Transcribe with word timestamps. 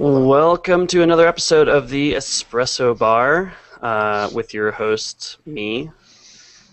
Welcome 0.00 0.86
to 0.88 1.02
another 1.02 1.26
episode 1.26 1.66
of 1.66 1.88
the 1.88 2.12
Espresso 2.12 2.96
Bar 2.96 3.52
uh, 3.82 4.30
with 4.32 4.54
your 4.54 4.70
host, 4.70 5.38
me, 5.44 5.90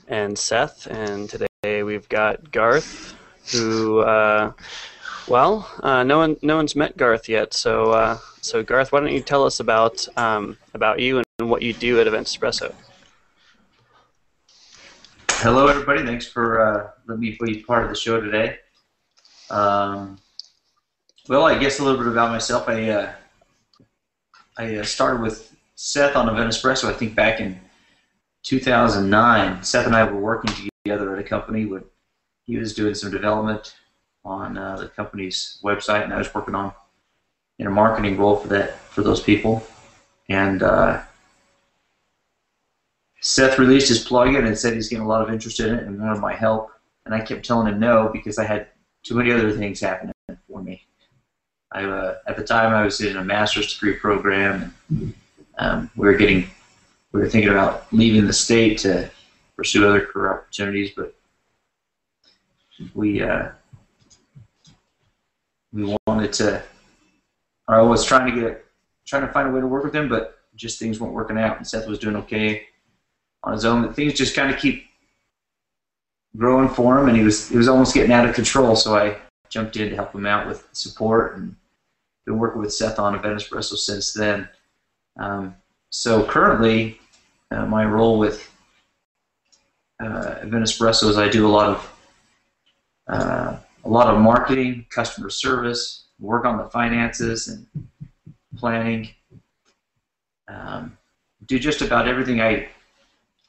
and 0.07 0.37
Seth. 0.37 0.85
And 0.85 1.27
today 1.27 1.81
we've 1.81 2.07
got 2.07 2.51
Garth, 2.51 3.15
who, 3.51 4.01
uh, 4.01 4.51
well, 5.27 5.67
uh, 5.81 6.03
no 6.03 6.19
one, 6.19 6.37
no 6.43 6.55
one's 6.55 6.75
met 6.75 6.97
Garth 6.97 7.27
yet. 7.27 7.55
So, 7.55 7.93
uh, 7.93 8.19
so 8.41 8.61
Garth, 8.61 8.91
why 8.91 8.99
don't 8.99 9.11
you 9.11 9.21
tell 9.21 9.43
us 9.43 9.59
about 9.59 10.07
um, 10.19 10.55
about 10.75 10.99
you 10.99 11.23
and 11.39 11.49
what 11.49 11.63
you 11.63 11.73
do 11.73 11.99
at 11.99 12.05
Event 12.05 12.27
Espresso? 12.27 12.75
Hello, 15.31 15.65
everybody. 15.65 16.03
Thanks 16.03 16.27
for 16.27 16.61
uh, 16.61 16.91
letting 17.07 17.21
me 17.21 17.37
be 17.41 17.63
part 17.63 17.85
of 17.85 17.89
the 17.89 17.95
show 17.95 18.21
today. 18.21 18.57
Um, 19.49 20.19
well, 21.27 21.45
I 21.45 21.57
guess 21.57 21.79
a 21.79 21.83
little 21.83 21.97
bit 21.97 22.07
about 22.07 22.31
myself. 22.31 22.67
I 22.69 22.89
uh, 22.89 23.13
I 24.57 24.77
uh, 24.77 24.83
started 24.83 25.21
with 25.21 25.55
Seth 25.75 26.15
on 26.15 26.29
Event 26.29 26.51
Espresso. 26.51 26.89
I 26.89 26.93
think 26.93 27.15
back 27.15 27.39
in 27.39 27.59
2009. 28.43 29.63
Seth 29.63 29.85
and 29.85 29.95
I 29.95 30.03
were 30.03 30.19
working 30.19 30.69
together 30.83 31.15
at 31.15 31.19
a 31.19 31.27
company. 31.27 31.65
When 31.65 31.83
he 32.45 32.57
was 32.57 32.73
doing 32.73 32.93
some 32.93 33.11
development 33.11 33.75
on 34.23 34.57
uh, 34.57 34.77
the 34.77 34.87
company's 34.87 35.59
website, 35.63 36.03
and 36.03 36.13
I 36.13 36.17
was 36.17 36.33
working 36.33 36.55
on 36.55 36.73
in 37.57 37.67
a 37.67 37.71
marketing 37.71 38.17
role 38.17 38.37
for 38.37 38.47
that 38.49 38.77
for 38.79 39.01
those 39.01 39.21
people. 39.21 39.65
And 40.29 40.61
uh, 40.61 41.01
Seth 43.21 43.57
released 43.57 43.89
his 43.89 44.05
plugin 44.05 44.45
and 44.45 44.57
said 44.57 44.73
he's 44.73 44.89
getting 44.89 45.05
a 45.05 45.07
lot 45.07 45.21
of 45.21 45.33
interest 45.33 45.59
in 45.59 45.73
it 45.73 45.83
and 45.83 45.99
wanted 45.99 46.19
my 46.19 46.33
help. 46.33 46.71
And 47.05 47.13
I 47.13 47.19
kept 47.19 47.45
telling 47.45 47.67
him 47.67 47.79
no 47.79 48.09
because 48.11 48.37
I 48.37 48.45
had 48.45 48.67
too 49.03 49.15
many 49.15 49.31
other 49.31 49.51
things 49.51 49.79
happening. 49.79 50.14
I, 51.75 51.83
uh, 51.83 52.15
at 52.25 52.37
the 52.37 52.43
time, 52.43 52.73
I 52.73 52.85
was 52.85 53.01
in 53.01 53.17
a 53.17 53.23
master's 53.23 53.73
degree 53.73 53.95
program, 53.95 54.73
and 54.89 55.13
um, 55.57 55.91
we 55.97 56.07
were 56.07 56.13
getting, 56.13 56.49
we 57.11 57.19
were 57.19 57.27
thinking 57.27 57.51
about 57.51 57.91
leaving 57.91 58.25
the 58.25 58.33
state 58.33 58.77
to 58.79 59.11
pursue 59.57 59.85
other 59.85 60.05
career 60.05 60.31
opportunities, 60.31 60.91
but 60.95 61.13
we 62.93 63.21
uh, 63.21 63.49
we 65.73 65.97
wanted 66.07 66.31
to. 66.33 66.63
I 67.67 67.81
was 67.81 68.05
trying 68.05 68.33
to 68.33 68.41
get, 68.41 68.65
trying 69.05 69.27
to 69.27 69.33
find 69.33 69.49
a 69.49 69.51
way 69.51 69.59
to 69.59 69.67
work 69.67 69.83
with 69.83 69.93
him, 69.93 70.07
but 70.07 70.39
just 70.55 70.79
things 70.79 71.01
weren't 71.01 71.13
working 71.13 71.37
out. 71.37 71.57
And 71.57 71.67
Seth 71.67 71.87
was 71.87 71.99
doing 71.99 72.15
okay 72.15 72.67
on 73.43 73.51
his 73.51 73.65
own. 73.65 73.91
Things 73.93 74.13
just 74.13 74.33
kind 74.33 74.53
of 74.53 74.61
keep 74.61 74.85
growing 76.37 76.69
for 76.69 76.97
him, 76.97 77.09
and 77.09 77.17
he 77.17 77.23
was 77.23 77.49
he 77.49 77.57
was 77.57 77.67
almost 77.67 77.93
getting 77.93 78.13
out 78.13 78.25
of 78.25 78.33
control. 78.33 78.77
So 78.77 78.95
I 78.95 79.17
jumped 79.49 79.75
in 79.75 79.89
to 79.89 79.95
help 79.95 80.15
him 80.15 80.25
out 80.25 80.47
with 80.47 80.65
support 80.71 81.35
and 81.35 81.57
been 82.25 82.39
working 82.39 82.61
with 82.61 82.73
Seth 82.73 82.99
on 82.99 83.15
Event 83.15 83.39
Espresso 83.39 83.77
since 83.77 84.13
then. 84.13 84.49
Um, 85.17 85.55
so 85.89 86.23
currently, 86.23 86.99
uh, 87.51 87.65
my 87.65 87.85
role 87.85 88.17
with 88.17 88.51
uh, 90.01 90.35
Event 90.41 90.65
Espresso 90.65 91.09
is 91.09 91.17
I 91.17 91.29
do 91.29 91.47
a 91.47 91.49
lot 91.49 91.69
of 91.69 91.91
uh, 93.07 93.57
a 93.83 93.89
lot 93.89 94.13
of 94.13 94.19
marketing, 94.19 94.85
customer 94.89 95.29
service, 95.29 96.07
work 96.19 96.43
on 96.45 96.57
the 96.57 96.65
finances 96.65 97.47
and 97.47 97.87
planning. 98.57 99.09
Um, 100.47 100.97
do 101.45 101.59
just 101.59 101.81
about 101.81 102.07
everything 102.07 102.41
I, 102.41 102.67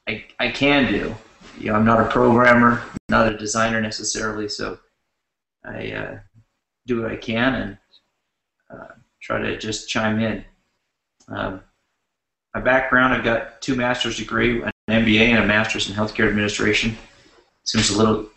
I 0.06 0.24
I 0.38 0.50
can 0.50 0.92
do. 0.92 1.14
You 1.58 1.70
know, 1.70 1.76
I'm 1.76 1.86
not 1.86 2.00
a 2.00 2.10
programmer, 2.10 2.82
not 3.08 3.32
a 3.32 3.36
designer 3.36 3.80
necessarily, 3.80 4.48
so 4.48 4.78
I 5.64 5.92
uh, 5.92 6.18
do 6.86 7.02
what 7.02 7.10
I 7.10 7.16
can 7.16 7.54
and 7.54 7.78
uh, 8.78 8.94
try 9.20 9.38
to 9.38 9.58
just 9.58 9.88
chime 9.88 10.20
in. 10.20 10.44
Um, 11.28 11.60
my 12.54 12.60
background, 12.60 13.12
I've 13.12 13.24
got 13.24 13.60
two 13.60 13.74
master's 13.74 14.16
degree, 14.16 14.62
an 14.62 14.72
MBA 14.88 15.28
and 15.28 15.44
a 15.44 15.46
master's 15.46 15.88
in 15.88 15.94
healthcare 15.94 16.28
administration. 16.28 16.96
Seems 17.64 17.90
a 17.90 17.98
little 17.98 18.28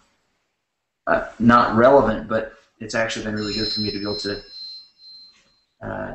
uh, 1.08 1.28
not 1.40 1.76
relevant, 1.76 2.28
but 2.28 2.54
it's 2.80 2.96
actually 2.96 3.26
been 3.26 3.36
really 3.36 3.54
good 3.54 3.72
for 3.72 3.82
me 3.82 3.92
to 3.92 3.98
be 3.98 4.04
able 4.04 4.18
to 4.18 4.42
uh, 5.82 6.14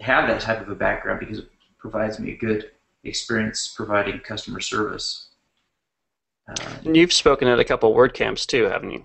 have 0.00 0.28
that 0.28 0.40
type 0.40 0.60
of 0.60 0.68
a 0.68 0.74
background 0.74 1.20
because 1.20 1.40
it 1.40 1.48
provides 1.78 2.18
me 2.18 2.32
a 2.32 2.36
good 2.36 2.70
experience 3.04 3.68
providing 3.68 4.18
customer 4.20 4.60
service. 4.60 5.28
Uh, 6.48 6.54
and 6.84 6.96
you've 6.96 7.12
spoken 7.12 7.48
at 7.48 7.58
a 7.58 7.64
couple 7.64 7.94
WordCamps 7.94 8.46
too, 8.46 8.64
haven't 8.64 8.90
you? 8.90 9.04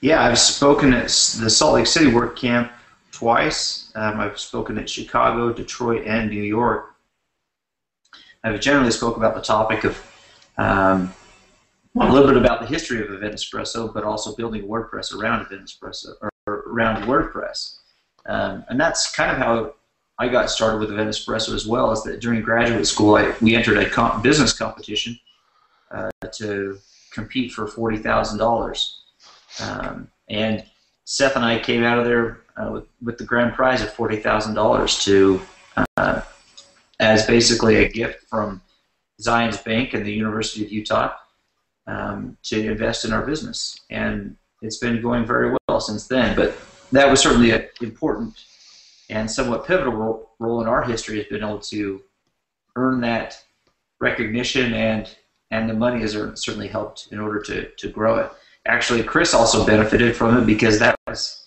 Yeah, 0.00 0.24
I've 0.24 0.38
spoken 0.38 0.94
at 0.94 1.04
the 1.04 1.50
Salt 1.50 1.74
Lake 1.74 1.86
City 1.86 2.06
WordCamp 2.06 2.70
twice. 3.12 3.92
Um, 3.94 4.18
I've 4.18 4.38
spoken 4.38 4.78
at 4.78 4.88
Chicago, 4.88 5.52
Detroit, 5.52 6.06
and 6.06 6.30
New 6.30 6.42
York. 6.42 6.94
I've 8.42 8.60
generally 8.60 8.92
spoke 8.92 9.18
about 9.18 9.34
the 9.34 9.42
topic 9.42 9.84
of 9.84 10.02
um, 10.56 11.12
a 11.98 12.10
little 12.10 12.28
bit 12.28 12.38
about 12.38 12.60
the 12.60 12.66
history 12.66 13.02
of 13.02 13.12
Event 13.12 13.34
Espresso, 13.34 13.92
but 13.92 14.04
also 14.04 14.34
building 14.34 14.62
WordPress 14.66 15.14
around 15.14 15.42
Event 15.42 15.66
Espresso 15.68 16.14
or 16.46 16.64
around 16.66 17.02
WordPress. 17.02 17.76
Um, 18.24 18.64
and 18.68 18.80
that's 18.80 19.14
kind 19.14 19.30
of 19.30 19.36
how 19.36 19.74
I 20.18 20.28
got 20.28 20.50
started 20.50 20.80
with 20.80 20.90
Event 20.90 21.10
Espresso 21.10 21.54
as 21.54 21.66
well. 21.66 21.92
Is 21.92 22.02
that 22.04 22.20
during 22.20 22.40
graduate 22.40 22.86
school, 22.86 23.16
I, 23.16 23.34
we 23.42 23.54
entered 23.54 23.76
a 23.76 23.88
comp- 23.90 24.22
business 24.22 24.54
competition 24.54 25.18
uh, 25.90 26.08
to 26.36 26.78
compete 27.12 27.52
for 27.52 27.66
forty 27.66 27.98
thousand 27.98 28.38
dollars. 28.38 28.99
Um, 29.58 30.08
and 30.28 30.64
Seth 31.04 31.36
and 31.36 31.44
I 31.44 31.58
came 31.58 31.82
out 31.82 31.98
of 31.98 32.04
there 32.04 32.42
uh, 32.56 32.70
with, 32.70 32.84
with 33.02 33.18
the 33.18 33.24
grand 33.24 33.54
prize 33.54 33.82
of 33.82 33.92
forty 33.92 34.16
thousand 34.16 34.54
dollars 34.54 35.02
to 35.04 35.40
uh, 35.96 36.22
as 37.00 37.26
basically 37.26 37.76
a 37.76 37.88
gift 37.88 38.24
from 38.28 38.60
Zions 39.20 39.62
Bank 39.64 39.94
and 39.94 40.04
the 40.04 40.12
University 40.12 40.64
of 40.64 40.70
Utah 40.70 41.14
um, 41.86 42.36
to 42.44 42.70
invest 42.70 43.04
in 43.04 43.12
our 43.12 43.24
business. 43.24 43.80
And 43.90 44.36
it's 44.62 44.78
been 44.78 45.00
going 45.00 45.26
very 45.26 45.56
well 45.68 45.80
since 45.80 46.06
then. 46.06 46.36
But 46.36 46.56
that 46.92 47.08
was 47.10 47.20
certainly 47.20 47.50
an 47.50 47.66
important 47.80 48.34
and 49.10 49.30
somewhat 49.30 49.66
pivotal 49.66 50.28
role, 50.38 50.60
in 50.62 50.68
our 50.68 50.82
history 50.82 51.18
has 51.18 51.26
been 51.26 51.42
able 51.42 51.58
to 51.58 52.00
earn 52.76 53.00
that 53.00 53.42
recognition 54.00 54.72
and 54.72 55.14
and 55.50 55.68
the 55.68 55.74
money 55.74 56.00
has 56.00 56.12
certainly 56.12 56.68
helped 56.68 57.08
in 57.10 57.18
order 57.18 57.40
to, 57.42 57.68
to 57.70 57.88
grow 57.88 58.18
it 58.18 58.30
actually 58.66 59.02
Chris 59.02 59.34
also 59.34 59.66
benefited 59.66 60.16
from 60.16 60.36
it 60.36 60.46
because 60.46 60.78
that 60.78 60.96
was 61.06 61.40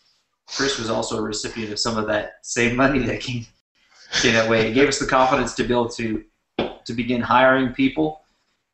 Chris 0.48 0.78
was 0.78 0.90
also 0.90 1.18
a 1.18 1.22
recipient 1.22 1.72
of 1.72 1.80
some 1.80 1.98
of 1.98 2.08
that 2.08 2.36
same 2.42 2.76
money 2.76 3.00
that 3.00 3.22
came, 3.22 3.46
came 4.22 4.34
that 4.34 4.50
way. 4.50 4.70
It 4.70 4.74
gave 4.74 4.88
us 4.88 5.00
the 5.00 5.08
confidence 5.08 5.54
to 5.56 5.64
be 5.64 5.74
able 5.74 5.90
to 5.90 6.24
to 6.86 6.94
begin 6.94 7.22
hiring 7.22 7.74
people, 7.74 8.22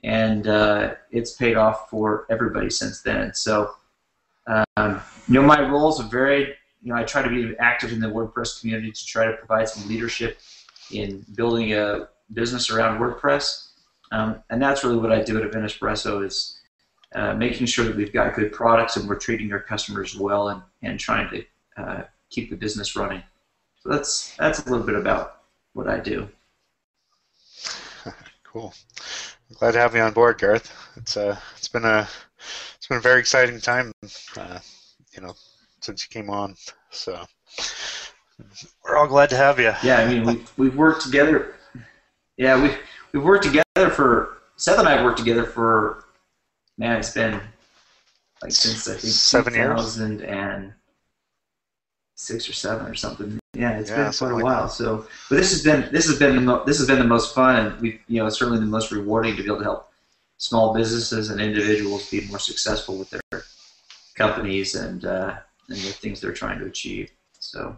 and 0.03 0.47
uh, 0.47 0.95
it's 1.11 1.33
paid 1.33 1.55
off 1.55 1.89
for 1.89 2.25
everybody 2.29 2.69
since 2.69 3.01
then. 3.01 3.33
So, 3.33 3.71
um, 4.47 5.01
you 5.27 5.35
know, 5.35 5.43
my 5.43 5.61
roles 5.69 6.01
are 6.01 6.09
varied. 6.09 6.55
You 6.81 6.91
know, 6.91 6.99
I 6.99 7.03
try 7.03 7.21
to 7.21 7.29
be 7.29 7.55
active 7.59 7.91
in 7.91 7.99
the 7.99 8.07
WordPress 8.07 8.59
community 8.59 8.91
to 8.91 9.05
try 9.05 9.25
to 9.25 9.33
provide 9.33 9.69
some 9.69 9.87
leadership 9.87 10.39
in 10.91 11.23
building 11.35 11.73
a 11.73 12.09
business 12.33 12.71
around 12.71 12.99
WordPress, 12.99 13.67
um, 14.11 14.43
and 14.49 14.61
that's 14.61 14.83
really 14.83 14.97
what 14.97 15.11
I 15.11 15.21
do 15.21 15.37
at 15.37 15.43
Event 15.43 15.65
Espresso 15.65 16.25
is 16.25 16.58
uh, 17.15 17.33
making 17.33 17.65
sure 17.65 17.85
that 17.85 17.95
we've 17.95 18.13
got 18.13 18.35
good 18.35 18.51
products 18.51 18.97
and 18.97 19.09
we're 19.09 19.15
treating 19.15 19.51
our 19.51 19.59
customers 19.59 20.15
well 20.15 20.49
and, 20.49 20.61
and 20.83 20.99
trying 20.99 21.29
to 21.29 21.43
uh, 21.81 22.03
keep 22.29 22.49
the 22.49 22.55
business 22.55 22.95
running. 22.95 23.23
So 23.81 23.89
that's 23.89 24.35
that's 24.37 24.59
a 24.59 24.69
little 24.69 24.85
bit 24.85 24.95
about 24.95 25.41
what 25.73 25.87
I 25.87 25.99
do. 25.99 26.27
cool. 28.43 28.73
I'm 29.49 29.55
glad 29.55 29.71
to 29.71 29.79
have 29.79 29.95
you 29.95 30.01
on 30.01 30.13
board, 30.13 30.37
Garth. 30.37 30.71
It's 30.97 31.15
uh 31.17 31.37
it's 31.57 31.67
been 31.67 31.85
a 31.85 32.07
it's 32.75 32.87
been 32.87 32.97
a 32.97 33.01
very 33.01 33.19
exciting 33.19 33.59
time, 33.59 33.91
uh, 34.37 34.59
you 35.13 35.21
know, 35.21 35.33
since 35.79 36.03
you 36.03 36.09
came 36.09 36.29
on. 36.29 36.55
So 36.91 37.25
we're 38.83 38.97
all 38.97 39.07
glad 39.07 39.29
to 39.31 39.37
have 39.37 39.59
you. 39.59 39.73
Yeah, 39.83 39.99
I 39.99 40.07
mean 40.07 40.25
we've 40.25 40.51
we've 40.57 40.75
worked 40.75 41.03
together. 41.03 41.55
Yeah, 42.37 42.61
we 42.61 42.75
we've 43.13 43.23
worked 43.23 43.45
together 43.45 43.89
for 43.89 44.37
Seth 44.57 44.77
and 44.77 44.87
I 44.87 44.97
have 44.97 45.05
worked 45.05 45.19
together 45.19 45.45
for 45.45 46.05
man, 46.79 46.97
it's 46.97 47.11
been 47.11 47.39
like 48.41 48.51
since 48.51 48.87
I 48.87 48.93
think 48.93 49.13
seven 49.13 49.53
2006 49.53 52.49
or 52.49 52.53
seven 52.53 52.87
or 52.87 52.95
something. 52.95 53.37
Yeah, 53.53 53.77
it's 53.77 53.91
yeah, 53.91 54.05
been 54.05 54.13
quite 54.13 54.31
a 54.31 54.35
while. 54.43 54.63
That. 54.63 54.71
So, 54.71 55.05
but 55.29 55.35
this 55.35 55.51
has 55.51 55.63
been 55.63 55.87
this 55.91 56.07
has 56.07 56.17
been 56.17 56.33
the 56.35 56.41
mo- 56.41 56.63
this 56.65 56.79
has 56.79 56.87
been 56.87 56.97
the 56.99 57.05
most 57.05 57.35
fun, 57.35 57.65
and 57.65 57.79
we 57.81 57.99
you 58.07 58.23
know 58.23 58.29
certainly 58.29 58.59
the 58.59 58.65
most 58.65 58.91
rewarding 58.91 59.35
to 59.35 59.43
be 59.43 59.47
able 59.47 59.57
to 59.57 59.63
help 59.63 59.91
small 60.37 60.73
businesses 60.73 61.29
and 61.29 61.39
individuals 61.41 62.09
be 62.09 62.25
more 62.27 62.39
successful 62.39 62.97
with 62.97 63.09
their 63.09 63.43
companies 64.15 64.75
and 64.75 65.03
uh, 65.05 65.35
and 65.67 65.77
the 65.77 65.91
things 65.91 66.21
they're 66.21 66.31
trying 66.31 66.59
to 66.59 66.65
achieve. 66.65 67.11
So, 67.39 67.77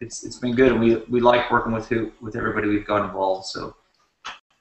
it's 0.00 0.24
it's 0.24 0.36
been 0.36 0.54
good, 0.54 0.72
and 0.72 0.80
we 0.80 0.96
we 1.08 1.20
like 1.20 1.50
working 1.50 1.72
with 1.72 1.88
who 1.88 2.12
with 2.20 2.36
everybody 2.36 2.68
we've 2.68 2.86
got 2.86 3.06
involved. 3.06 3.46
So, 3.46 3.74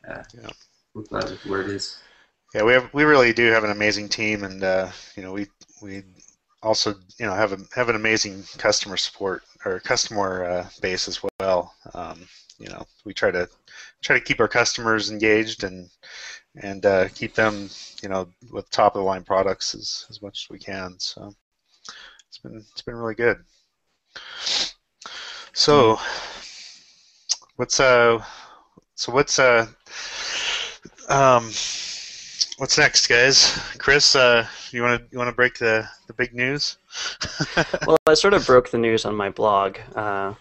uh, 0.08 0.24
yeah. 0.34 0.50
we're 0.94 1.04
glad 1.04 1.26
with 1.26 1.46
where 1.46 1.62
it 1.62 1.70
is. 1.70 2.00
Yeah, 2.54 2.63
we 2.63 2.74
have 2.74 2.92
we 2.94 3.04
really 3.04 3.31
do 3.31 3.51
have 3.51 3.63
an 3.63 3.69
amazing 3.72 4.10
team, 4.10 4.44
and 4.44 4.63
uh, 4.63 4.90
you 5.16 5.22
know 5.22 5.34
we 5.34 5.48
we 5.81 6.04
also 6.63 6.96
you 7.19 7.25
know 7.25 7.34
have 7.34 7.54
a 7.54 7.60
have 7.75 7.90
an 7.90 7.96
amazing 7.96 8.44
customer 8.57 8.98
support 8.98 9.44
or 9.66 9.80
customer 9.80 10.46
uh, 10.46 10.69
base 10.81 11.07
as 11.07 11.22
well. 11.40 11.74
Um, 11.94 12.28
you 12.57 12.68
know, 12.69 12.86
we 13.06 13.13
try 13.13 13.30
to 13.31 13.48
try 14.01 14.18
to 14.18 14.24
keep 14.24 14.40
our 14.40 14.48
customers 14.48 15.12
engaged 15.12 15.63
and 15.63 15.90
and 16.56 16.86
uh, 16.88 17.10
keep 17.10 17.36
them 17.36 17.69
you 18.01 18.10
know 18.10 18.28
with 18.52 18.69
top 18.72 18.95
of 18.95 19.00
the 19.02 19.06
line 19.06 19.24
products 19.24 19.75
as, 19.75 20.07
as 20.10 20.22
much 20.22 20.45
as 20.45 20.50
we 20.50 20.57
can. 20.57 20.95
So 21.00 21.31
it's 22.28 22.40
been 22.40 22.57
it's 22.57 22.81
been 22.81 22.95
really 22.95 23.16
good. 23.16 23.38
So 25.54 26.00
what's 27.57 27.80
uh 27.80 28.24
so 28.95 29.12
what's 29.12 29.38
uh 29.38 29.68
um 31.10 31.52
what's 32.60 32.78
next, 32.78 33.08
guys? 33.08 33.58
Chris, 33.78 34.16
uh, 34.16 34.46
you 34.72 34.84
want 34.84 35.02
to 35.02 35.08
you 35.12 35.18
want 35.18 35.30
to 35.30 35.36
break 35.36 35.58
the 35.58 35.88
the 36.08 36.14
big 36.14 36.34
news? 36.34 36.78
well, 37.88 37.98
I 38.06 38.14
sort 38.14 38.34
of 38.34 38.46
broke 38.46 38.70
the 38.70 38.78
news 38.78 39.06
on 39.06 39.16
my 39.16 39.30
blog 39.30 39.78
uh, 39.96 40.34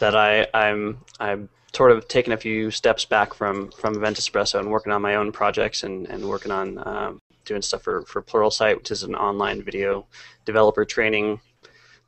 that 0.00 0.16
I 0.16 0.48
I'm 0.52 0.98
I'm 1.20 1.48
sort 1.72 1.92
of 1.92 2.08
taking 2.08 2.32
a 2.32 2.36
few 2.36 2.70
steps 2.70 3.04
back 3.04 3.32
from 3.34 3.70
from 3.70 3.94
Event 3.94 4.18
Espresso 4.18 4.58
and 4.58 4.70
working 4.70 4.92
on 4.92 5.00
my 5.00 5.14
own 5.14 5.30
projects 5.30 5.84
and 5.84 6.06
and 6.08 6.28
working 6.28 6.50
on 6.50 6.86
um, 6.86 7.20
doing 7.44 7.62
stuff 7.62 7.82
for 7.82 8.02
for 8.02 8.20
Pluralsight, 8.20 8.76
which 8.76 8.90
is 8.90 9.04
an 9.04 9.14
online 9.14 9.62
video 9.62 10.06
developer 10.44 10.84
training 10.84 11.40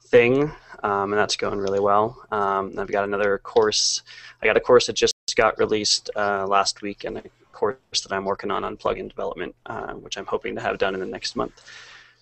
thing, 0.06 0.50
um, 0.82 1.12
and 1.12 1.15
that's 1.15 1.37
going 1.37 1.58
really 1.58 1.81
well. 1.81 2.20
Um, 2.32 2.75
I've 2.79 2.91
got 2.91 3.05
another 3.05 3.38
course. 3.38 4.03
I 4.43 4.47
got 4.47 4.56
a 4.56 4.61
course 4.61 4.88
that 4.88 4.94
just 4.94 5.15
got 5.37 5.56
released 5.58 6.11
uh, 6.17 6.47
last 6.49 6.82
week, 6.82 7.05
and 7.05 7.19
a 7.19 7.23
course 7.62 8.00
that 8.00 8.12
I'm 8.12 8.25
working 8.25 8.50
on 8.50 8.64
on 8.64 8.76
plugin 8.76 9.09
development, 9.09 9.55
uh, 9.67 9.93
which 9.93 10.17
I'm 10.19 10.26
hoping 10.26 10.56
to 10.56 10.61
have 10.61 10.79
done 10.79 10.94
in 10.94 11.00
the 11.00 11.06
next 11.06 11.37
month. 11.37 11.62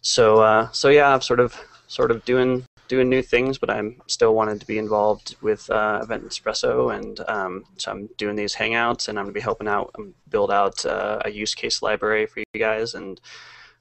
So, 0.03 0.43
uh, 0.43 0.71
so 0.71 0.91
yeah, 0.91 1.09
I'm 1.15 1.23
sort 1.23 1.41
of 1.41 1.57
sort 1.87 2.11
of 2.11 2.23
doing 2.27 2.67
doing 2.89 3.09
new 3.09 3.23
things, 3.23 3.57
but 3.57 3.71
I'm 3.71 4.03
still 4.07 4.35
wanting 4.35 4.59
to 4.59 4.67
be 4.67 4.77
involved 4.77 5.37
with 5.41 5.71
uh, 5.71 6.01
Event 6.03 6.29
Espresso, 6.29 6.95
and 6.95 7.21
um, 7.37 7.65
so 7.79 7.91
I'm 7.91 8.09
doing 8.19 8.37
these 8.37 8.55
hangouts, 8.55 9.09
and 9.09 9.19
I'm 9.19 9.27
to 9.27 9.33
be 9.33 9.41
helping 9.41 9.69
out 9.69 9.91
um, 9.99 10.13
build 10.29 10.51
out 10.51 10.85
uh, 10.85 11.21
a 11.25 11.31
use 11.31 11.55
case 11.55 11.81
library 11.81 12.27
for 12.27 12.41
you 12.41 12.61
guys, 12.61 12.93
and 12.95 13.19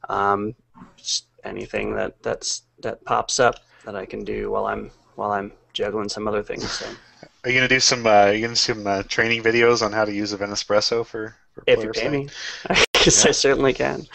um, 0.08 0.56
anything 1.44 1.94
that 1.96 2.24
that's 2.24 2.64
that 2.84 3.04
pops 3.04 3.38
up 3.38 3.56
that 3.84 3.98
I 3.98 4.06
can 4.06 4.24
do 4.24 4.50
while 4.52 4.68
I'm 4.68 4.92
while 5.16 5.32
I'm 5.32 5.52
juggling 5.74 6.08
some 6.08 6.26
other 6.26 6.42
things. 6.42 6.72
So. 6.72 6.86
Are 7.44 7.50
you 7.50 7.56
gonna 7.58 7.68
do 7.68 7.80
some? 7.82 8.06
Uh, 8.06 8.28
are 8.28 8.34
you 8.34 8.42
gonna 8.42 8.54
do 8.54 8.74
some 8.74 8.88
uh, 8.88 9.04
training 9.04 9.44
videos 9.44 9.82
on 9.82 9.92
how 9.92 10.06
to 10.06 10.14
use 10.14 10.32
Event 10.32 10.52
Espresso 10.52 11.06
for? 11.06 11.36
If 11.68 11.84
you 11.84 11.92
pay 11.92 12.10
me, 12.10 12.30
I 12.70 12.84
guess 12.94 13.24
yeah. 13.24 13.30
I 13.30 13.32
certainly 13.32 13.74
can. 13.74 14.06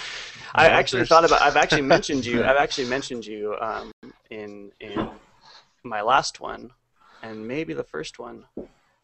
I 0.55 0.69
actually 0.69 1.05
thought 1.05 1.25
about. 1.25 1.43
I've 1.43 1.57
actually 1.57 1.83
mentioned 1.97 2.25
you. 2.25 2.45
I've 2.45 2.57
actually 2.57 2.89
mentioned 2.89 3.27
you 3.27 3.57
um, 3.61 3.93
in 4.31 4.71
in 4.81 5.09
my 5.83 6.01
last 6.01 6.41
one, 6.41 6.71
and 7.23 7.47
maybe 7.47 7.75
the 7.75 7.85
first 7.85 8.19
one. 8.19 8.45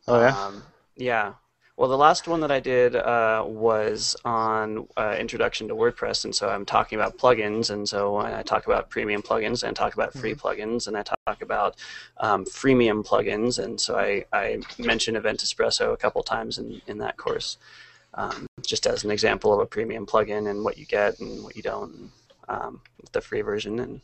Oh 0.06 0.20
yeah. 0.20 0.36
Um, 0.36 0.62
yeah. 0.96 1.34
Well, 1.76 1.88
the 1.88 1.96
last 1.96 2.28
one 2.28 2.40
that 2.40 2.50
I 2.50 2.60
did 2.60 2.94
uh, 2.94 3.42
was 3.46 4.14
on 4.22 4.86
uh, 4.98 5.16
introduction 5.18 5.66
to 5.68 5.74
WordPress, 5.74 6.26
and 6.26 6.34
so 6.34 6.50
I'm 6.50 6.66
talking 6.66 6.98
about 7.00 7.16
plugins, 7.16 7.70
and 7.70 7.88
so 7.88 8.18
I 8.18 8.42
talk 8.42 8.66
about 8.66 8.90
premium 8.90 9.22
plugins, 9.22 9.62
and 9.62 9.70
I 9.70 9.72
talk 9.72 9.94
about 9.94 10.12
free 10.12 10.34
mm-hmm. 10.34 10.46
plugins, 10.46 10.88
and 10.88 10.96
I 10.96 11.02
talk 11.02 11.40
about 11.40 11.76
um, 12.18 12.44
freemium 12.44 13.02
plugins, 13.02 13.58
and 13.58 13.80
so 13.80 13.96
I, 13.96 14.26
I 14.30 14.58
mention 14.78 15.16
Event 15.16 15.40
Espresso 15.40 15.94
a 15.94 15.96
couple 15.96 16.22
times 16.22 16.58
in, 16.58 16.82
in 16.86 16.98
that 16.98 17.16
course 17.16 17.56
um, 18.14 18.46
just 18.62 18.86
as 18.86 19.04
an 19.04 19.10
example 19.10 19.52
of 19.52 19.60
a 19.60 19.66
premium 19.66 20.06
plugin 20.06 20.50
and 20.50 20.64
what 20.64 20.78
you 20.78 20.86
get 20.86 21.18
and 21.20 21.42
what 21.42 21.56
you 21.56 21.62
don't 21.62 22.10
um, 22.48 22.80
with 23.00 23.12
the 23.12 23.20
free 23.20 23.40
version. 23.40 23.80
And 23.80 24.00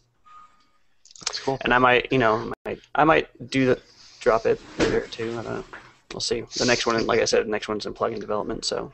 that's 1.20 1.38
cool. 1.40 1.58
And 1.62 1.72
I 1.74 1.78
might, 1.78 2.12
you 2.12 2.18
know, 2.18 2.52
I 2.64 2.68
might, 2.68 2.80
I 2.94 3.04
might 3.04 3.50
do 3.50 3.66
the 3.66 3.80
drop 4.20 4.46
it 4.46 4.60
later 4.78 5.06
too. 5.06 5.30
I 5.38 5.42
don't 5.42 5.44
know. 5.44 5.64
We'll 6.12 6.20
see. 6.20 6.42
The 6.56 6.64
next 6.64 6.86
one, 6.86 7.04
like 7.06 7.20
I 7.20 7.24
said, 7.24 7.46
the 7.46 7.50
next 7.50 7.68
one's 7.68 7.86
in 7.86 7.94
plugin 7.94 8.20
development. 8.20 8.64
So 8.64 8.92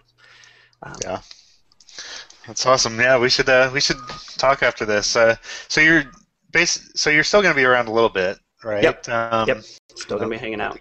um, 0.83 0.97
yeah. 1.03 1.21
That's 2.47 2.67
awesome. 2.67 2.99
Yeah, 2.99 3.19
we 3.19 3.29
should 3.29 3.49
uh, 3.49 3.71
we 3.73 3.81
should 3.81 3.99
talk 4.37 4.65
after 4.65 4.85
this. 4.85 5.15
Uh, 5.15 5.37
so 5.69 5.81
you're 5.81 6.03
base, 6.51 6.91
so 6.97 7.09
you're 7.09 7.23
still 7.23 7.41
going 7.41 7.55
to 7.55 7.57
be 7.57 7.65
around 7.65 7.87
a 7.87 7.93
little 7.93 8.09
bit, 8.09 8.39
right? 8.65 8.83
Yep. 8.83 9.09
Um, 9.09 9.49
yep. 9.49 9.63
Still 9.95 10.19
going 10.19 10.29
to 10.29 10.37
be 10.37 10.41
hanging 10.41 10.61
out. 10.61 10.81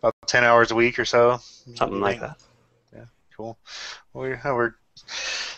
About 0.00 0.14
ten 0.28 0.44
hours 0.44 0.70
a 0.70 0.76
week 0.76 0.96
or 0.98 1.04
so. 1.04 1.40
Something 1.74 2.00
like 2.00 2.20
that 2.20 2.38
cool. 3.36 3.58
Well, 4.12 4.28
yeah, 4.28 4.52
we're 4.52 4.74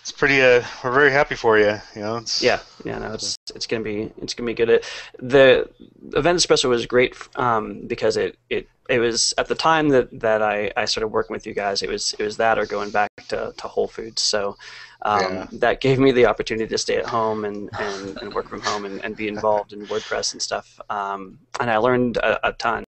it's 0.00 0.12
pretty. 0.12 0.40
Uh, 0.40 0.62
we're 0.82 0.92
very 0.92 1.10
happy 1.10 1.34
for 1.34 1.58
you. 1.58 1.80
You 1.94 2.00
know. 2.00 2.16
It's, 2.18 2.42
yeah, 2.42 2.60
yeah. 2.84 2.98
No, 2.98 3.12
it's 3.12 3.36
it's 3.54 3.66
gonna 3.66 3.82
be 3.82 4.12
it's 4.22 4.34
gonna 4.34 4.46
be 4.46 4.54
good. 4.54 4.84
The 5.18 5.68
event 6.14 6.38
espresso 6.38 6.68
was 6.68 6.86
great 6.86 7.16
um, 7.36 7.86
because 7.86 8.16
it 8.16 8.38
it 8.48 8.68
it 8.88 9.00
was 9.00 9.34
at 9.36 9.48
the 9.48 9.54
time 9.54 9.88
that, 9.90 10.20
that 10.20 10.42
I, 10.42 10.72
I 10.76 10.84
started 10.84 11.08
working 11.08 11.34
with 11.34 11.46
you 11.46 11.54
guys. 11.54 11.82
It 11.82 11.88
was 11.88 12.14
it 12.18 12.22
was 12.22 12.36
that 12.36 12.58
or 12.58 12.66
going 12.66 12.90
back 12.90 13.10
to, 13.28 13.52
to 13.56 13.68
Whole 13.68 13.88
Foods. 13.88 14.22
So 14.22 14.56
um, 15.02 15.20
yeah. 15.20 15.46
that 15.52 15.80
gave 15.80 15.98
me 15.98 16.12
the 16.12 16.26
opportunity 16.26 16.68
to 16.68 16.78
stay 16.78 16.96
at 16.96 17.06
home 17.06 17.44
and, 17.44 17.68
and, 17.78 18.16
and 18.18 18.34
work 18.34 18.48
from 18.48 18.60
home 18.60 18.84
and, 18.84 19.04
and 19.04 19.16
be 19.16 19.28
involved 19.28 19.72
in 19.72 19.86
WordPress 19.86 20.32
and 20.32 20.42
stuff. 20.42 20.80
Um, 20.88 21.38
and 21.60 21.70
I 21.70 21.76
learned 21.78 22.16
a, 22.16 22.48
a 22.48 22.52
ton. 22.52 22.84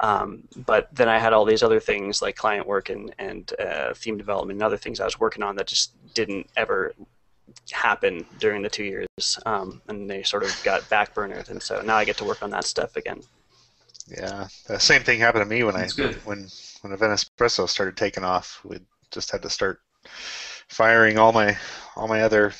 Um, 0.00 0.44
but 0.66 0.88
then 0.94 1.08
I 1.08 1.18
had 1.18 1.32
all 1.32 1.44
these 1.44 1.62
other 1.62 1.80
things 1.80 2.22
like 2.22 2.36
client 2.36 2.66
work 2.66 2.88
and, 2.88 3.14
and 3.18 3.52
uh, 3.58 3.94
theme 3.94 4.16
development 4.16 4.56
and 4.56 4.62
other 4.62 4.76
things 4.76 5.00
I 5.00 5.04
was 5.04 5.18
working 5.18 5.42
on 5.42 5.56
that 5.56 5.66
just 5.66 5.92
didn't 6.14 6.48
ever 6.56 6.94
happen 7.72 8.24
during 8.38 8.62
the 8.62 8.68
two 8.68 8.84
years. 8.84 9.38
Um, 9.46 9.82
and 9.88 10.08
they 10.08 10.22
sort 10.22 10.44
of 10.44 10.60
got 10.64 10.82
backburnered. 10.82 11.50
And 11.50 11.62
so 11.62 11.80
now 11.82 11.96
I 11.96 12.04
get 12.04 12.16
to 12.18 12.24
work 12.24 12.42
on 12.42 12.50
that 12.50 12.64
stuff 12.64 12.96
again. 12.96 13.20
Yeah, 14.08 14.48
the 14.66 14.78
same 14.78 15.02
thing 15.02 15.20
happened 15.20 15.42
to 15.42 15.48
me 15.48 15.62
when 15.64 15.74
That's 15.74 15.98
I 15.98 16.02
good. 16.02 16.14
when 16.24 16.48
when 16.80 16.92
Event 16.92 17.12
Espresso 17.12 17.68
started 17.68 17.96
taking 17.96 18.24
off. 18.24 18.60
We 18.64 18.78
just 19.10 19.30
had 19.30 19.42
to 19.42 19.50
start 19.50 19.80
firing 20.68 21.18
all 21.18 21.32
my 21.32 21.58
all 21.94 22.08
my 22.08 22.22
other 22.22 22.54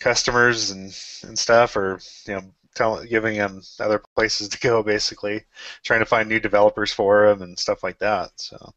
customers 0.00 0.70
and 0.70 0.94
and 1.24 1.38
stuff, 1.38 1.76
or 1.76 1.98
you 2.26 2.34
know, 2.34 2.42
telling 2.74 3.08
giving 3.08 3.36
them 3.36 3.62
other 3.78 4.02
places 4.16 4.48
to 4.48 4.58
go, 4.58 4.82
basically, 4.82 5.44
trying 5.84 6.00
to 6.00 6.06
find 6.06 6.28
new 6.28 6.40
developers 6.40 6.92
for 6.92 7.28
them 7.28 7.42
and 7.42 7.58
stuff 7.58 7.82
like 7.82 7.98
that. 7.98 8.30
So 8.36 8.72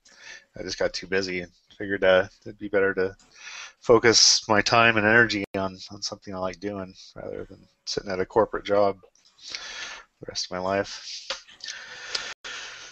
I 0.57 0.63
just 0.63 0.80
got 0.80 0.94
too 0.94 1.07
busy 1.07 1.42
and 1.42 1.51
figured 1.78 2.04
uh, 2.04 2.28
it'd 2.45 2.60
be 2.60 2.68
better 2.68 2.94
to 2.94 3.16
focus 3.80 4.47
my 4.47 4.62
time 4.62 4.97
and 4.97 5.06
energy 5.06 5.44
on, 5.56 5.78
on 5.92 6.02
something 6.02 6.33
I 6.33 6.38
like 6.38 6.59
doing 6.59 6.94
rather 7.16 7.45
than 7.45 7.59
sitting 7.85 8.12
at 8.12 8.19
a 8.19 8.26
corporate 8.26 8.66
job 8.66 8.97
the 9.50 10.28
rest 10.28 10.45
of 10.45 10.52
my 10.52 10.59
life. 10.59 11.28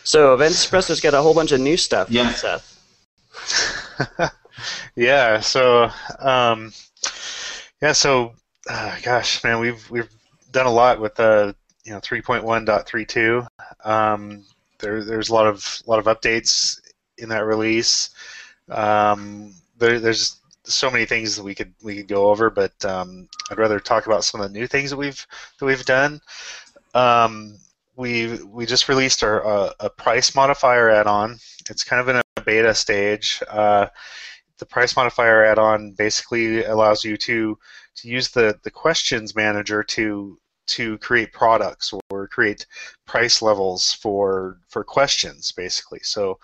So 0.04 0.34
Event 0.34 0.54
Espresso's 0.54 1.00
got 1.00 1.14
a 1.14 1.22
whole 1.22 1.34
bunch 1.34 1.52
of 1.52 1.62
new 1.62 1.78
stuff. 1.78 2.10
Yeah. 2.10 2.34
Seth. 2.34 2.68
yeah. 4.96 5.40
So, 5.40 5.90
um, 6.20 6.74
yeah. 7.82 7.94
So, 7.94 8.34
uh, 8.70 8.98
gosh, 9.04 9.44
man, 9.44 9.60
we've 9.60 9.90
we've 9.90 10.10
done 10.52 10.68
a 10.68 10.72
lot 10.72 11.00
with 11.00 11.20
uh, 11.20 11.54
you 11.84 11.94
know 11.94 12.00
3.1.32. 12.00 13.48
Um, 13.84 14.46
there, 14.80 15.04
there's 15.04 15.30
a 15.30 15.34
lot 15.34 15.48
of 15.48 15.82
lot 15.86 16.00
of 16.00 16.06
updates 16.06 16.80
in 17.18 17.30
that 17.30 17.46
release. 17.46 18.10
Um, 18.70 19.54
there, 19.78 20.00
there's 20.00 20.38
so 20.64 20.92
many 20.92 21.06
things 21.06 21.36
that 21.36 21.44
we 21.44 21.56
could 21.56 21.74
we 21.84 21.98
could 21.98 22.08
go 22.08 22.30
over, 22.30 22.50
but 22.50 22.74
um, 22.86 23.28
I'd 23.50 23.58
rather 23.58 23.80
talk 23.80 24.06
about 24.06 24.24
some 24.24 24.42
of 24.42 24.52
the 24.52 24.60
new 24.60 24.68
things 24.68 24.90
that 24.92 24.98
we've 24.98 25.26
that 25.60 25.66
we've 25.66 25.86
done. 25.86 26.22
Um, 26.94 27.58
we 27.96 28.42
we 28.44 28.66
just 28.66 28.90
released 28.90 29.24
our 29.24 29.46
uh, 29.46 29.74
a 29.80 29.90
price 29.90 30.36
modifier 30.36 30.90
add-on. 30.90 31.38
It's 31.70 31.84
kind 31.84 32.02
of 32.02 32.10
in 32.10 32.18
a 32.18 32.42
beta 32.42 32.74
stage. 32.74 33.42
Uh, 33.50 33.88
the 34.58 34.66
price 34.66 34.96
modifier 34.96 35.44
add-on 35.44 35.92
basically 35.92 36.64
allows 36.66 37.04
you 37.04 37.18
to 37.18 37.58
to 37.96 38.08
use 38.08 38.30
the 38.30 38.60
the 38.64 38.72
questions 38.72 39.36
manager 39.36 39.84
to 39.84 40.38
to 40.68 40.98
create 41.00 41.34
products 41.34 41.94
or 42.10 42.28
create 42.28 42.66
price 43.06 43.42
levels 43.42 43.94
for 43.94 44.60
for 44.70 44.84
questions 44.84 45.52
basically. 45.52 46.00
So, 46.04 46.40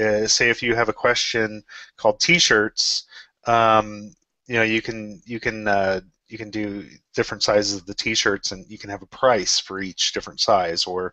uh, 0.00 0.26
say 0.26 0.50
if 0.50 0.62
you 0.62 0.74
have 0.74 0.88
a 0.88 0.92
question 0.92 1.64
called 1.96 2.20
T-shirts, 2.20 3.04
um, 3.46 4.14
you 4.46 4.54
know 4.56 4.62
you 4.62 4.82
can 4.82 5.20
you 5.24 5.40
can 5.40 5.66
uh, 5.66 6.00
you 6.28 6.38
can 6.38 6.50
do 6.50 6.88
different 7.14 7.42
sizes 7.42 7.76
of 7.76 7.86
the 7.86 7.94
t-shirts 7.94 8.52
and 8.52 8.64
you 8.68 8.78
can 8.78 8.88
have 8.88 9.02
a 9.02 9.06
price 9.06 9.58
for 9.58 9.80
each 9.80 10.12
different 10.12 10.40
size 10.40 10.86
or 10.86 11.12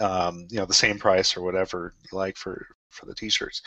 um, 0.00 0.46
you 0.50 0.58
know 0.58 0.64
the 0.66 0.74
same 0.74 0.98
price 0.98 1.36
or 1.36 1.42
whatever 1.42 1.94
you 2.02 2.18
like 2.18 2.36
for 2.36 2.66
for 2.90 3.06
the 3.06 3.14
t-shirts 3.14 3.62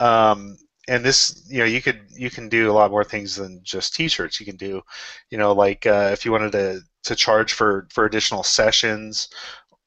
um, 0.00 0.56
and 0.88 1.04
this 1.04 1.44
you 1.48 1.58
know 1.58 1.64
you 1.64 1.80
could 1.80 2.00
you 2.14 2.30
can 2.30 2.48
do 2.48 2.70
a 2.70 2.72
lot 2.72 2.90
more 2.90 3.04
things 3.04 3.36
than 3.36 3.60
just 3.62 3.94
t-shirts 3.94 4.38
you 4.38 4.46
can 4.46 4.56
do 4.56 4.82
you 5.30 5.38
know 5.38 5.52
like 5.52 5.86
uh, 5.86 6.10
if 6.12 6.24
you 6.24 6.32
wanted 6.32 6.52
to 6.52 6.80
to 7.02 7.14
charge 7.14 7.52
for 7.52 7.86
for 7.90 8.04
additional 8.04 8.42
sessions 8.42 9.28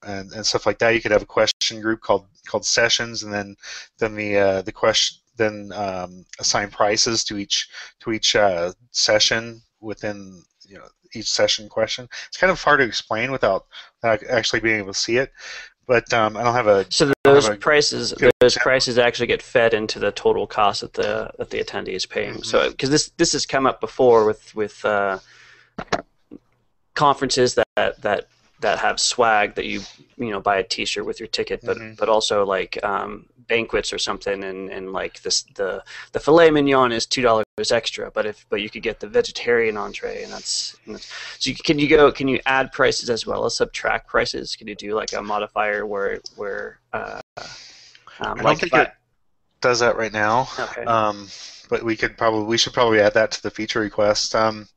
and, 0.04 0.32
and 0.32 0.46
stuff 0.46 0.66
like 0.66 0.78
that 0.78 0.90
you 0.90 1.00
could 1.00 1.10
have 1.10 1.22
a 1.22 1.26
question 1.26 1.80
group 1.80 2.00
called 2.00 2.26
called 2.46 2.64
sessions 2.64 3.22
and 3.22 3.32
then 3.32 3.56
then 3.98 4.14
the 4.14 4.36
uh, 4.36 4.62
the 4.62 4.72
question 4.72 5.18
then 5.36 5.70
um, 5.74 6.24
assign 6.40 6.68
prices 6.68 7.24
to 7.24 7.38
each 7.38 7.68
to 8.00 8.12
each 8.12 8.34
uh, 8.36 8.72
session 8.90 9.62
within 9.80 10.42
you 10.66 10.76
know 10.76 10.88
each 11.14 11.30
session 11.30 11.68
question. 11.68 12.08
It's 12.26 12.36
kind 12.36 12.50
of 12.50 12.60
hard 12.60 12.80
to 12.80 12.86
explain 12.86 13.32
without 13.32 13.66
actually 14.04 14.60
being 14.60 14.78
able 14.78 14.92
to 14.92 14.98
see 14.98 15.16
it. 15.16 15.32
But 15.86 16.12
um, 16.12 16.36
I 16.36 16.42
don't 16.42 16.54
have 16.54 16.66
a. 16.66 16.86
So 16.90 17.12
those 17.46 17.58
prices, 17.58 18.14
those 18.40 18.56
prices 18.56 18.98
actually 18.98 19.26
get 19.26 19.42
fed 19.42 19.74
into 19.74 19.98
the 19.98 20.12
total 20.12 20.46
cost 20.46 20.80
that 20.80 20.94
the 20.94 21.30
that 21.38 21.50
the 21.50 21.62
attendee 21.62 21.94
is 21.94 22.06
paying. 22.06 22.34
Mm-hmm. 22.34 22.42
So 22.42 22.70
because 22.70 22.90
this 22.90 23.10
this 23.16 23.32
has 23.32 23.46
come 23.46 23.66
up 23.66 23.80
before 23.80 24.24
with 24.26 24.54
with 24.54 24.84
uh, 24.84 25.18
conferences 26.94 27.54
that 27.54 28.02
that 28.02 28.28
that 28.60 28.78
have 28.78 28.98
swag 28.98 29.54
that 29.54 29.66
you 29.66 29.80
you 30.16 30.30
know 30.30 30.40
buy 30.40 30.58
a 30.58 30.64
T-shirt 30.64 31.06
with 31.06 31.20
your 31.20 31.28
ticket, 31.28 31.60
but 31.64 31.76
mm-hmm. 31.76 31.94
but 31.98 32.08
also 32.08 32.44
like 32.44 32.78
um, 32.82 33.26
banquets 33.48 33.92
or 33.92 33.98
something, 33.98 34.44
and, 34.44 34.70
and 34.70 34.92
like 34.92 35.22
this 35.22 35.42
the 35.54 35.82
the 36.12 36.20
filet 36.20 36.50
mignon 36.50 36.92
is 36.92 37.06
two 37.06 37.22
dollars 37.22 37.44
extra, 37.70 38.10
but 38.10 38.26
if 38.26 38.46
but 38.50 38.60
you 38.60 38.70
could 38.70 38.82
get 38.82 39.00
the 39.00 39.08
vegetarian 39.08 39.76
entree, 39.76 40.22
and 40.22 40.32
that's, 40.32 40.76
and 40.86 40.94
that's 40.94 41.12
so. 41.38 41.50
You, 41.50 41.56
can 41.56 41.78
you 41.78 41.88
go? 41.88 42.12
Can 42.12 42.28
you 42.28 42.40
add 42.46 42.70
prices 42.72 43.10
as 43.10 43.26
well 43.26 43.44
as 43.44 43.56
subtract 43.56 44.08
prices? 44.08 44.54
Can 44.54 44.68
you 44.68 44.74
do 44.74 44.94
like 44.94 45.12
a 45.12 45.22
modifier 45.22 45.86
where 45.86 46.20
where 46.36 46.78
uh, 46.92 47.20
um, 48.20 48.38
I 48.38 48.42
don't 48.42 48.60
think 48.60 48.74
it 48.74 48.92
does 49.60 49.80
that 49.80 49.96
right 49.96 50.12
now. 50.12 50.48
Okay. 50.58 50.84
Um, 50.84 51.28
but 51.68 51.82
we 51.82 51.96
could 51.96 52.16
probably 52.16 52.44
we 52.44 52.58
should 52.58 52.72
probably 52.72 53.00
add 53.00 53.14
that 53.14 53.30
to 53.32 53.42
the 53.42 53.50
feature 53.50 53.80
request. 53.80 54.34
Um, 54.34 54.68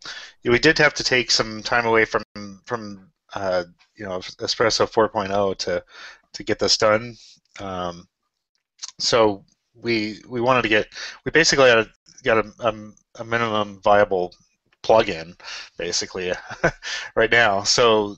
we 0.44 0.60
did 0.60 0.78
have 0.78 0.94
to 0.96 1.04
take 1.04 1.32
some 1.32 1.64
time 1.64 1.86
away 1.86 2.06
from 2.06 2.24
from 2.66 3.12
uh, 3.34 3.64
you 3.96 4.06
know 4.06 4.20
Espresso 4.20 4.90
4.0 4.90 5.58
to 5.58 5.84
to 6.34 6.44
get 6.44 6.60
this 6.60 6.78
done. 6.78 7.16
Um, 7.60 8.08
so 9.00 9.46
we 9.76 10.20
we 10.28 10.42
wanted 10.42 10.64
to 10.64 10.70
get 10.70 10.88
we 11.26 11.32
basically 11.32 11.68
got 11.68 11.80
a 11.80 11.90
got 12.24 12.46
a, 12.46 12.52
a, 12.60 13.22
a 13.22 13.26
minimum 13.26 13.80
viable 13.84 14.34
plugin 14.84 15.40
basically 15.78 16.34
right 17.16 17.32
now. 17.32 17.64
So 17.64 18.18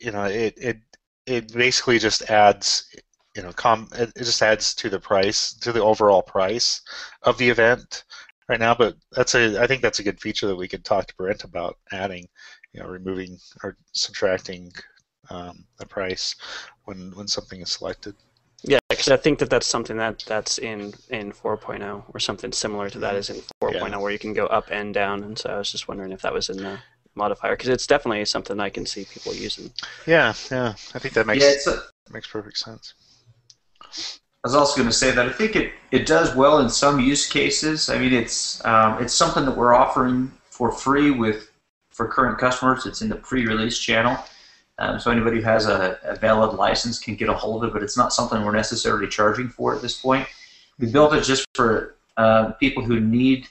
you 0.00 0.10
know 0.10 0.24
it 0.24 0.54
it 0.56 0.78
it 1.26 1.52
basically 1.52 1.98
just 1.98 2.22
adds 2.30 2.88
you 3.36 3.42
know 3.42 3.52
com 3.52 3.88
it, 3.94 4.10
it 4.16 4.24
just 4.24 4.42
adds 4.42 4.74
to 4.74 4.88
the 4.88 4.98
price 4.98 5.52
to 5.54 5.72
the 5.72 5.82
overall 5.82 6.22
price 6.22 6.80
of 7.22 7.38
the 7.38 7.48
event 7.48 8.04
right 8.48 8.60
now. 8.60 8.74
But 8.74 8.96
that's 9.12 9.34
a 9.34 9.62
I 9.62 9.66
think 9.66 9.82
that's 9.82 9.98
a 9.98 10.04
good 10.04 10.20
feature 10.20 10.46
that 10.46 10.56
we 10.56 10.68
could 10.68 10.84
talk 10.84 11.06
to 11.06 11.16
Brent 11.16 11.44
about 11.44 11.78
adding 11.92 12.28
you 12.76 12.82
know, 12.82 12.88
removing 12.88 13.38
or 13.62 13.76
subtracting 13.92 14.70
um, 15.30 15.64
the 15.78 15.86
price 15.86 16.36
when 16.84 17.10
when 17.16 17.26
something 17.26 17.60
is 17.60 17.72
selected. 17.72 18.14
Yeah, 18.62 18.78
because 18.88 19.08
I 19.08 19.16
think 19.16 19.38
that 19.38 19.50
that's 19.50 19.66
something 19.66 19.96
that 19.96 20.24
that's 20.26 20.58
in 20.58 20.92
in 21.10 21.32
4.0 21.32 22.04
or 22.12 22.20
something 22.20 22.52
similar 22.52 22.90
to 22.90 22.98
that 22.98 23.14
is 23.14 23.30
in 23.30 23.36
4.0 23.62 23.90
yeah. 23.90 23.96
where 23.96 24.12
you 24.12 24.18
can 24.18 24.34
go 24.34 24.46
up 24.46 24.68
and 24.70 24.92
down. 24.92 25.24
And 25.24 25.38
so 25.38 25.50
I 25.50 25.58
was 25.58 25.72
just 25.72 25.88
wondering 25.88 26.12
if 26.12 26.22
that 26.22 26.32
was 26.32 26.48
in 26.48 26.58
the 26.58 26.78
modifier 27.14 27.52
because 27.52 27.68
it's 27.68 27.86
definitely 27.86 28.24
something 28.24 28.60
I 28.60 28.70
can 28.70 28.84
see 28.84 29.04
people 29.04 29.34
using. 29.34 29.72
Yeah, 30.06 30.34
yeah, 30.50 30.74
I 30.94 30.98
think 30.98 31.14
that 31.14 31.26
makes 31.26 31.66
yeah, 31.66 31.72
a, 31.72 32.12
makes 32.12 32.26
perfect 32.26 32.58
sense. 32.58 32.94
I 34.44 34.48
was 34.48 34.54
also 34.54 34.76
going 34.76 34.88
to 34.88 34.94
say 34.94 35.10
that 35.10 35.26
I 35.26 35.32
think 35.32 35.56
it, 35.56 35.72
it 35.90 36.06
does 36.06 36.34
well 36.36 36.60
in 36.60 36.68
some 36.68 37.00
use 37.00 37.28
cases. 37.28 37.90
I 37.90 37.98
mean, 37.98 38.12
it's 38.12 38.64
um, 38.64 39.02
it's 39.02 39.12
something 39.14 39.44
that 39.44 39.56
we're 39.56 39.74
offering 39.74 40.30
for 40.50 40.70
free 40.70 41.10
with 41.10 41.50
for 41.90 42.06
current 42.06 42.38
customers. 42.38 42.86
It's 42.86 43.02
in 43.02 43.08
the 43.08 43.16
pre-release 43.16 43.78
channel. 43.78 44.16
Um, 44.78 45.00
so 45.00 45.10
anybody 45.10 45.38
who 45.38 45.42
has 45.42 45.66
a, 45.66 45.98
a, 46.04 46.16
valid 46.16 46.54
license 46.54 46.98
can 46.98 47.16
get 47.16 47.30
a 47.30 47.34
hold 47.34 47.64
of 47.64 47.70
it, 47.70 47.72
but 47.72 47.82
it's 47.82 47.96
not 47.96 48.12
something 48.12 48.44
we're 48.44 48.52
necessarily 48.52 49.08
charging 49.08 49.48
for 49.48 49.74
at 49.74 49.80
this 49.80 49.98
point. 49.98 50.28
We 50.78 50.88
built 50.88 51.14
it 51.14 51.24
just 51.24 51.46
for 51.54 51.96
uh, 52.18 52.52
people 52.52 52.84
who 52.84 53.00
need 53.00 53.48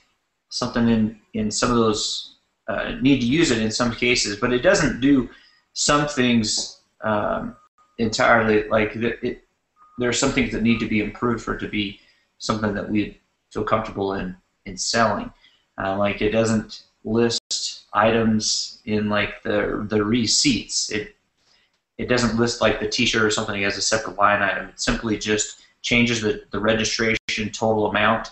something 0.49 0.87
in, 0.87 1.19
in 1.33 1.49
some 1.49 1.71
of 1.71 1.77
those, 1.77 2.35
uh, 2.67 2.91
need 3.01 3.21
to 3.21 3.25
use 3.25 3.49
it 3.49 3.59
in 3.59 3.71
some 3.71 3.91
cases, 3.91 4.37
but 4.37 4.53
it 4.53 4.59
doesn't 4.59 5.01
do 5.01 5.27
some 5.73 6.07
things 6.07 6.81
um, 7.01 7.55
entirely, 7.97 8.67
like 8.69 8.95
it, 8.95 9.43
there 9.97 10.09
are 10.09 10.13
some 10.13 10.31
things 10.31 10.51
that 10.51 10.63
need 10.63 10.79
to 10.79 10.87
be 10.87 11.01
improved 11.01 11.43
for 11.43 11.55
it 11.55 11.59
to 11.59 11.67
be 11.67 11.99
something 12.37 12.73
that 12.73 12.89
we 12.89 13.19
feel 13.51 13.63
comfortable 13.63 14.13
in, 14.13 14.35
in 14.65 14.77
selling. 14.77 15.31
Uh, 15.81 15.97
like 15.97 16.21
it 16.21 16.31
doesn't 16.31 16.83
list 17.03 17.85
items 17.93 18.81
in 18.85 19.09
like 19.09 19.41
the 19.43 19.85
the 19.89 20.03
receipts. 20.03 20.89
It 20.89 21.15
it 21.97 22.09
doesn't 22.09 22.37
list 22.37 22.61
like 22.61 22.79
the 22.79 22.89
T-shirt 22.89 23.23
or 23.23 23.31
something 23.31 23.63
as 23.63 23.77
a 23.77 23.81
separate 23.81 24.17
line 24.17 24.41
item. 24.41 24.69
It 24.69 24.79
simply 24.79 25.17
just 25.17 25.61
changes 25.81 26.19
the, 26.21 26.43
the 26.51 26.59
registration 26.59 27.49
total 27.51 27.87
amount 27.87 28.31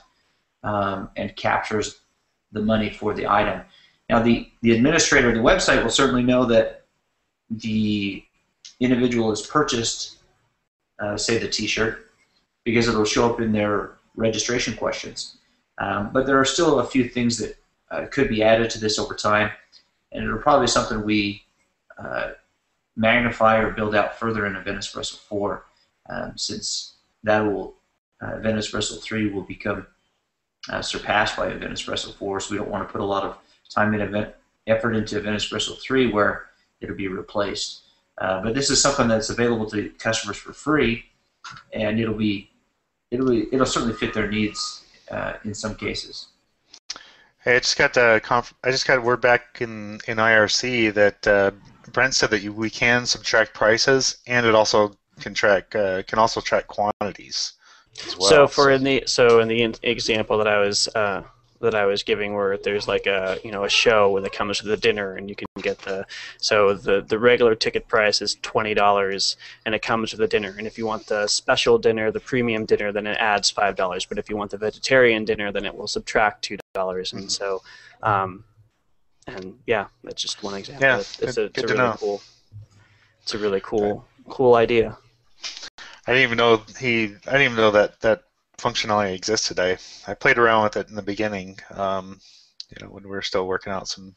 um, 0.64 1.10
and 1.16 1.36
captures 1.36 2.02
the 2.52 2.62
money 2.62 2.90
for 2.90 3.14
the 3.14 3.28
item. 3.28 3.62
Now 4.10 4.22
the, 4.22 4.50
the 4.62 4.74
administrator 4.74 5.30
of 5.30 5.36
the 5.36 5.42
website 5.42 5.82
will 5.82 5.90
certainly 5.90 6.24
know 6.24 6.46
that 6.46 6.86
the 7.50 8.24
individual 8.80 9.30
has 9.30 9.42
purchased, 9.42 10.18
uh, 11.00 11.18
say, 11.18 11.38
the 11.38 11.48
T-shirt, 11.48 12.12
because 12.64 12.88
it'll 12.88 13.06
show 13.06 13.32
up 13.32 13.42
in 13.42 13.52
their 13.52 13.94
registration 14.16 14.76
questions. 14.76 15.38
Um, 15.80 16.12
but 16.14 16.26
there 16.26 16.40
are 16.40 16.46
still 16.46 16.80
a 16.80 16.86
few 16.86 17.10
things 17.10 17.38
that 17.38 17.58
uh, 17.92 18.06
could 18.12 18.30
be 18.30 18.44
added 18.44 18.70
to 18.72 18.80
this 18.80 19.00
over 19.00 19.16
time, 19.16 19.52
and 20.12 20.24
it'll 20.24 20.38
probably 20.40 20.66
be 20.66 20.72
something 20.72 21.04
we 21.04 21.44
uh, 21.98 22.32
magnify 22.96 23.58
or 23.58 23.72
build 23.72 23.96
out 23.96 24.20
further 24.20 24.46
in 24.46 24.56
Event 24.56 24.78
Espresso 24.78 25.18
4, 25.18 25.66
um, 26.10 26.34
since 26.36 26.94
that 27.24 27.42
will 27.42 27.76
uh, 28.22 28.36
Event 28.38 28.58
Espresso 28.58 29.02
3 29.02 29.32
will 29.32 29.44
become 29.44 29.86
uh, 30.70 30.82
surpassed 30.82 31.36
by 31.36 31.48
Event 31.48 31.74
Espresso 31.74 32.14
4, 32.14 32.40
so 32.40 32.52
we 32.52 32.58
don't 32.58 32.70
want 32.70 32.88
to 32.88 32.92
put 32.92 33.02
a 33.02 33.06
lot 33.06 33.24
of 33.24 33.38
time 33.70 33.94
and 33.94 34.04
event 34.04 34.34
effort 34.68 34.94
into 34.94 35.18
Event 35.18 35.36
Espresso 35.36 35.80
3 35.82 36.12
where 36.12 36.46
it'll 36.80 36.96
be 36.96 37.08
replaced. 37.08 37.83
Uh, 38.20 38.42
but 38.42 38.54
this 38.54 38.70
is 38.70 38.82
something 38.82 39.08
that's 39.08 39.30
available 39.30 39.70
to 39.70 39.90
customers 40.00 40.38
for 40.38 40.54
free, 40.54 41.04
and 41.74 42.00
it'll 42.00 42.14
be 42.14 42.50
it'll 43.12 43.30
be, 43.30 43.48
it'll 43.52 43.66
certainly 43.66 43.96
fit 43.96 44.14
their 44.14 44.30
needs 44.30 44.86
uh, 45.12 45.34
in 45.46 45.54
some 45.54 45.76
cases. 45.76 46.28
Hey, 47.44 47.58
I 47.58 47.60
just 47.60 47.78
got 47.78 47.98
a 47.98 48.22
conf- 48.24 48.54
I 48.64 48.72
just 48.72 48.88
got 48.88 49.04
word 49.04 49.22
back 49.22 49.62
in, 49.62 50.00
in 50.08 50.18
IRC 50.18 50.94
that 50.94 51.28
uh, 51.28 51.52
Brent 51.92 52.16
said 52.16 52.30
that 52.30 52.42
you, 52.42 52.54
we 52.54 52.70
can 52.70 53.06
subtract 53.06 53.54
prices, 53.54 54.18
and 54.28 54.46
it 54.46 54.56
also 54.56 54.94
can 55.20 55.34
track 55.34 55.76
uh, 55.76 56.04
can 56.04 56.20
also 56.20 56.40
track 56.40 56.68
quantities. 56.68 57.54
Well. 58.18 58.30
So 58.30 58.48
for 58.48 58.72
in 58.72 58.84
the 58.84 59.04
so 59.08 59.40
in 59.40 59.48
the 59.48 59.76
example 59.84 60.38
that 60.38 60.48
I 60.48 60.60
was 60.60 60.88
uh, 60.96 61.24
that 61.64 61.76
I 61.76 61.86
was 61.86 62.04
giving 62.04 62.34
where 62.34 62.58
there's 62.58 62.88
like 62.88 63.08
a 63.08 63.40
you 63.44 63.52
know 63.52 63.64
a 63.64 63.70
show 63.70 64.12
when 64.12 64.26
it 64.26 64.34
comes 64.34 64.60
to 64.60 64.68
the 64.68 64.78
dinner 64.78 65.16
and 65.16 65.30
you 65.30 65.36
can 65.36 65.48
get 65.62 65.80
the 65.80 66.06
so 66.38 66.74
the 66.74 67.02
the 67.02 67.18
regular 67.18 67.56
ticket 67.56 67.88
price 67.88 68.22
is 68.22 68.36
twenty 68.42 68.74
dollars 68.74 69.38
and 69.66 69.74
it 69.74 69.82
comes 69.82 70.12
with 70.12 70.20
the 70.20 70.28
dinner. 70.28 70.54
And 70.58 70.68
if 70.68 70.78
you 70.78 70.86
want 70.86 71.08
the 71.08 71.26
special 71.28 71.78
dinner 71.78 72.12
the 72.12 72.20
premium 72.20 72.66
dinner 72.66 72.92
then 72.92 73.08
it 73.08 73.18
adds 73.18 73.50
five 73.50 73.76
dollars. 73.76 74.06
But 74.06 74.20
if 74.20 74.30
you 74.30 74.36
want 74.36 74.52
the 74.52 74.58
vegetarian 74.58 75.26
dinner 75.26 75.52
then 75.52 75.66
it 75.66 75.76
will 75.76 75.88
subtract 75.88 76.44
two 76.44 76.58
dollars. 76.74 77.10
Mm-hmm. 77.10 77.18
and 77.20 77.32
so 77.32 77.62
um, 78.04 78.44
and 79.28 79.58
yeah 79.66 79.88
that's 80.04 80.22
just 80.22 80.44
one 80.44 80.56
example. 80.56 80.86
Yeah, 80.86 81.00
it's, 81.00 81.20
it's, 81.20 81.38
a, 81.38 81.46
it's 81.46 81.64
a 81.64 81.68
really 81.68 81.78
know. 81.78 81.96
cool 81.98 82.22
it's 83.22 83.34
a 83.34 83.38
really 83.38 83.62
cool 83.62 84.06
cool 84.28 84.56
idea. 84.56 84.98
I 86.06 86.12
didn't 86.12 86.24
even 86.24 86.38
know 86.38 86.62
he 86.78 87.16
I 87.26 87.32
didn't 87.32 87.42
even 87.42 87.56
know 87.56 87.72
that 87.72 88.02
that 88.02 88.24
functionality 88.64 89.14
existed. 89.14 89.60
I, 89.60 89.78
I 90.08 90.14
played 90.14 90.38
around 90.38 90.64
with 90.64 90.78
it 90.78 90.90
in 90.90 90.96
the 90.96 91.02
beginning, 91.02 91.60
um, 91.72 92.20
you 92.70 92.78
know, 92.82 92.92
when 92.92 93.04
we 93.04 93.10
were 93.10 93.22
still 93.22 93.48
working 93.48 93.74
out 93.74 93.88
some 93.88 94.16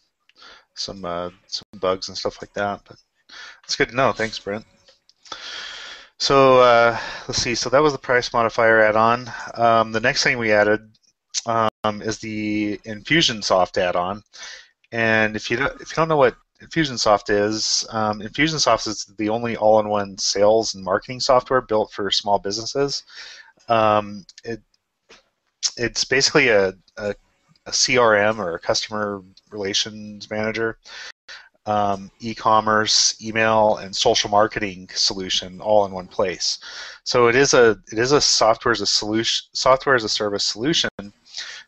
some 0.74 1.04
uh, 1.04 1.30
some 1.46 1.80
bugs 1.80 2.08
and 2.08 2.16
stuff 2.16 2.40
like 2.40 2.52
that. 2.54 2.80
But 2.86 2.96
it's 3.64 3.76
good 3.76 3.90
to 3.90 3.96
know. 3.96 4.12
Thanks, 4.12 4.38
Brent. 4.38 4.64
So 6.18 6.60
uh, 6.60 6.98
let's 7.28 7.42
see. 7.42 7.54
So 7.54 7.68
that 7.70 7.82
was 7.82 7.92
the 7.92 7.98
price 7.98 8.32
modifier 8.32 8.80
add-on. 8.80 9.30
Um, 9.54 9.92
the 9.92 10.00
next 10.00 10.22
thing 10.22 10.38
we 10.38 10.52
added 10.52 10.80
um, 11.44 12.02
is 12.02 12.18
the 12.18 12.78
Infusionsoft 12.86 13.76
add-on. 13.76 14.22
And 14.92 15.36
if 15.36 15.50
you 15.50 15.56
don't, 15.58 15.80
if 15.80 15.90
you 15.90 15.96
don't 15.96 16.08
know 16.08 16.16
what 16.16 16.36
Infusionsoft 16.62 17.28
is, 17.28 17.86
um, 17.90 18.20
Infusionsoft 18.20 18.86
is 18.86 19.04
the 19.18 19.28
only 19.28 19.56
all-in-one 19.56 20.16
sales 20.16 20.74
and 20.74 20.84
marketing 20.84 21.20
software 21.20 21.60
built 21.60 21.92
for 21.92 22.10
small 22.10 22.38
businesses. 22.38 23.02
Um, 23.68 24.24
it 24.44 24.60
it's 25.76 26.04
basically 26.04 26.48
a, 26.48 26.68
a, 26.96 27.14
a, 27.66 27.70
CRM 27.70 28.38
or 28.38 28.54
a 28.54 28.58
customer 28.58 29.22
relations 29.50 30.30
manager, 30.30 30.78
um, 31.66 32.10
e-commerce, 32.20 33.20
email, 33.20 33.76
and 33.78 33.94
social 33.94 34.30
marketing 34.30 34.88
solution 34.94 35.60
all 35.60 35.84
in 35.84 35.92
one 35.92 36.06
place. 36.06 36.58
So 37.04 37.26
it 37.26 37.34
is 37.34 37.54
a 37.54 37.78
it 37.92 37.98
is 37.98 38.12
a 38.12 38.20
software 38.20 38.72
as 38.72 38.80
a 38.80 38.86
solution 38.86 39.48
software 39.52 39.96
as 39.96 40.04
a 40.04 40.08
service 40.08 40.44
solution 40.44 40.90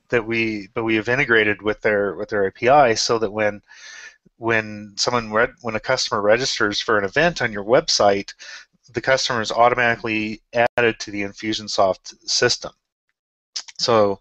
that 0.08 0.24
we 0.24 0.68
but 0.74 0.84
we 0.84 0.94
have 0.94 1.08
integrated 1.08 1.62
with 1.62 1.80
their 1.80 2.14
with 2.14 2.28
their 2.28 2.46
API 2.46 2.96
so 2.96 3.18
that 3.18 3.32
when 3.32 3.60
when 4.36 4.92
someone 4.96 5.30
when 5.62 5.74
a 5.74 5.80
customer 5.80 6.22
registers 6.22 6.80
for 6.80 6.96
an 6.96 7.04
event 7.04 7.42
on 7.42 7.52
your 7.52 7.64
website, 7.64 8.32
the 8.92 9.00
customer 9.00 9.40
is 9.40 9.52
automatically 9.52 10.42
added 10.76 10.98
to 11.00 11.10
the 11.10 11.22
Infusionsoft 11.22 12.14
system. 12.28 12.72
So 13.78 14.20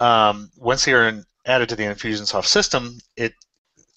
um, 0.00 0.50
once 0.56 0.84
they 0.84 0.92
are 0.92 1.08
in, 1.08 1.24
added 1.46 1.68
to 1.70 1.76
the 1.76 1.84
Infusionsoft 1.84 2.46
system, 2.46 2.98
it 3.16 3.34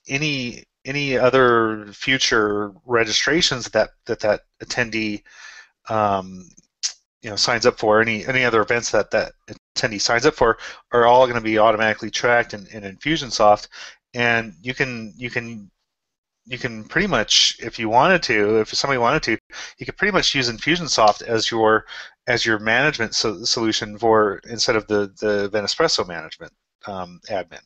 any 0.08 0.64
any 0.84 1.18
other 1.18 1.88
future 1.94 2.74
registrations 2.86 3.66
that 3.70 3.92
that 4.06 4.20
that 4.22 4.42
attendee 4.64 5.24
um, 5.90 6.50
you 7.22 7.30
know 7.30 7.36
signs 7.36 7.66
up 7.66 7.78
for 7.78 8.02
any 8.02 8.26
any 8.26 8.44
other 8.44 8.62
events 8.62 8.92
that 8.92 9.12
that 9.12 9.34
attendee 9.76 10.02
signs 10.02 10.26
up 10.26 10.34
for 10.34 10.58
are 10.92 11.06
all 11.06 11.26
going 11.26 11.36
to 11.36 11.42
be 11.42 11.60
automatically 11.60 12.10
tracked 12.10 12.54
in, 12.54 12.66
in 12.68 12.84
Infusionsoft, 12.84 13.68
and 14.14 14.54
you 14.62 14.74
can 14.74 15.14
you 15.16 15.30
can 15.30 15.70
you 16.46 16.58
can 16.58 16.84
pretty 16.84 17.08
much 17.08 17.58
if 17.60 17.78
you 17.78 17.90
wanted 17.90 18.24
to 18.24 18.60
if 18.60 18.70
somebody 18.74 18.98
wanted 18.98 19.24
to 19.24 19.38
you 19.78 19.86
could 19.86 19.98
pretty 19.98 20.12
much 20.12 20.34
use 20.34 20.50
Infusionsoft 20.50 21.22
as 21.24 21.52
your 21.52 21.86
as 22.28 22.46
your 22.46 22.60
management 22.60 23.16
so, 23.16 23.44
solution 23.44 23.98
for 23.98 24.42
instead 24.50 24.76
of 24.76 24.88
the 24.88 25.14
the 25.20 25.46
Event 25.46 25.68
Espresso 25.68 26.08
management 26.08 26.52
um, 26.88 27.20
admin. 27.30 27.62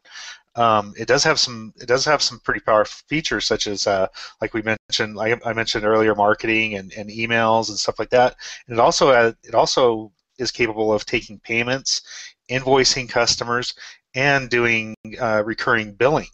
Um, 0.55 0.93
it 0.97 1.07
does 1.07 1.23
have 1.23 1.39
some 1.39 1.73
it 1.77 1.87
does 1.87 2.05
have 2.05 2.21
some 2.21 2.39
pretty 2.39 2.61
powerful 2.61 3.03
features 3.07 3.45
such 3.45 3.67
as 3.67 3.87
uh, 3.87 4.07
like 4.41 4.53
we 4.53 4.61
mentioned 4.61 5.15
like 5.15 5.41
I 5.45 5.53
mentioned 5.53 5.85
earlier 5.85 6.15
marketing 6.15 6.75
and, 6.75 6.93
and 6.93 7.09
emails 7.09 7.69
and 7.69 7.77
stuff 7.77 7.99
like 7.99 8.09
that. 8.11 8.35
And 8.67 8.77
it 8.77 8.81
also 8.81 9.09
uh, 9.09 9.33
it 9.43 9.55
also 9.55 10.11
is 10.37 10.51
capable 10.51 10.93
of 10.93 11.05
taking 11.05 11.39
payments, 11.39 12.01
invoicing 12.49 13.09
customers, 13.09 13.73
and 14.15 14.49
doing 14.49 14.95
uh, 15.19 15.43
recurring 15.45 15.93
billing. 15.93 16.29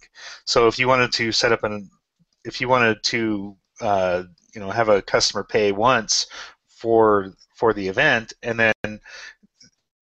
So 0.45 0.67
if 0.67 0.77
you 0.79 0.88
wanted 0.88 1.12
to 1.13 1.31
set 1.31 1.51
up 1.51 1.63
an 1.63 1.89
if 2.45 2.62
you 2.62 2.67
wanted 2.67 3.03
to 3.03 3.55
uh, 3.81 4.24
you 4.53 4.62
know 4.62 4.69
have 4.69 4.89
a 4.89 5.01
customer 5.01 5.43
pay 5.43 5.71
once 5.71 6.27
for 6.67 7.33
for 7.55 7.74
the 7.74 7.88
event 7.88 8.33
and 8.43 8.60
then 8.60 9.00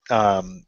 um, 0.09 0.65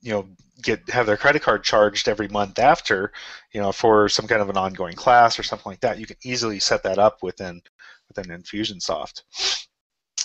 you 0.00 0.12
know 0.12 0.26
get 0.62 0.88
have 0.90 1.06
their 1.06 1.16
credit 1.16 1.42
card 1.42 1.64
charged 1.64 2.08
every 2.08 2.28
month 2.28 2.58
after, 2.58 3.12
you 3.52 3.60
know, 3.60 3.72
for 3.72 4.08
some 4.08 4.26
kind 4.26 4.42
of 4.42 4.50
an 4.50 4.56
ongoing 4.56 4.94
class 4.94 5.38
or 5.38 5.42
something 5.42 5.70
like 5.70 5.80
that. 5.80 5.98
You 5.98 6.06
can 6.06 6.16
easily 6.24 6.60
set 6.60 6.82
that 6.82 6.98
up 6.98 7.22
within 7.22 7.62
within 8.08 8.36
Infusionsoft. 8.36 9.22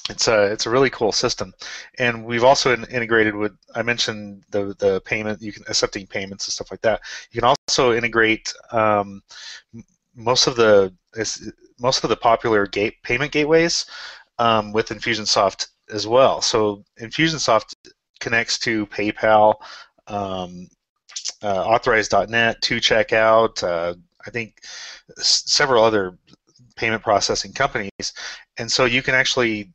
It's 0.09 0.27
a 0.27 0.51
it's 0.51 0.65
a 0.67 0.69
really 0.69 0.89
cool 0.91 1.11
system, 1.11 1.53
and 1.97 2.25
we've 2.25 2.43
also 2.43 2.73
in, 2.73 2.85
integrated 2.85 3.35
with 3.35 3.53
I 3.73 3.81
mentioned 3.81 4.43
the 4.49 4.75
the 4.77 5.01
payment 5.01 5.41
you 5.41 5.51
can 5.51 5.63
accepting 5.67 6.05
payments 6.05 6.47
and 6.47 6.53
stuff 6.53 6.69
like 6.69 6.81
that. 6.81 7.01
You 7.31 7.41
can 7.41 7.55
also 7.69 7.93
integrate 7.93 8.53
um, 8.71 9.21
most 10.15 10.47
of 10.47 10.55
the 10.55 10.93
most 11.79 12.03
of 12.03 12.09
the 12.09 12.15
popular 12.15 12.65
gate 12.65 12.95
payment 13.03 13.31
gateways 13.31 13.85
um, 14.39 14.71
with 14.71 14.89
Infusionsoft 14.89 15.67
as 15.91 16.07
well. 16.07 16.41
So 16.41 16.83
Infusionsoft 16.99 17.75
connects 18.19 18.57
to 18.59 18.85
PayPal, 18.87 19.55
um, 20.07 20.67
uh, 21.43 21.65
Authorize.net, 21.65 22.61
2Checkout. 22.61 23.63
Uh, 23.63 23.95
I 24.25 24.29
think 24.29 24.61
s- 25.17 25.43
several 25.45 25.83
other 25.83 26.17
payment 26.75 27.03
processing 27.03 27.53
companies, 27.53 28.13
and 28.57 28.71
so 28.71 28.85
you 28.85 29.01
can 29.01 29.15
actually 29.15 29.71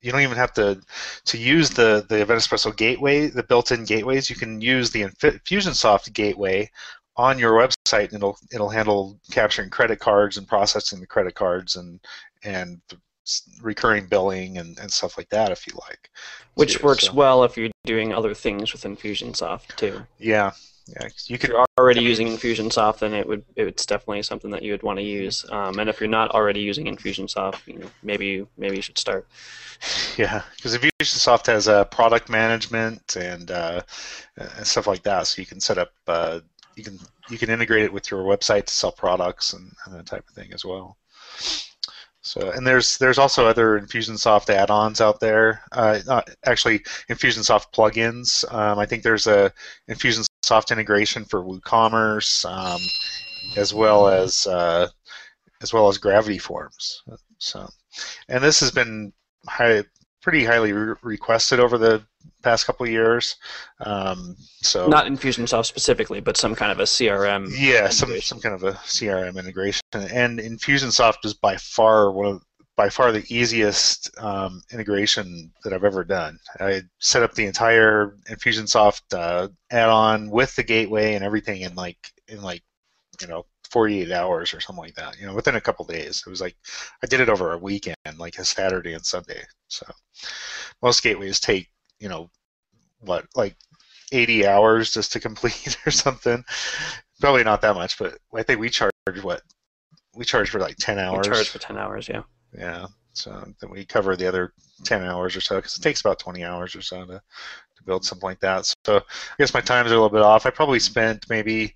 you 0.00 0.12
don't 0.12 0.20
even 0.20 0.36
have 0.36 0.52
to 0.54 0.80
to 1.24 1.38
use 1.38 1.70
the 1.70 2.06
the 2.08 2.16
Espresso 2.16 2.74
gateway, 2.76 3.26
the 3.28 3.42
built-in 3.42 3.84
gateways. 3.84 4.30
You 4.30 4.36
can 4.36 4.60
use 4.60 4.90
the 4.90 5.02
Infusionsoft 5.02 6.12
gateway 6.12 6.70
on 7.18 7.38
your 7.38 7.52
website, 7.52 8.06
and 8.06 8.14
it'll 8.14 8.38
it'll 8.52 8.70
handle 8.70 9.18
capturing 9.30 9.68
credit 9.68 9.98
cards 9.98 10.36
and 10.38 10.46
processing 10.46 11.00
the 11.00 11.06
credit 11.06 11.34
cards 11.34 11.76
and 11.76 12.00
and 12.44 12.80
recurring 13.60 14.06
billing 14.06 14.56
and, 14.56 14.78
and 14.78 14.90
stuff 14.90 15.18
like 15.18 15.28
that 15.28 15.52
if 15.52 15.66
you 15.66 15.74
like. 15.88 16.10
Which 16.54 16.78
too, 16.78 16.86
works 16.86 17.04
so. 17.06 17.12
well 17.12 17.44
if 17.44 17.56
you're 17.56 17.70
doing 17.84 18.14
other 18.14 18.32
things 18.32 18.72
with 18.72 18.84
Infusionsoft 18.84 19.76
too. 19.76 20.00
Yeah, 20.18 20.52
yeah. 20.86 21.08
You 21.26 21.34
If 21.34 21.40
could 21.40 21.50
you're 21.50 21.66
already 21.78 22.00
using 22.00 22.28
Infusionsoft, 22.28 23.00
then 23.00 23.12
it 23.12 23.26
would 23.26 23.44
it's 23.56 23.84
definitely 23.84 24.22
something 24.22 24.50
that 24.52 24.62
you 24.62 24.72
would 24.72 24.82
want 24.82 24.98
to 24.98 25.04
use. 25.04 25.44
Um, 25.50 25.78
and 25.78 25.90
if 25.90 26.00
you're 26.00 26.08
not 26.08 26.30
already 26.30 26.60
using 26.60 26.86
Infusionsoft, 26.86 27.66
you 27.66 27.80
know, 27.80 27.90
maybe 28.02 28.46
maybe 28.56 28.76
you 28.76 28.82
should 28.82 28.98
start. 28.98 29.26
Yeah, 30.16 30.42
because 30.56 30.76
Infusionsoft 30.76 31.46
has 31.46 31.68
uh, 31.68 31.84
product 31.84 32.28
management 32.28 33.16
and, 33.16 33.48
uh, 33.48 33.82
and 34.36 34.66
stuff 34.66 34.88
like 34.88 35.04
that, 35.04 35.28
so 35.28 35.40
you 35.40 35.46
can 35.46 35.60
set 35.60 35.78
up, 35.78 35.92
uh, 36.08 36.40
you 36.78 36.84
can 36.84 36.98
you 37.28 37.38
can 37.38 37.50
integrate 37.50 37.84
it 37.84 37.92
with 37.92 38.10
your 38.10 38.22
website 38.22 38.66
to 38.66 38.72
sell 38.72 38.92
products 38.92 39.52
and, 39.52 39.72
and 39.84 39.94
that 39.94 40.06
type 40.06 40.24
of 40.28 40.34
thing 40.34 40.52
as 40.52 40.64
well. 40.64 40.96
So, 42.22 42.50
and 42.50 42.66
there's 42.66 42.98
there's 42.98 43.18
also 43.18 43.46
other 43.46 43.80
Infusionsoft 43.80 44.50
add-ons 44.50 45.00
out 45.00 45.20
there. 45.20 45.62
Uh, 45.72 46.00
not 46.06 46.28
actually 46.44 46.80
Infusionsoft 47.08 47.72
plugins. 47.72 48.44
Um, 48.52 48.78
I 48.78 48.86
think 48.86 49.02
there's 49.02 49.26
a 49.26 49.52
Infusionsoft 49.88 50.70
integration 50.70 51.24
for 51.24 51.42
WooCommerce, 51.42 52.44
um, 52.44 52.80
as 53.56 53.72
well 53.72 54.08
as 54.08 54.46
uh, 54.46 54.88
as 55.62 55.72
well 55.72 55.88
as 55.88 55.98
Gravity 55.98 56.38
Forms. 56.38 57.02
So, 57.38 57.68
and 58.28 58.42
this 58.42 58.60
has 58.60 58.72
been 58.72 59.12
high, 59.46 59.84
pretty 60.28 60.44
highly 60.44 60.72
re- 60.72 60.94
requested 61.02 61.58
over 61.58 61.78
the 61.78 62.04
past 62.42 62.66
couple 62.66 62.84
of 62.84 62.92
years. 62.92 63.36
Um, 63.80 64.36
so 64.60 64.86
Not 64.86 65.06
Infusionsoft 65.06 65.64
specifically, 65.64 66.20
but 66.20 66.36
some 66.36 66.54
kind 66.54 66.70
of 66.70 66.80
a 66.80 66.84
CRM. 66.84 67.48
yeah, 67.56 67.88
some 67.88 68.20
some 68.20 68.38
kind 68.38 68.54
of 68.54 68.62
a 68.62 68.72
CRM 68.72 69.38
integration, 69.38 69.80
and 69.92 70.38
Infusionsoft 70.38 71.24
is 71.24 71.32
by 71.32 71.56
far 71.56 72.12
one 72.12 72.26
of 72.26 72.42
by 72.76 72.90
far 72.90 73.10
the 73.10 73.24
easiest 73.34 74.10
um, 74.22 74.62
integration 74.70 75.50
that 75.64 75.72
I've 75.72 75.84
ever 75.84 76.04
done. 76.04 76.38
I 76.60 76.82
set 76.98 77.22
up 77.22 77.32
the 77.32 77.46
entire 77.46 78.14
Infusionsoft 78.30 79.14
uh, 79.14 79.48
add-on 79.70 80.28
with 80.30 80.54
the 80.56 80.62
gateway 80.62 81.14
and 81.14 81.24
everything 81.24 81.62
in 81.62 81.74
like 81.74 82.12
in 82.28 82.42
like 82.42 82.62
you 83.20 83.28
know 83.28 83.46
48 83.70 84.10
hours 84.12 84.54
or 84.54 84.60
something 84.60 84.84
like 84.84 84.94
that. 84.94 85.18
You 85.20 85.26
know, 85.26 85.34
within 85.34 85.56
a 85.56 85.60
couple 85.60 85.84
days. 85.84 86.22
It 86.26 86.30
was 86.30 86.40
like 86.40 86.56
I 87.02 87.06
did 87.06 87.20
it 87.20 87.28
over 87.28 87.52
a 87.52 87.58
weekend, 87.58 87.96
like 88.18 88.38
a 88.38 88.44
Saturday 88.44 88.94
and 88.94 89.04
Sunday. 89.04 89.42
So 89.68 89.86
most 90.82 91.02
gateways 91.02 91.40
take 91.40 91.68
you 91.98 92.08
know 92.08 92.30
what 93.00 93.26
like 93.34 93.56
80 94.12 94.46
hours 94.46 94.92
just 94.92 95.12
to 95.12 95.20
complete 95.28 95.76
or 95.86 95.90
something. 95.90 96.44
Probably 97.20 97.44
not 97.44 97.60
that 97.62 97.74
much, 97.74 97.98
but 97.98 98.18
I 98.34 98.42
think 98.42 98.60
we 98.60 98.70
charge 98.70 98.92
what 99.22 99.42
we 100.14 100.24
charge 100.24 100.50
for 100.50 100.60
like 100.60 100.76
10 100.76 100.96
We 100.96 101.02
hours. 101.02 101.26
charge 101.26 101.48
for 101.48 101.58
ten 101.58 101.76
hours. 101.78 102.08
Yeah. 102.08 102.22
Yeah. 102.56 102.86
So 103.12 103.30
then 103.60 103.70
we 103.70 103.84
cover 103.84 104.16
the 104.16 104.28
other 104.28 104.52
10 104.84 105.02
hours 105.02 105.34
or 105.34 105.40
so 105.40 105.56
because 105.56 105.76
it 105.76 105.82
takes 105.82 106.00
about 106.00 106.20
20 106.20 106.44
hours 106.44 106.76
or 106.76 106.82
so 106.82 107.04
to, 107.04 107.14
to 107.76 107.82
build 107.84 108.04
something 108.04 108.28
like 108.28 108.38
that. 108.40 108.72
So 108.84 108.98
I 108.98 109.02
guess 109.38 109.52
my 109.54 109.60
times 109.60 109.90
are 109.90 109.94
a 109.94 109.96
little 109.96 110.08
bit 110.08 110.22
off. 110.22 110.46
I 110.46 110.50
probably 110.50 110.78
spent 110.78 111.26
maybe 111.28 111.74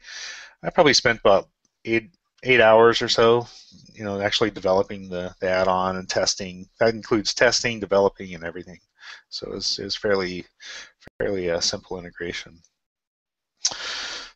I 0.63 0.71
probably 0.71 0.95
spent 0.95 1.19
about 1.21 1.49
eight 1.85 2.11
eight 2.45 2.61
hours 2.61 3.01
or 3.03 3.09
so, 3.09 3.47
you 3.95 4.05
know, 4.05 4.21
actually 4.21 4.51
developing 4.51 5.09
the, 5.09 5.35
the 5.41 5.49
add-on 5.49 5.97
and 5.97 6.09
testing. 6.09 6.69
That 6.81 6.95
includes 6.95 7.35
testing, 7.35 7.79
developing, 7.79 8.35
and 8.35 8.45
everything. 8.45 8.79
So 9.29 9.53
it's 9.55 9.79
it's 9.79 9.97
fairly 9.97 10.45
fairly 11.19 11.51
uh, 11.51 11.61
simple 11.61 11.99
integration. 11.99 12.59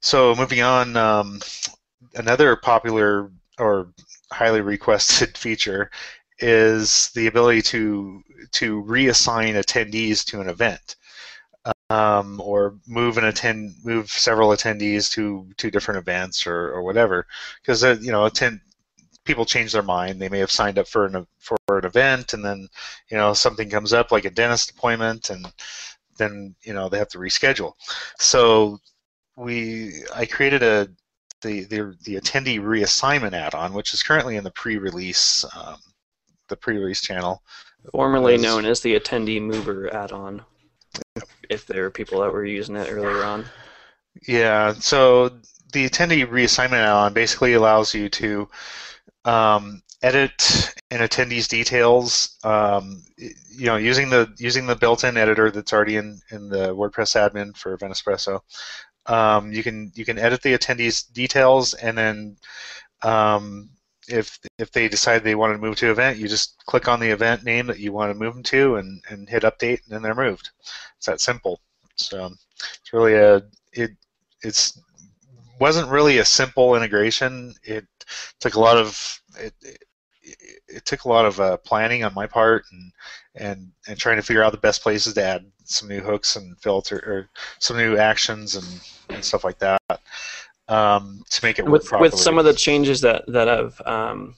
So 0.01 0.35
moving 0.35 0.63
on, 0.63 0.97
um, 0.97 1.41
another 2.15 2.57
popular 2.57 3.31
or 3.59 3.93
highly 4.33 4.61
requested 4.61 5.37
feature 5.39 5.91
is 6.39 7.11
the 7.15 7.27
ability 7.27 7.63
to 7.63 8.23
to 8.53 8.83
reassign 8.85 9.55
attendees 9.55 10.25
to 10.27 10.41
an 10.41 10.49
event, 10.49 10.97
um, 11.91 12.41
or 12.41 12.75
move 12.87 13.19
an 13.19 13.25
attend 13.25 13.75
move 13.85 14.11
several 14.11 14.51
attendees 14.51 15.11
to 15.13 15.49
to 15.57 15.71
different 15.71 15.99
events 15.99 16.47
or, 16.47 16.73
or 16.73 16.83
whatever. 16.83 17.27
Because 17.63 17.85
uh, 17.85 17.97
you 18.01 18.13
know, 18.13 18.25
attend 18.25 18.61
people 19.25 19.45
change 19.45 19.73
their 19.73 19.83
mind. 19.83 20.21
They 20.21 20.29
may 20.29 20.39
have 20.39 20.51
signed 20.51 20.79
up 20.79 20.89
for 20.89 21.07
an 21.07 21.27
for 21.39 21.57
an 21.69 21.85
event, 21.85 22.33
and 22.33 22.45
then 22.45 22.69
you 23.11 23.17
know 23.17 23.35
something 23.35 23.71
comes 23.71 23.93
up 23.93 24.13
like 24.13 24.25
a 24.25 24.31
dentist 24.31 24.71
appointment, 24.71 25.31
and 25.31 25.47
then 26.19 26.55
you 26.63 26.73
know 26.73 26.89
they 26.89 26.99
have 26.99 27.09
to 27.11 27.19
reschedule. 27.19 27.73
So 28.19 28.79
we 29.37 30.03
I 30.15 30.27
created 30.27 30.63
a 30.63 30.89
the, 31.43 31.65
the, 31.65 31.97
the 32.05 32.17
attendee 32.17 32.59
reassignment 32.59 33.35
add-on, 33.35 33.75
which 33.75 33.93
is 33.93 34.03
currently 34.03 34.37
in 34.37 34.43
the 34.43 34.51
pre-release 34.51 35.45
um, 35.55 35.77
the 36.49 36.57
pre-release 36.57 37.01
channel. 37.01 37.43
Formerly 37.93 38.37
known 38.39 38.65
as 38.65 38.81
the 38.81 38.99
Attendee 38.99 39.41
Mover 39.41 39.93
add-on. 39.93 40.43
If 41.51 41.67
there 41.67 41.83
were 41.83 41.91
people 41.91 42.21
that 42.21 42.33
were 42.33 42.45
using 42.45 42.77
it 42.77 42.89
earlier 42.91 43.25
on. 43.25 43.45
Yeah, 44.27 44.73
so 44.73 45.29
the 45.73 45.89
attendee 45.89 46.27
reassignment 46.27 46.73
add-on 46.73 47.13
basically 47.13 47.53
allows 47.53 47.95
you 47.95 48.09
to 48.09 48.49
um, 49.25 49.83
edit 50.03 50.75
an 50.91 51.01
attendee's 51.01 51.49
details, 51.49 52.39
um, 52.45 53.03
you 53.17 53.67
know, 53.67 53.77
using 53.77 54.09
the 54.09 54.33
using 54.39 54.67
the 54.67 54.77
built-in 54.77 55.17
editor 55.17 55.51
that's 55.51 55.73
already 55.73 55.97
in, 55.97 56.21
in 56.31 56.49
the 56.49 56.75
WordPress 56.75 57.17
admin 57.17 57.57
for 57.57 57.73
Event 57.73 57.93
Espresso. 57.93 58.41
Um, 59.07 59.53
you 59.53 59.63
can 59.63 59.93
you 59.95 60.05
can 60.05 60.19
edit 60.19 60.43
the 60.43 60.57
attendees' 60.57 61.13
details, 61.13 61.75
and 61.75 61.97
then 61.99 62.37
um, 63.03 63.71
if 64.09 64.39
if 64.59 64.71
they 64.73 64.89
decide 64.89 65.23
they 65.23 65.35
want 65.35 65.53
to 65.53 65.59
move 65.59 65.77
to 65.77 65.91
event, 65.91 66.19
you 66.19 66.29
just 66.29 66.65
click 66.67 66.89
on 66.89 67.01
the 67.01 67.11
event 67.11 67.45
name 67.45 67.67
that 67.67 67.79
you 67.79 67.93
want 67.93 68.13
to 68.13 68.19
move 68.19 68.35
them 68.35 68.43
to, 68.45 68.77
and, 68.77 69.03
and 69.09 69.29
hit 69.29 69.43
update, 69.43 69.83
and 69.85 69.91
then 69.91 70.03
they're 70.03 70.15
moved. 70.15 70.51
It's 70.97 71.07
that 71.07 71.21
simple. 71.21 71.61
So 71.97 72.31
it's 72.61 72.93
really 72.93 73.15
a 73.15 73.43
it 73.73 73.91
it's 74.43 74.81
wasn't 75.59 75.91
really 75.91 76.19
a 76.19 76.25
simple 76.25 76.77
integration. 76.77 77.55
It 77.63 77.87
took 78.41 78.55
a 78.55 78.61
lot 78.61 78.77
of 78.77 79.21
it, 79.39 79.55
it, 79.63 79.79
it 80.69 80.85
took 80.85 81.05
a 81.05 81.09
lot 81.09 81.25
of 81.25 81.41
uh, 81.41 81.57
planning 81.59 82.05
on 82.05 82.15
my 82.15 82.27
part 82.27 82.65
and 82.73 82.93
and 83.35 83.73
and 83.89 83.99
trying 83.99 84.17
to 84.17 84.23
figure 84.23 84.43
out 84.43 84.53
the 84.53 84.59
best 84.59 84.83
places 84.83 85.15
to 85.15 85.23
add 85.23 85.47
some 85.65 85.89
new 85.89 86.01
hooks 86.01 86.37
and 86.37 86.59
filter 86.61 86.97
or 86.99 87.29
some 87.59 87.77
new 87.77 87.97
actions 87.97 88.55
and, 88.55 88.67
and 89.11 89.25
stuff 89.25 89.43
like 89.45 89.59
that 89.59 89.81
um, 90.69 91.25
to 91.31 91.45
make 91.45 91.59
it 91.59 91.65
work 91.65 91.73
with 91.73 91.87
properly. 91.87 92.11
with 92.11 92.19
some 92.19 92.39
of 92.39 92.45
the 92.45 92.55
changes 92.55 93.01
that 93.03 93.25
that 93.29 93.49
have 93.49 93.81
um, 93.87 94.35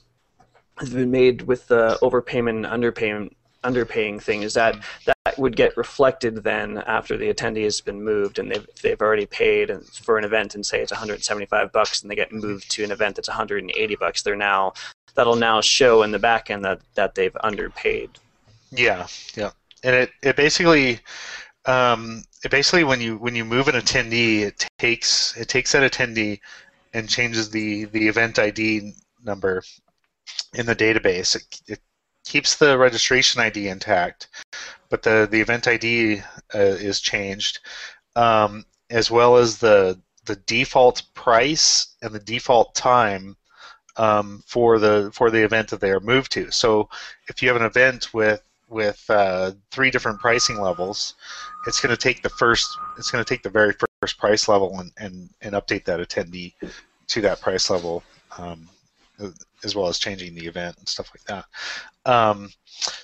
have 0.77 0.93
been 0.93 1.11
made 1.11 1.43
with 1.43 1.67
the 1.67 1.97
overpayment 2.01 2.65
and 2.65 2.65
underpayment 2.65 3.31
underpaying 3.63 4.21
thing 4.21 4.43
is 4.43 4.53
that 4.53 4.77
that 5.05 5.37
would 5.37 5.55
get 5.55 5.75
reflected 5.75 6.43
then 6.43 6.77
after 6.87 7.17
the 7.17 7.33
attendee 7.33 7.65
has 7.65 7.81
been 7.81 8.01
moved 8.01 8.39
and 8.39 8.49
they've 8.49 8.67
they've 8.81 9.01
already 9.01 9.25
paid 9.25 9.69
for 9.91 10.17
an 10.17 10.23
event 10.23 10.55
and 10.55 10.65
say 10.65 10.81
it's 10.81 10.91
175 10.91 11.71
bucks 11.73 12.01
and 12.01 12.09
they 12.09 12.15
get 12.15 12.31
moved 12.31 12.71
to 12.71 12.85
an 12.85 12.91
event 12.91 13.17
that's 13.17 13.27
180 13.27 13.95
bucks 13.97 14.21
they're 14.21 14.35
now 14.35 14.71
that'll 15.13 15.35
now 15.35 15.59
show 15.59 16.03
in 16.03 16.11
the 16.11 16.19
back 16.19 16.49
end 16.49 16.63
that 16.63 16.79
that 16.95 17.15
they've 17.15 17.35
underpaid 17.41 18.09
yeah 18.71 19.05
yeah 19.35 19.51
and 19.83 19.93
it 19.93 20.11
it 20.23 20.37
basically 20.37 20.99
um, 21.65 22.23
basically 22.49 22.83
when 22.83 23.01
you 23.01 23.17
when 23.17 23.35
you 23.35 23.45
move 23.45 23.67
an 23.67 23.75
attendee 23.75 24.41
it 24.41 24.67
takes 24.77 25.35
it 25.37 25.47
takes 25.47 25.71
that 25.71 25.89
attendee 25.89 26.39
and 26.93 27.09
changes 27.09 27.49
the 27.49 27.85
the 27.85 28.07
event 28.07 28.39
ID 28.39 28.93
number 29.23 29.61
in 30.53 30.65
the 30.65 30.75
database 30.75 31.35
it, 31.35 31.61
it 31.67 31.79
keeps 32.29 32.55
the 32.55 32.77
registration 32.77 33.41
ID 33.41 33.67
intact, 33.67 34.27
but 34.89 35.01
the, 35.01 35.27
the 35.29 35.41
event 35.41 35.67
ID 35.67 36.21
uh, 36.53 36.59
is 36.59 36.99
changed, 36.99 37.59
um, 38.15 38.65
as 38.89 39.11
well 39.11 39.35
as 39.35 39.57
the 39.57 39.99
the 40.25 40.35
default 40.35 41.01
price 41.15 41.95
and 42.03 42.13
the 42.13 42.19
default 42.19 42.75
time 42.75 43.35
um, 43.97 44.43
for 44.45 44.77
the 44.77 45.09
for 45.13 45.31
the 45.31 45.43
event 45.43 45.69
that 45.69 45.81
they 45.81 45.89
are 45.89 45.99
moved 45.99 46.31
to. 46.33 46.51
So 46.51 46.89
if 47.27 47.41
you 47.41 47.47
have 47.49 47.57
an 47.57 47.65
event 47.65 48.13
with 48.13 48.41
with 48.69 49.03
uh, 49.09 49.51
three 49.71 49.91
different 49.91 50.19
pricing 50.19 50.59
levels, 50.59 51.15
it's 51.67 51.81
going 51.81 51.95
to 51.95 52.01
take 52.01 52.21
the 52.21 52.29
first 52.29 52.77
it's 52.97 53.11
going 53.11 53.23
to 53.23 53.27
take 53.27 53.43
the 53.43 53.49
very 53.49 53.73
first 54.01 54.17
price 54.17 54.47
level 54.47 54.79
and, 54.79 54.91
and, 54.97 55.29
and 55.41 55.53
update 55.53 55.85
that 55.85 55.99
attendee 55.99 56.53
to 57.07 57.21
that 57.21 57.41
price 57.41 57.69
level 57.69 58.03
um, 58.37 58.67
as 59.63 59.75
well 59.75 59.87
as 59.87 59.99
changing 59.99 60.35
the 60.35 60.45
event 60.45 60.77
and 60.77 60.87
stuff 60.87 61.11
like 61.13 61.23
that. 61.25 61.45
Um, 62.09 62.49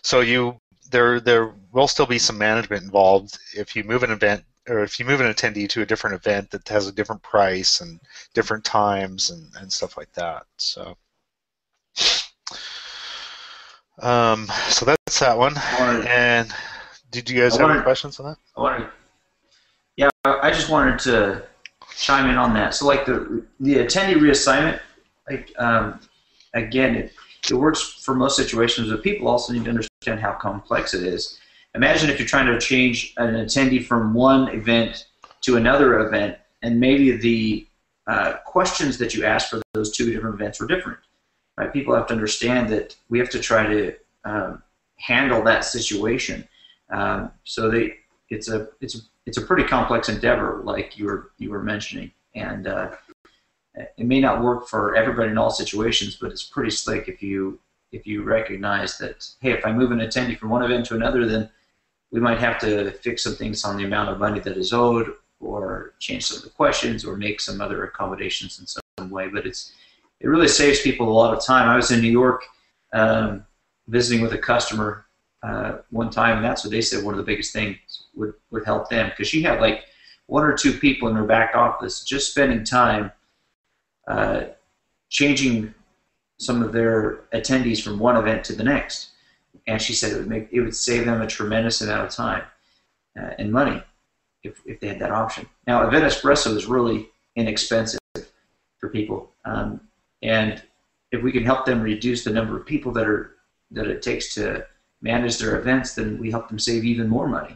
so 0.02 0.22
you 0.22 0.60
there 0.92 1.20
there 1.20 1.54
will 1.72 1.88
still 1.88 2.06
be 2.06 2.20
some 2.20 2.38
management 2.38 2.84
involved 2.84 3.38
if 3.56 3.76
you 3.76 3.84
move 3.84 4.04
an 4.04 4.12
event 4.12 4.44
or 4.68 4.80
if 4.84 5.00
you 5.00 5.06
move 5.06 5.22
an 5.22 5.32
attendee 5.32 5.70
to 5.70 5.82
a 5.82 5.86
different 5.86 6.16
event 6.16 6.50
that 6.52 6.68
has 6.68 6.88
a 6.88 6.92
different 6.92 7.22
price 7.22 7.82
and 7.82 8.00
different 8.34 8.64
times 8.64 9.30
and, 9.30 9.48
and 9.60 9.72
stuff 9.72 9.98
like 9.98 10.12
that. 10.14 10.46
So 10.58 10.98
um, 14.00 14.48
so 14.70 14.86
that's 14.86 15.20
that 15.20 15.38
one. 15.38 15.56
Wanted, 15.80 16.08
and 16.08 16.52
did 17.12 17.30
you 17.30 17.42
guys 17.42 17.54
I 17.54 17.58
have 17.58 17.62
wanted, 17.64 17.76
any 17.76 17.84
questions 17.84 18.20
on 18.20 18.26
that? 18.28 18.38
I 18.58 18.62
wanted, 18.62 18.90
yeah, 19.96 20.10
I 20.26 20.52
just 20.52 20.70
wanted 20.70 21.00
to 21.00 21.44
chime 21.96 22.30
in 22.30 22.38
on 22.38 22.54
that. 22.54 22.76
So 22.76 22.86
like 22.86 23.06
the 23.06 23.44
the 23.60 23.76
attendee 23.76 24.16
reassignment, 24.16 24.80
like 25.30 25.52
um, 25.58 26.00
again, 26.54 26.96
it, 26.96 27.14
it 27.50 27.54
works 27.54 27.82
for 27.82 28.16
most 28.16 28.36
situations, 28.36 28.90
but 28.90 29.04
people 29.04 29.28
also 29.28 29.54
need 29.54 29.66
to 29.66 29.70
understand 29.70 30.20
how 30.20 30.34
complex 30.34 30.94
it 30.94 31.04
is. 31.04 31.40
Imagine 31.76 32.10
if 32.10 32.20
you're 32.20 32.28
trying 32.28 32.48
to 32.48 32.60
change 32.60 33.14
an 33.18 33.34
attendee 33.36 33.86
from 33.86 34.14
one 34.14 34.48
event 34.50 35.06
to 35.42 35.58
another 35.58 36.08
event, 36.08 36.38
and 36.62 36.80
maybe 36.80 37.12
the 37.18 37.68
uh, 38.08 38.34
questions 38.46 38.98
that 38.98 39.14
you 39.14 39.26
ask 39.26 39.50
for 39.50 39.62
those 39.74 39.96
two 39.96 40.12
different 40.12 40.36
events 40.36 40.62
are 40.62 40.68
different. 40.68 40.98
Right? 41.58 41.72
People 41.72 41.96
have 41.96 42.08
to 42.08 42.14
understand 42.14 42.70
that 42.70 42.96
we 43.10 43.20
have 43.20 43.30
to 43.30 43.40
try 43.40 43.66
to 43.66 43.96
um, 44.26 44.62
handle 44.98 45.44
that 45.44 45.64
situation. 45.64 46.48
Um, 46.90 47.32
so 47.44 47.70
they, 47.70 47.96
it's 48.30 48.50
a 48.50 48.70
it's 48.82 48.96
a 48.96 49.00
it's 49.26 49.38
a 49.38 49.42
pretty 49.42 49.64
complex 49.64 50.10
endeavor, 50.10 50.62
like 50.64 50.98
you 50.98 51.06
were 51.06 51.32
you 51.38 51.50
were 51.50 51.64
mentioning, 51.64 52.12
and 52.36 52.68
uh, 52.68 52.92
it 53.76 54.06
may 54.06 54.20
not 54.20 54.44
work 54.44 54.68
for 54.68 54.96
everybody 54.96 55.32
in 55.32 55.38
all 55.38 55.50
situations, 55.50 56.16
but 56.16 56.32
it's 56.32 56.44
pretty 56.44 56.72
slick 56.72 57.08
if 57.08 57.22
you 57.22 57.60
if 57.92 58.06
you 58.06 58.24
recognize 58.24 58.98
that 58.98 59.28
hey, 59.40 59.52
if 59.52 59.66
I 59.66 59.72
move 59.72 59.92
an 59.92 60.00
attendee 60.00 60.38
from 60.38 60.50
one 60.50 60.64
event 60.64 60.86
to 60.88 60.96
another, 60.96 61.26
then 61.26 61.50
we 62.12 62.20
might 62.20 62.40
have 62.40 62.60
to 62.60 62.92
fix 62.92 63.24
some 63.24 63.36
things 63.36 63.64
on 63.64 63.78
the 63.78 63.84
amount 63.84 64.10
of 64.10 64.20
money 64.20 64.40
that 64.40 64.58
is 64.58 64.74
owed, 64.74 65.14
or 65.40 65.94
change 66.00 66.26
some 66.26 66.38
of 66.38 66.44
the 66.44 66.50
questions, 66.50 67.04
or 67.06 67.18
make 67.18 67.42
some 67.42 67.62
other 67.62 67.84
accommodations 67.84 68.60
in 68.60 68.68
some 68.68 69.10
way. 69.10 69.28
But 69.28 69.46
it's 69.46 69.74
it 70.20 70.28
really 70.28 70.48
saves 70.48 70.82
people 70.82 71.10
a 71.10 71.14
lot 71.14 71.36
of 71.36 71.44
time. 71.44 71.68
I 71.68 71.76
was 71.76 71.92
in 71.92 72.02
New 72.02 72.12
York 72.12 72.44
um, 72.94 73.46
visiting 73.88 74.22
with 74.22 74.34
a 74.34 74.38
customer 74.38 75.06
uh, 75.44 75.78
one 75.90 76.10
time, 76.10 76.38
and 76.38 76.46
that's 76.46 76.64
what 76.64 76.72
they 76.72 76.82
said. 76.82 77.04
One 77.04 77.14
of 77.14 77.18
the 77.18 77.24
biggest 77.24 77.54
things 77.54 77.78
would 78.16 78.34
would 78.52 78.66
help 78.66 78.90
them 78.90 79.10
because 79.10 79.28
she 79.28 79.42
had 79.42 79.62
like 79.62 79.86
one 80.28 80.44
or 80.44 80.58
two 80.58 80.74
people 80.74 81.08
in 81.08 81.16
her 81.16 81.26
back 81.26 81.56
office 81.56 82.04
just 82.04 82.32
spending 82.32 82.64
time 82.64 83.12
uh, 84.08 84.46
changing 85.10 85.74
some 86.38 86.62
of 86.64 86.74
their 86.74 87.18
attendees 87.34 87.82
from 87.82 88.00
one 88.00 88.18
event 88.18 88.44
to 88.46 88.56
the 88.56 88.64
next. 88.64 89.10
And 89.68 89.82
she 89.82 89.94
said 89.94 90.12
it 90.12 90.18
would 90.18 90.28
make 90.28 90.50
it 90.52 90.62
would 90.62 90.76
save 90.76 91.06
them 91.06 91.22
a 91.22 91.28
tremendous 91.28 91.82
amount 91.82 92.08
of 92.08 92.12
time 92.12 92.44
uh, 93.20 93.32
and 93.40 93.52
money 93.52 93.82
if, 94.44 94.62
if 94.66 94.80
they 94.80 94.88
had 94.88 95.00
that 95.00 95.12
option. 95.12 95.48
Now, 95.68 95.88
Event 95.88 96.06
Espresso 96.06 96.56
is 96.56 96.66
really 96.66 97.10
inexpensive 97.36 98.00
for 98.80 98.90
people, 98.90 99.32
um, 99.44 99.82
and 100.22 100.62
if 101.12 101.24
we 101.24 101.32
can 101.32 101.46
help 101.46 101.66
them 101.66 101.82
reduce 101.82 102.24
the 102.24 102.32
number 102.32 102.58
of 102.58 102.66
people 102.66 102.92
that 102.94 103.08
are 103.08 103.36
that 103.72 103.88
it 103.88 104.02
takes 104.02 104.34
to 104.36 104.66
manage 105.02 105.38
their 105.38 105.60
events, 105.60 105.96
then 105.96 106.18
we 106.20 106.32
help 106.32 106.48
them 106.48 106.60
save 106.60 106.86
even 106.86 107.08
more 107.08 107.28
money. 107.28 107.56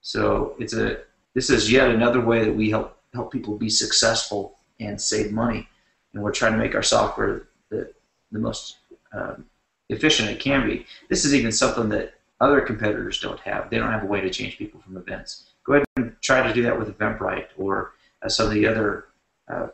So 0.00 0.54
it's 0.58 0.74
a 0.74 0.98
this 1.34 1.50
is 1.50 1.70
yet 1.70 1.90
another 1.90 2.20
way 2.20 2.44
that 2.44 2.54
we 2.54 2.70
help 2.70 2.98
help 3.12 3.32
people 3.32 3.56
be 3.56 3.70
successful 3.70 4.58
and 4.80 5.00
save 5.00 5.32
money 5.32 5.68
and 6.14 6.22
we're 6.22 6.32
trying 6.32 6.52
to 6.52 6.58
make 6.58 6.74
our 6.74 6.82
software 6.82 7.48
the, 7.70 7.92
the 8.32 8.38
most 8.38 8.78
um, 9.12 9.44
efficient 9.90 10.30
it 10.30 10.40
can 10.40 10.66
be. 10.66 10.86
This 11.08 11.24
is 11.24 11.34
even 11.34 11.52
something 11.52 11.88
that 11.90 12.14
other 12.40 12.60
competitors 12.60 13.20
don't 13.20 13.40
have. 13.40 13.68
They 13.68 13.78
don't 13.78 13.92
have 13.92 14.04
a 14.04 14.06
way 14.06 14.20
to 14.20 14.30
change 14.30 14.56
people 14.56 14.80
from 14.80 14.96
events. 14.96 15.50
Go 15.64 15.74
ahead 15.74 15.84
and 15.96 16.16
try 16.20 16.46
to 16.46 16.52
do 16.52 16.62
that 16.62 16.78
with 16.78 16.96
Eventbrite 16.96 17.48
or 17.58 17.92
uh, 18.22 18.28
some 18.28 18.46
of 18.46 18.52
the 18.52 18.66
other 18.66 19.06
uh, 19.48 19.68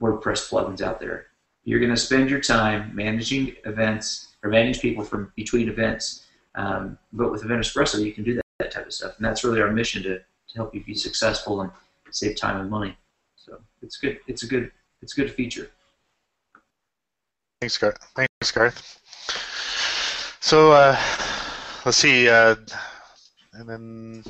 WordPress 0.00 0.50
plugins 0.50 0.80
out 0.80 1.00
there. 1.00 1.27
You're 1.68 1.80
going 1.80 1.90
to 1.90 1.98
spend 1.98 2.30
your 2.30 2.40
time 2.40 2.92
managing 2.94 3.54
events 3.66 4.28
or 4.42 4.48
manage 4.48 4.80
people 4.80 5.04
from 5.04 5.30
between 5.36 5.68
events. 5.68 6.24
Um, 6.54 6.96
but 7.12 7.30
with 7.30 7.44
Event 7.44 7.60
Espresso, 7.60 8.02
you 8.02 8.10
can 8.10 8.24
do 8.24 8.32
that, 8.36 8.44
that 8.58 8.70
type 8.70 8.86
of 8.86 8.94
stuff. 8.94 9.18
And 9.18 9.26
that's 9.26 9.44
really 9.44 9.60
our 9.60 9.70
mission 9.70 10.02
to, 10.04 10.18
to 10.18 10.54
help 10.56 10.74
you 10.74 10.82
be 10.82 10.94
successful 10.94 11.60
and 11.60 11.70
save 12.10 12.40
time 12.40 12.58
and 12.58 12.70
money. 12.70 12.96
So 13.36 13.58
it's 13.82 13.98
good. 13.98 14.18
It's 14.26 14.44
a 14.44 14.46
good. 14.46 14.72
It's 15.02 15.12
a 15.12 15.20
good 15.20 15.30
feature. 15.30 15.70
Thanks, 17.60 17.76
Garth. 17.76 17.98
Thanks, 18.16 18.50
Garth. 18.50 18.98
So 20.40 20.72
uh, 20.72 20.98
let's 21.84 21.98
see, 21.98 22.30
uh, 22.30 22.56
and 23.52 23.68
then 23.68 24.24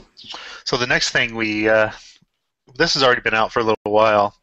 so 0.65 0.77
the 0.77 0.89
next 0.89 1.11
thing 1.11 1.37
we 1.37 1.69
uh, 1.69 1.93
this 2.75 2.95
has 2.95 3.05
already 3.05 3.21
been 3.21 3.35
out 3.35 3.53
for 3.53 3.61
a 3.61 3.63
little 3.63 3.79
while, 3.85 4.35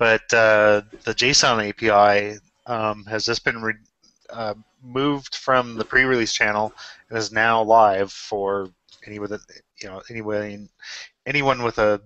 but 0.00 0.32
uh, 0.32 0.80
the 1.04 1.14
JSON 1.14 1.68
API 1.68 2.40
um, 2.64 3.04
has 3.04 3.26
just 3.26 3.44
been 3.44 3.60
re- 3.60 3.74
uh, 4.30 4.54
moved 4.82 5.34
from 5.34 5.74
the 5.74 5.84
pre-release 5.84 6.32
channel 6.32 6.72
and 7.10 7.18
is 7.18 7.30
now 7.30 7.62
live 7.62 8.10
for 8.10 8.70
anyone 9.06 9.28
that 9.28 9.42
you 9.82 9.88
know 9.90 10.00
anyone 10.08 10.70
anyone 11.26 11.62
with 11.62 11.78
a 11.78 12.00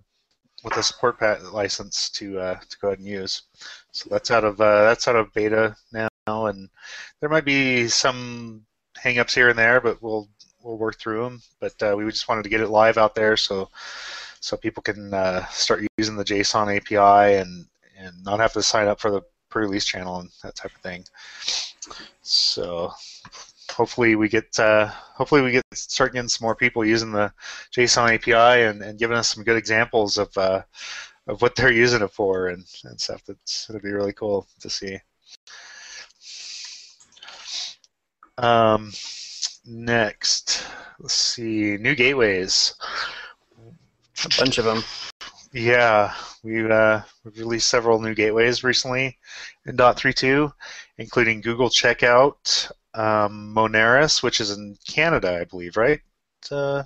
with 0.65 0.77
a 0.77 0.83
support 0.83 1.21
license 1.53 2.11
to 2.11 2.41
uh, 2.41 2.59
to 2.69 2.79
go 2.81 2.89
ahead 2.89 2.99
and 2.99 3.07
use. 3.07 3.43
So 3.93 4.09
that's 4.11 4.33
out 4.33 4.43
of 4.43 4.61
uh, 4.61 4.83
that's 4.83 5.07
out 5.07 5.15
of 5.15 5.33
beta 5.33 5.77
now 5.93 6.09
and 6.27 6.69
there 7.21 7.29
might 7.29 7.45
be 7.45 7.87
some 7.87 8.63
hangups 8.99 9.35
here 9.35 9.51
and 9.51 9.59
there, 9.59 9.81
but 9.81 10.03
we'll 10.03 10.29
we'll 10.65 10.79
work 10.79 10.99
through 10.99 11.23
them. 11.23 11.43
But 11.61 11.81
uh, 11.81 11.95
we 11.97 12.05
just 12.11 12.29
wanted 12.29 12.43
to 12.43 12.51
get 12.51 12.61
it 12.61 12.71
live 12.71 12.99
out 12.99 13.15
there 13.15 13.37
so 13.37 13.69
so 14.41 14.57
people 14.57 14.83
can 14.83 15.15
uh, 15.15 15.47
start 15.47 15.85
using 15.97 16.17
the 16.17 16.25
JSON 16.25 16.77
API 16.77 17.37
and 17.37 17.67
and 18.05 18.25
not 18.25 18.41
have 18.41 18.53
to 18.53 18.63
sign 18.63 18.87
up 18.87 19.01
for 19.01 19.11
the 19.11 19.23
pre-release 19.51 19.85
channel 19.85 20.21
and 20.21 20.31
that 20.43 20.55
type 20.55 20.75
of 20.75 20.81
thing. 20.81 21.05
So 22.23 22.93
hopefully 23.71 24.17
we 24.17 24.29
get 24.29 24.59
uh, 24.59 24.87
hopefully 24.87 25.43
we 25.43 25.53
get 25.53 25.65
start 25.73 26.13
getting 26.13 26.29
some 26.29 26.45
more 26.45 26.57
people 26.57 26.85
using 26.85 27.13
the 27.13 27.33
JSON 27.75 28.15
API 28.15 28.65
and, 28.65 28.83
and 28.83 28.99
giving 28.99 29.17
us 29.17 29.29
some 29.35 29.45
good 29.45 29.57
examples 29.57 30.19
of 30.19 30.37
uh, 30.37 30.63
of 31.27 31.43
what 31.43 31.55
they're 31.57 31.73
using 31.73 32.03
it 32.03 32.13
for 32.13 32.49
and, 32.49 32.65
and 32.85 33.01
stuff. 33.01 33.23
That's 33.27 33.69
it'll 33.69 33.83
be 33.83 33.93
really 33.93 34.13
cool 34.13 34.47
to 34.61 34.71
see. 34.71 34.99
Um, 38.39 38.93
next, 39.65 40.67
let's 40.99 41.15
see, 41.15 41.77
new 41.77 41.95
gateways. 41.95 42.75
A 44.25 44.29
bunch 44.39 44.59
of 44.59 44.65
them. 44.65 44.83
Yeah, 45.55 46.13
we've, 46.43 46.69
uh, 46.69 47.03
we've 47.25 47.39
released 47.39 47.69
several 47.69 48.01
new 48.01 48.13
gateways 48.13 48.65
recently 48.65 49.17
in 49.65 49.77
.32, 49.77 50.53
including 50.99 51.43
Google 51.43 51.69
Checkout, 51.69 52.73
um, 52.93 53.55
which 54.21 54.41
is 54.41 54.51
in 54.51 54.77
Canada, 54.89 55.39
I 55.41 55.45
believe, 55.45 55.77
right? 55.77 56.01
Uh, 56.51 56.83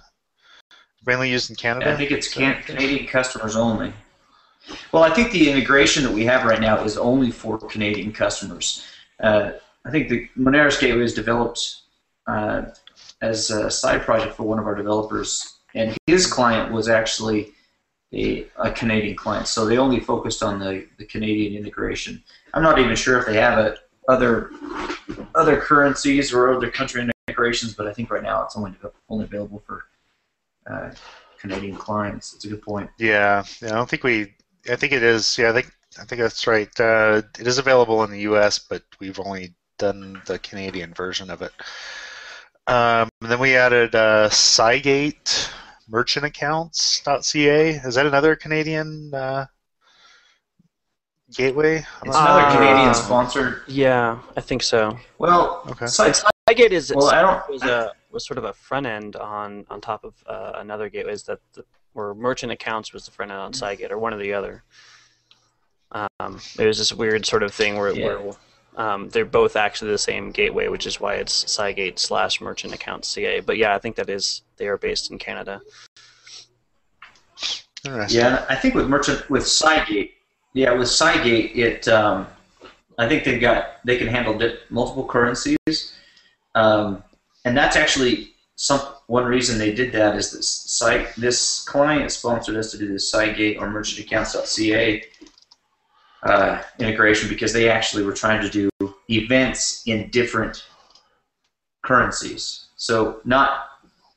mainly 1.06 1.30
used 1.30 1.48
in 1.48 1.56
Canada. 1.56 1.90
I 1.90 1.96
think 1.96 2.10
it's 2.10 2.32
can- 2.32 2.62
Canadian 2.62 3.06
customers 3.06 3.56
only. 3.56 3.90
Well, 4.92 5.02
I 5.02 5.14
think 5.14 5.32
the 5.32 5.50
integration 5.50 6.02
that 6.02 6.12
we 6.12 6.26
have 6.26 6.44
right 6.44 6.60
now 6.60 6.84
is 6.84 6.98
only 6.98 7.30
for 7.30 7.56
Canadian 7.56 8.12
customers. 8.12 8.84
Uh, 9.18 9.52
I 9.86 9.90
think 9.90 10.10
the 10.10 10.28
Moneris 10.36 10.78
Gateway 10.78 11.00
was 11.00 11.14
developed 11.14 11.76
uh, 12.26 12.66
as 13.22 13.50
a 13.50 13.70
side 13.70 14.02
project 14.02 14.34
for 14.34 14.42
one 14.42 14.58
of 14.58 14.66
our 14.66 14.74
developers, 14.74 15.60
and 15.74 15.96
his 16.06 16.26
client 16.26 16.70
was 16.70 16.86
actually 16.90 17.54
a, 18.12 18.46
a 18.56 18.70
Canadian 18.70 19.16
client, 19.16 19.46
so 19.46 19.66
they 19.66 19.78
only 19.78 20.00
focused 20.00 20.42
on 20.42 20.58
the, 20.58 20.86
the 20.98 21.04
Canadian 21.04 21.54
integration. 21.54 22.22
I'm 22.54 22.62
not 22.62 22.78
even 22.78 22.96
sure 22.96 23.18
if 23.18 23.26
they 23.26 23.36
have 23.36 23.58
a, 23.58 23.76
other 24.08 24.50
other 25.34 25.60
currencies 25.60 26.32
or 26.32 26.54
other 26.54 26.70
country 26.70 27.06
integrations, 27.28 27.74
but 27.74 27.86
I 27.86 27.92
think 27.92 28.10
right 28.10 28.22
now 28.22 28.42
it's 28.44 28.56
only 28.56 28.72
only 29.10 29.24
available 29.24 29.62
for 29.66 29.84
uh, 30.68 30.90
Canadian 31.38 31.76
clients. 31.76 32.34
It's 32.34 32.44
a 32.46 32.48
good 32.48 32.62
point. 32.62 32.90
Yeah, 32.98 33.44
yeah. 33.60 33.68
I 33.68 33.72
don't 33.72 33.88
think 33.88 34.04
we. 34.04 34.34
I 34.70 34.76
think 34.76 34.92
it 34.92 35.02
is. 35.02 35.36
Yeah, 35.36 35.50
I 35.50 35.52
think 35.52 35.70
I 36.00 36.04
think 36.04 36.20
that's 36.22 36.46
right. 36.46 36.80
Uh, 36.80 37.22
it 37.38 37.46
is 37.46 37.58
available 37.58 38.02
in 38.04 38.10
the 38.10 38.20
U.S., 38.20 38.58
but 38.58 38.82
we've 39.00 39.20
only 39.20 39.54
done 39.78 40.20
the 40.26 40.38
Canadian 40.38 40.94
version 40.94 41.30
of 41.30 41.42
it. 41.42 41.52
Um, 42.66 43.08
then 43.20 43.38
we 43.38 43.56
added 43.56 43.94
uh, 43.94 44.28
PSiGate 44.28 45.50
merchant 45.88 46.24
accounts.ca. 46.26 47.70
Is 47.84 47.94
that 47.94 48.06
another 48.06 48.36
Canadian 48.36 49.12
uh, 49.14 49.46
gateway? 51.34 51.76
It's 52.04 52.16
another 52.16 52.42
Uh, 52.46 52.52
Canadian 52.56 52.94
sponsored. 52.94 53.62
Yeah, 53.66 54.18
I 54.36 54.40
think 54.40 54.62
so. 54.62 54.98
Well, 55.18 55.62
Okay. 55.70 55.86
Cy- 55.86 56.10
PSiGate 56.48 56.70
is 56.72 56.92
Well, 56.94 57.08
I 57.10 57.22
don't- 57.22 57.48
was 57.50 57.62
a 57.62 57.92
was 58.10 58.26
sort 58.26 58.38
of 58.38 58.44
a 58.44 58.54
front 58.54 58.86
end 58.86 59.16
on 59.16 59.66
on 59.68 59.80
top 59.82 60.02
of 60.02 60.14
uh, 60.26 60.52
another 60.56 60.88
gateways 60.88 61.24
that 61.24 61.40
the, 61.52 61.62
where 61.92 62.14
merchant 62.14 62.50
accounts 62.52 62.92
was 62.94 63.04
the 63.04 63.10
front 63.10 63.30
end 63.30 63.38
on 63.40 63.52
PSiGate 63.52 63.90
or 63.90 63.98
one 63.98 64.14
or 64.14 64.18
the 64.18 64.32
other. 64.32 64.64
Um, 65.92 66.40
it 66.58 66.66
was 66.66 66.78
this 66.78 66.92
weird 66.92 67.24
sort 67.26 67.42
of 67.42 67.52
thing 67.52 67.76
where, 67.76 67.92
Yeah. 67.92 68.06
where 68.16 68.32
um, 68.78 69.08
they're 69.08 69.24
both 69.24 69.56
actually 69.56 69.90
the 69.90 69.98
same 69.98 70.30
gateway, 70.30 70.68
which 70.68 70.86
is 70.86 71.00
why 71.00 71.14
it's 71.14 71.44
PSiGate 71.44 71.98
slash 71.98 72.40
merchant 72.40 72.72
account 72.72 73.04
CA. 73.04 73.40
But 73.40 73.58
yeah, 73.58 73.74
I 73.74 73.78
think 73.78 73.96
that 73.96 74.08
is 74.08 74.42
they 74.56 74.68
are 74.68 74.78
based 74.78 75.10
in 75.10 75.18
Canada. 75.18 75.60
Yeah, 78.08 78.46
I 78.48 78.54
think 78.54 78.74
with 78.74 78.88
merchant 78.88 79.28
with 79.28 79.42
PSiGate, 79.42 80.12
yeah, 80.52 80.72
with 80.72 80.88
PSiGate, 80.88 81.56
it 81.56 81.88
um, 81.88 82.28
I 82.98 83.08
think 83.08 83.24
they've 83.24 83.40
got 83.40 83.84
they 83.84 83.98
can 83.98 84.06
handle 84.06 84.38
di- 84.38 84.56
multiple 84.70 85.06
currencies, 85.06 85.94
um, 86.54 87.02
and 87.44 87.56
that's 87.56 87.76
actually 87.76 88.32
some 88.54 88.80
one 89.06 89.24
reason 89.24 89.58
they 89.58 89.72
did 89.72 89.92
that 89.92 90.16
is 90.16 90.32
this 90.32 90.48
site 90.48 91.14
this 91.16 91.64
client 91.64 92.12
sponsored 92.12 92.56
us 92.56 92.70
to 92.70 92.78
do 92.78 92.86
this 92.86 93.12
PSiGate 93.12 93.60
or 93.60 93.68
merchantaccounts.ca 93.68 95.04
uh, 96.22 96.62
integration 96.78 97.28
because 97.28 97.52
they 97.52 97.68
actually 97.68 98.02
were 98.02 98.12
trying 98.12 98.42
to 98.42 98.50
do 98.50 98.94
events 99.08 99.82
in 99.86 100.10
different 100.10 100.66
currencies. 101.82 102.66
So 102.76 103.20
not 103.24 103.64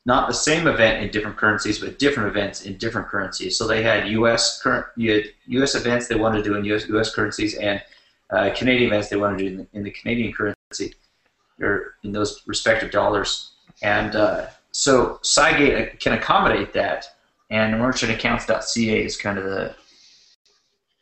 not 0.05 0.27
the 0.27 0.33
same 0.33 0.67
event 0.67 1.03
in 1.03 1.11
different 1.11 1.37
currencies, 1.37 1.79
but 1.79 1.99
different 1.99 2.29
events 2.29 2.63
in 2.63 2.77
different 2.77 3.07
currencies. 3.07 3.55
So 3.55 3.67
they 3.67 3.83
had 3.83 4.07
U.S. 4.09 4.59
current, 4.59 4.87
U.S. 4.95 5.75
events 5.75 6.07
they 6.07 6.15
wanted 6.15 6.39
to 6.39 6.43
do 6.43 6.55
in 6.55 6.65
U.S. 6.65 6.87
U.S. 6.87 7.13
currencies, 7.13 7.53
and 7.55 7.83
uh, 8.31 8.49
Canadian 8.55 8.87
events 8.87 9.09
they 9.09 9.17
wanted 9.17 9.37
to 9.37 9.43
do 9.43 9.49
in 9.51 9.57
the, 9.57 9.67
in 9.73 9.83
the 9.83 9.91
Canadian 9.91 10.33
currency, 10.33 10.95
or 11.59 11.95
in 12.03 12.11
those 12.11 12.41
respective 12.47 12.89
dollars. 12.89 13.51
And 13.83 14.15
uh, 14.15 14.47
so 14.71 15.19
PSiGate 15.21 15.99
can 15.99 16.13
accommodate 16.13 16.73
that, 16.73 17.05
and 17.51 17.75
merchantaccounts.ca 17.75 19.05
is 19.05 19.17
kind 19.17 19.37
of 19.37 19.43
the 19.43 19.75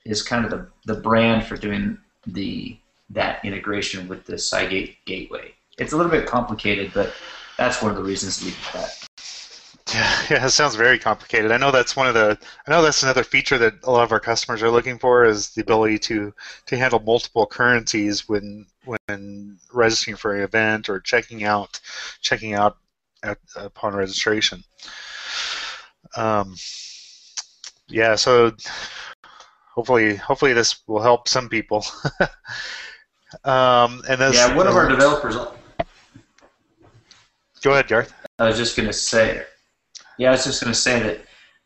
is 0.10 0.24
kind 0.24 0.44
of 0.44 0.52
the, 0.52 0.68
the 0.86 1.00
brand 1.00 1.46
for 1.46 1.56
doing 1.56 1.98
the 2.26 2.78
that 3.12 3.44
integration 3.44 4.08
with 4.08 4.26
the 4.26 4.34
PSiGate 4.34 4.98
gateway. 5.06 5.54
It's 5.78 5.94
a 5.94 5.98
little 5.98 6.12
bit 6.12 6.28
complicated, 6.28 6.92
but 6.94 7.14
that's 7.58 7.82
one 7.82 7.92
of 7.92 7.98
the 7.98 8.04
reasons 8.04 8.44
we 8.44 8.52
did 8.52 8.60
that. 8.74 9.08
Yeah, 9.94 10.22
yeah, 10.30 10.46
it 10.46 10.50
sounds 10.52 10.76
very 10.76 11.00
complicated. 11.00 11.52
I 11.52 11.58
know 11.58 11.72
that's 11.72 11.96
one 11.96 12.08
of 12.08 12.14
the. 12.14 12.38
I 12.68 12.72
know 12.72 12.82
that's 12.82 13.04
another 13.04 13.24
feature 13.24 13.58
that 13.58 13.76
a 13.84 13.92
lot 13.92 14.04
of 14.04 14.12
our 14.12 14.20
customers 14.20 14.62
are 14.62 14.70
looking 14.70 15.00
for 15.00 15.26
is 15.26 15.52
the 15.52 15.62
ability 15.62 16.00
to 16.00 16.34
to 16.68 16.78
handle 16.78 17.00
multiple 17.00 17.46
currencies 17.46 18.28
when 18.28 18.66
when 18.86 19.58
registering 19.74 20.18
for 20.18 20.36
an 20.36 20.42
event 20.42 20.90
or 20.90 21.00
checking 21.00 21.44
out 21.44 21.80
checking 22.22 22.54
out 22.54 22.78
at, 23.24 23.38
upon 23.56 23.96
registration. 23.96 24.64
Um, 26.16 26.56
yeah, 27.88 28.16
so 28.16 28.52
hopefully 29.80 30.16
hopefully 30.18 30.52
this 30.52 30.82
will 30.88 31.02
help 31.02 31.30
some 31.30 31.48
people. 31.48 31.86
um, 33.46 34.02
and 34.10 34.20
this, 34.20 34.36
Yeah, 34.36 34.54
one 34.54 34.68
of 34.68 34.76
our 34.76 34.90
developers. 34.90 35.38
Go 37.62 37.72
ahead, 37.72 37.88
Garth. 37.88 38.14
I 38.40 38.46
was 38.46 38.58
just 38.58 38.76
gonna 38.76 38.92
say. 38.92 39.44
Yeah, 40.18 40.30
I 40.30 40.32
was 40.32 40.44
just 40.44 40.62
gonna 40.62 40.74
say 40.74 41.02
that 41.02 41.22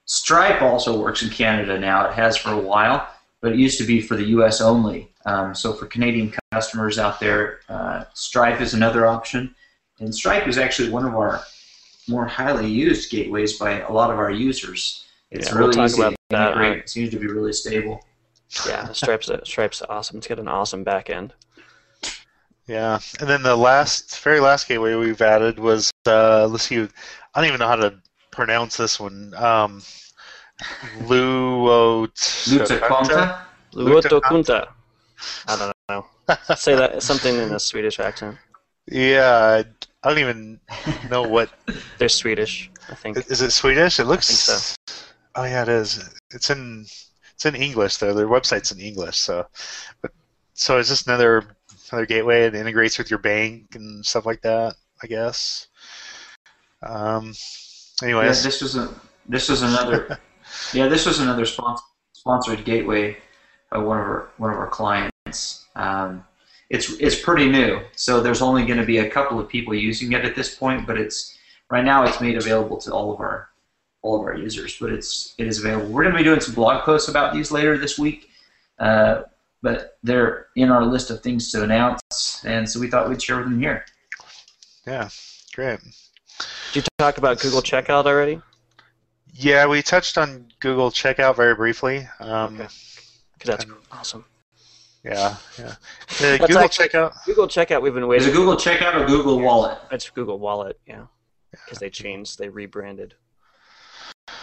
Stripe 0.06 0.62
also 0.62 1.02
works 1.02 1.24
in 1.24 1.32
Canada 1.32 1.80
now. 1.80 2.08
It 2.08 2.14
has 2.14 2.38
for 2.38 2.52
a 2.52 2.58
while, 2.58 3.08
but 3.42 3.54
it 3.54 3.58
used 3.58 3.80
to 3.80 3.84
be 3.84 4.00
for 4.00 4.16
the 4.16 4.26
U.S. 4.26 4.62
only. 4.62 5.10
Um, 5.26 5.56
so 5.56 5.74
for 5.74 5.88
Canadian 5.88 6.32
customers 6.52 7.00
out 7.00 7.20
there, 7.20 7.62
uh, 7.68 8.04
Stripe 8.14 8.62
is 8.62 8.76
another 8.76 9.08
option, 9.08 9.56
and 10.00 10.14
Stripe 10.14 10.48
is 10.48 10.60
actually 10.60 10.92
one 10.92 11.06
of 11.06 11.16
our 11.16 11.42
more 12.08 12.28
highly 12.28 12.70
used 12.70 13.10
gateways 13.10 13.58
by 13.58 13.80
a 13.80 13.92
lot 13.92 14.12
of 14.12 14.20
our 14.20 14.30
users. 14.30 15.06
It's 15.34 15.48
Yeah, 15.48 15.54
we'll 15.54 15.68
really 15.68 15.76
talk 15.76 15.86
easy 15.86 16.02
about 16.02 16.10
to 16.12 16.18
that, 16.30 16.52
integrate. 16.52 16.78
It 16.80 16.90
seems 16.90 17.10
to 17.12 17.20
be 17.20 17.28
really 17.28 17.54
stable. 17.54 18.06
Yeah, 18.68 18.92
Stripe's 18.92 19.32
Stripe's 19.50 19.82
awesome. 19.90 20.18
It's 20.18 20.28
got 20.28 20.40
an 20.40 20.48
awesome 20.48 20.84
back 20.84 21.10
end. 21.10 21.34
Yeah, 22.68 23.00
and 23.20 23.28
then 23.28 23.42
the 23.42 23.56
last, 23.56 24.20
very 24.20 24.40
last 24.40 24.68
gateway 24.68 24.96
we've 24.96 25.22
added 25.22 25.60
was 25.60 25.92
uh, 26.06 26.48
let's 26.48 26.66
see, 26.66 26.78
I 26.80 26.88
don't 27.36 27.46
even 27.46 27.60
know 27.60 27.68
how 27.68 27.76
to 27.76 27.96
pronounce 28.32 28.78
this 28.78 29.00
one. 29.00 29.34
Um, 29.36 29.82
Luot. 31.02 32.14
Lutaconta? 32.14 33.42
Luoto 33.74 34.22
Kunta. 34.22 34.68
I 35.48 35.58
don't 35.58 35.74
know. 35.90 36.06
Say 36.56 36.76
that 36.76 37.02
something 37.02 37.36
in 37.36 37.54
a 37.54 37.60
Swedish 37.60 38.00
accent. 38.00 38.38
Yeah, 38.88 39.64
I 40.04 40.10
don't 40.10 40.20
even 40.20 40.60
know 41.10 41.24
what. 41.24 41.50
They're 41.98 42.08
Swedish, 42.08 42.70
I 42.90 42.96
think. 42.96 43.18
Is 43.18 43.42
it 43.42 43.52
Swedish? 43.52 44.00
It 44.00 44.06
looks. 44.06 44.78
think 44.78 45.13
Oh 45.36 45.46
yeah, 45.46 45.64
it 45.64 45.70
is. 45.70 46.10
It's 46.32 46.50
in 46.50 46.86
it's 47.34 47.46
in 47.46 47.56
English 47.56 47.98
though. 47.98 48.14
Their 48.14 48.28
website's 48.28 48.72
in 48.72 48.80
English, 48.80 49.18
so. 49.18 49.48
But 50.02 50.12
so 50.54 50.78
is 50.78 50.90
this 50.90 51.06
another 51.08 51.44
another 51.92 52.06
gateway? 52.06 52.44
It 52.44 52.56
integrates 52.56 52.98
with 52.98 53.10
your 53.10 53.20
bank 53.20 53.76
and 53.76 54.06
stuff 54.06 54.26
like 54.26 54.42
that. 54.42 54.76
I 55.02 55.08
guess. 55.08 55.68
Um. 56.82 57.34
Yeah, 58.02 58.50
this 58.50 58.62
was 58.62 58.76
a 58.76 58.94
this 59.28 59.50
was 59.50 59.62
another 59.62 60.20
yeah 60.74 60.88
this 60.88 61.06
was 61.06 61.20
another 61.20 61.46
sponsor, 61.46 61.84
sponsored 62.12 62.66
gateway 62.66 63.18
by 63.72 63.78
one 63.78 64.00
of 64.00 64.06
our 64.06 64.30
one 64.38 64.52
of 64.52 64.58
our 64.58 64.68
clients. 64.68 65.66
Um, 65.76 66.24
it's 66.70 66.92
it's 67.00 67.20
pretty 67.20 67.50
new, 67.50 67.82
so 67.96 68.22
there's 68.22 68.42
only 68.42 68.66
going 68.66 68.80
to 68.80 68.86
be 68.86 69.00
a 69.00 69.10
couple 69.10 69.40
of 69.40 69.48
people 69.48 69.74
using 69.74 70.14
it 70.14 70.26
at 70.26 70.36
this 70.36 70.56
point. 70.56 70.86
But 70.86 70.98
it's 70.98 71.38
right 71.70 71.84
now 71.84 72.04
it's 72.04 72.22
made 72.22 72.38
available 72.38 72.78
to 72.78 72.92
all 72.92 73.14
of 73.14 73.20
our 73.20 73.50
all 74.04 74.16
of 74.20 74.22
our 74.22 74.36
users. 74.38 74.78
But 74.80 74.92
it's 74.92 75.34
it 75.40 75.48
is 75.48 75.60
available. 75.60 75.90
We're 75.90 76.04
going 76.04 76.14
to 76.14 76.20
be 76.20 76.24
doing 76.24 76.40
some 76.40 76.54
blog 76.54 76.84
posts 76.84 77.10
about 77.10 77.34
these 77.34 77.52
later 77.52 77.78
this 77.78 77.98
week. 77.98 78.30
Uh, 78.80 79.24
but 79.62 79.98
they're 80.04 80.48
in 80.56 80.70
our 80.70 80.86
list 80.86 81.10
of 81.10 81.22
things 81.22 81.52
to 81.54 81.64
announce, 81.64 82.44
and 82.46 82.70
so 82.70 82.80
we 82.80 82.90
thought 82.90 83.08
we'd 83.10 83.22
share 83.22 83.38
with 83.38 83.46
them 83.46 83.60
here. 83.60 83.86
Yeah. 84.86 85.10
Great. 85.56 85.80
Did 86.74 86.84
you 86.84 86.90
talk 86.98 87.18
about 87.18 87.40
Google 87.40 87.62
Checkout 87.62 88.06
already? 88.06 88.42
Yeah, 89.34 89.68
we 89.68 89.82
touched 89.82 90.18
on 90.18 90.48
Google 90.60 90.92
Checkout 90.92 91.36
very 91.36 91.56
briefly. 91.56 92.08
Um, 92.20 92.56
Okay. 92.56 92.68
Because 93.34 93.58
that's 93.58 93.66
awesome. 93.92 94.26
Yeah, 95.04 95.36
yeah. 95.60 95.76
The 96.20 96.38
Google 96.40 96.60
actually- 96.60 96.88
Checkout. 96.90 97.14
Google 97.26 97.48
Checkout, 97.48 97.82
we've 97.82 97.94
been 97.94 98.08
waiting. 98.08 98.22
Is 98.28 98.34
waiting. 98.34 98.42
it 98.42 98.46
Google 98.46 98.58
Checkout 98.58 98.96
or 98.96 99.06
Google 99.06 99.40
Wallet? 99.40 99.78
It's 99.92 100.10
Google 100.10 100.40
Wallet, 100.40 100.80
yeah. 100.88 101.06
Because 101.52 101.78
they 101.80 101.90
changed, 101.90 102.40
they 102.40 102.50
rebranded. 102.50 103.16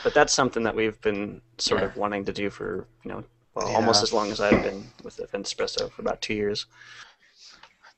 But 0.02 0.14
that's 0.14 0.32
something 0.32 0.62
that 0.62 0.74
we've 0.74 1.00
been 1.00 1.40
sort 1.58 1.82
of 1.82 1.96
wanting 1.96 2.24
to 2.24 2.32
do 2.32 2.50
for, 2.50 2.86
you 3.04 3.10
know, 3.10 3.24
well, 3.54 3.68
almost 3.68 4.02
as 4.02 4.12
long 4.12 4.30
as 4.30 4.40
I've 4.40 4.62
been 4.62 4.84
with 5.02 5.20
Event 5.20 5.46
Espresso 5.46 5.90
for 5.90 6.02
about 6.02 6.20
two 6.20 6.34
years. 6.34 6.66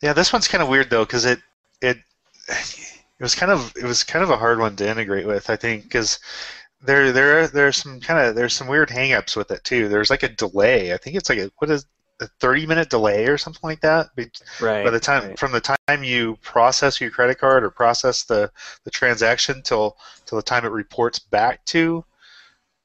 Yeah, 0.00 0.12
this 0.12 0.32
one's 0.32 0.48
kind 0.48 0.62
of 0.62 0.68
weird 0.68 0.90
though, 0.90 1.04
because 1.04 1.24
it 1.24 1.40
it 1.80 1.98
it 2.48 3.22
was 3.22 3.34
kind 3.34 3.52
of 3.52 3.72
it 3.76 3.84
was 3.84 4.02
kind 4.02 4.24
of 4.24 4.30
a 4.30 4.36
hard 4.36 4.58
one 4.58 4.74
to 4.76 4.88
integrate 4.88 5.26
with. 5.26 5.48
I 5.50 5.56
think 5.56 5.84
because 5.84 6.18
there 6.82 7.12
there 7.12 7.46
there's 7.46 7.76
some 7.76 8.00
kind 8.00 8.26
of 8.26 8.34
there's 8.34 8.54
some 8.54 8.66
weird 8.66 8.88
hangups 8.88 9.36
with 9.36 9.50
it 9.50 9.62
too. 9.62 9.88
There's 9.88 10.10
like 10.10 10.24
a 10.24 10.28
delay. 10.28 10.92
I 10.92 10.96
think 10.96 11.16
it's 11.16 11.28
like 11.28 11.38
a 11.38 11.50
what 11.58 11.70
is 11.70 11.86
a 12.22 12.28
30 12.40 12.66
minute 12.66 12.90
delay 12.90 13.26
or 13.26 13.38
something 13.38 13.60
like 13.62 13.80
that. 13.80 14.08
Right. 14.60 14.84
By 14.84 14.90
the 14.90 15.00
time 15.00 15.28
right. 15.28 15.38
from 15.38 15.52
the 15.52 15.60
time 15.60 16.04
you 16.04 16.36
process 16.42 17.00
your 17.00 17.10
credit 17.10 17.38
card 17.38 17.64
or 17.64 17.70
process 17.70 18.24
the 18.24 18.50
the 18.84 18.90
transaction 18.90 19.62
till 19.62 19.96
till 20.26 20.36
the 20.36 20.42
time 20.42 20.64
it 20.64 20.72
reports 20.72 21.18
back 21.18 21.64
to 21.66 22.04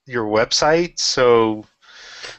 your 0.06 0.26
website. 0.26 1.00
So 1.00 1.66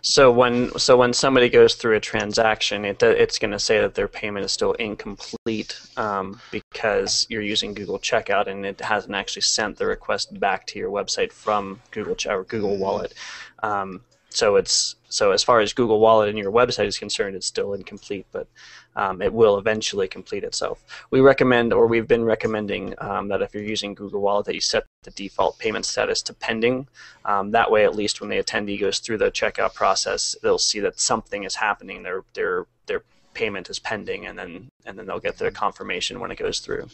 So 0.02 0.30
when 0.30 0.76
so 0.78 0.96
when 0.96 1.12
somebody 1.12 1.48
goes 1.48 1.74
through 1.74 1.96
a 1.96 2.00
transaction, 2.00 2.84
it 2.84 3.02
it's 3.02 3.38
going 3.38 3.50
to 3.50 3.58
say 3.58 3.80
that 3.80 3.94
their 3.94 4.08
payment 4.08 4.44
is 4.44 4.52
still 4.52 4.72
incomplete 4.72 5.80
um, 5.96 6.40
because 6.50 7.26
you're 7.28 7.42
using 7.42 7.74
Google 7.74 7.98
Checkout 7.98 8.46
and 8.46 8.64
it 8.64 8.80
hasn't 8.80 9.14
actually 9.14 9.42
sent 9.42 9.76
the 9.76 9.87
request 9.87 10.38
back 10.38 10.66
to 10.68 10.78
your 10.78 10.90
website 10.90 11.32
from 11.32 11.80
Google 11.90 12.14
Ch- 12.14 12.26
or 12.26 12.44
Google 12.44 12.76
Wallet. 12.76 13.14
Um, 13.62 14.02
so 14.30 14.56
it's 14.56 14.96
so 15.08 15.30
as 15.32 15.42
far 15.42 15.60
as 15.60 15.72
Google 15.72 16.00
Wallet 16.00 16.28
and 16.28 16.38
your 16.38 16.52
website 16.52 16.86
is 16.86 16.98
concerned, 16.98 17.34
it's 17.34 17.46
still 17.46 17.72
incomplete, 17.72 18.26
but 18.30 18.46
um, 18.94 19.22
it 19.22 19.32
will 19.32 19.58
eventually 19.58 20.06
complete 20.06 20.44
itself. 20.44 20.84
We 21.10 21.20
recommend, 21.20 21.72
or 21.72 21.86
we've 21.86 22.06
been 22.06 22.24
recommending, 22.24 22.94
um, 22.98 23.28
that 23.28 23.40
if 23.40 23.54
you're 23.54 23.62
using 23.62 23.94
Google 23.94 24.20
Wallet, 24.20 24.46
that 24.46 24.54
you 24.54 24.60
set 24.60 24.84
the 25.04 25.10
default 25.12 25.58
payment 25.58 25.86
status 25.86 26.20
to 26.22 26.34
pending. 26.34 26.88
Um, 27.24 27.52
that 27.52 27.70
way, 27.70 27.84
at 27.84 27.94
least 27.94 28.20
when 28.20 28.28
the 28.28 28.42
attendee 28.42 28.78
goes 28.78 28.98
through 28.98 29.18
the 29.18 29.30
checkout 29.30 29.74
process, 29.74 30.36
they'll 30.42 30.58
see 30.58 30.80
that 30.80 31.00
something 31.00 31.44
is 31.44 31.54
happening. 31.54 32.02
Their 32.02 32.24
their 32.34 32.66
their 32.86 33.02
payment 33.32 33.70
is 33.70 33.78
pending, 33.78 34.26
and 34.26 34.38
then 34.38 34.68
and 34.84 34.98
then 34.98 35.06
they'll 35.06 35.20
get 35.20 35.38
their 35.38 35.50
confirmation 35.50 36.20
when 36.20 36.30
it 36.30 36.38
goes 36.38 36.58
through. 36.58 36.88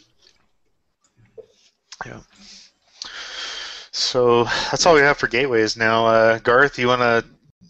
So 3.95 4.43
that's 4.43 4.85
all 4.85 4.93
we 4.93 4.99
have 4.99 5.17
for 5.17 5.27
gateways 5.27 5.77
now. 5.77 6.05
Uh, 6.05 6.37
Garth, 6.39 6.77
you 6.77 6.87
want 6.87 6.99
to 6.99 7.23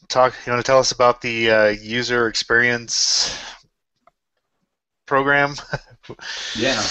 talk? 0.08 0.34
You 0.48 0.54
want 0.54 0.66
to 0.66 0.68
tell 0.68 0.80
us 0.80 0.92
about 0.92 1.22
the 1.22 1.52
uh, 1.52 1.68
user 1.68 2.28
experience 2.28 3.40
program? 5.06 5.56
Yeah. 6.56 6.84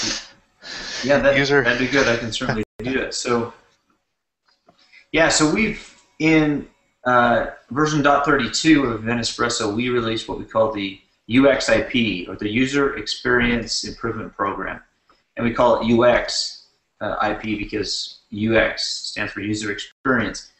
Yeah, 1.05 1.19
that, 1.21 1.37
User- 1.37 1.63
that'd 1.63 1.79
be 1.79 1.87
good. 1.87 2.09
I 2.09 2.17
can 2.17 2.33
certainly 2.33 2.65
do 2.79 2.99
that. 2.99 3.15
So, 3.15 3.53
yeah, 5.13 5.29
so 5.29 5.53
we've 5.55 5.95
in 6.19 6.67
uh, 7.05 7.47
version 7.71 8.03
.32 8.03 8.85
of 8.85 9.05
Event 9.05 9.21
Espresso, 9.21 9.73
we 9.73 9.89
released 9.89 10.29
what 10.29 10.41
we 10.41 10.45
call 10.45 10.73
the 10.73 11.01
UXIP 11.31 12.29
or 12.29 12.35
the 12.35 12.49
User 12.49 12.97
Experience 12.97 13.85
Improvement 13.85 14.35
Program, 14.35 14.81
and 15.37 15.47
we 15.47 15.53
call 15.55 15.81
it 15.81 15.93
UX 15.93 16.67
uh, 17.01 17.17
IP 17.31 17.57
because 17.59 18.23
UX 18.35 18.85
stands 19.11 19.33
for 19.33 19.41
User 19.41 19.73
Experience. 19.73 20.51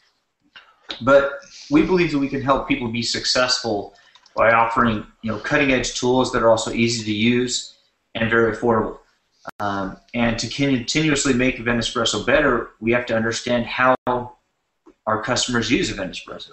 But 1.01 1.33
we 1.71 1.83
believe 1.83 2.13
that 2.13 2.19
we 2.19 2.29
can 2.29 2.43
help 2.43 2.69
people 2.69 2.89
be 2.89 3.03
successful 3.03 3.95
by 4.37 4.53
offering 4.53 5.07
you 5.23 5.33
know 5.33 5.39
cutting 5.39 5.73
edge 5.73 5.95
tools 5.95 6.33
that 6.33 6.43
are 6.43 6.51
also 6.51 6.73
easy 6.73 7.05
to 7.05 7.13
use 7.13 7.77
and 8.15 8.31
very 8.31 8.55
affordable. 8.55 8.99
Um, 9.61 9.99
and 10.15 10.39
to 10.39 10.49
continuously 10.49 11.35
make 11.35 11.59
Event 11.59 11.81
Espresso 11.81 12.25
better, 12.25 12.71
we 12.81 12.93
have 12.93 13.07
to 13.07 13.17
understand 13.17 13.67
how 13.67 13.95
our 15.07 15.23
customers 15.23 15.71
use 15.71 15.91
a 15.91 15.95
Event 15.95 16.15
Espresso, 16.15 16.53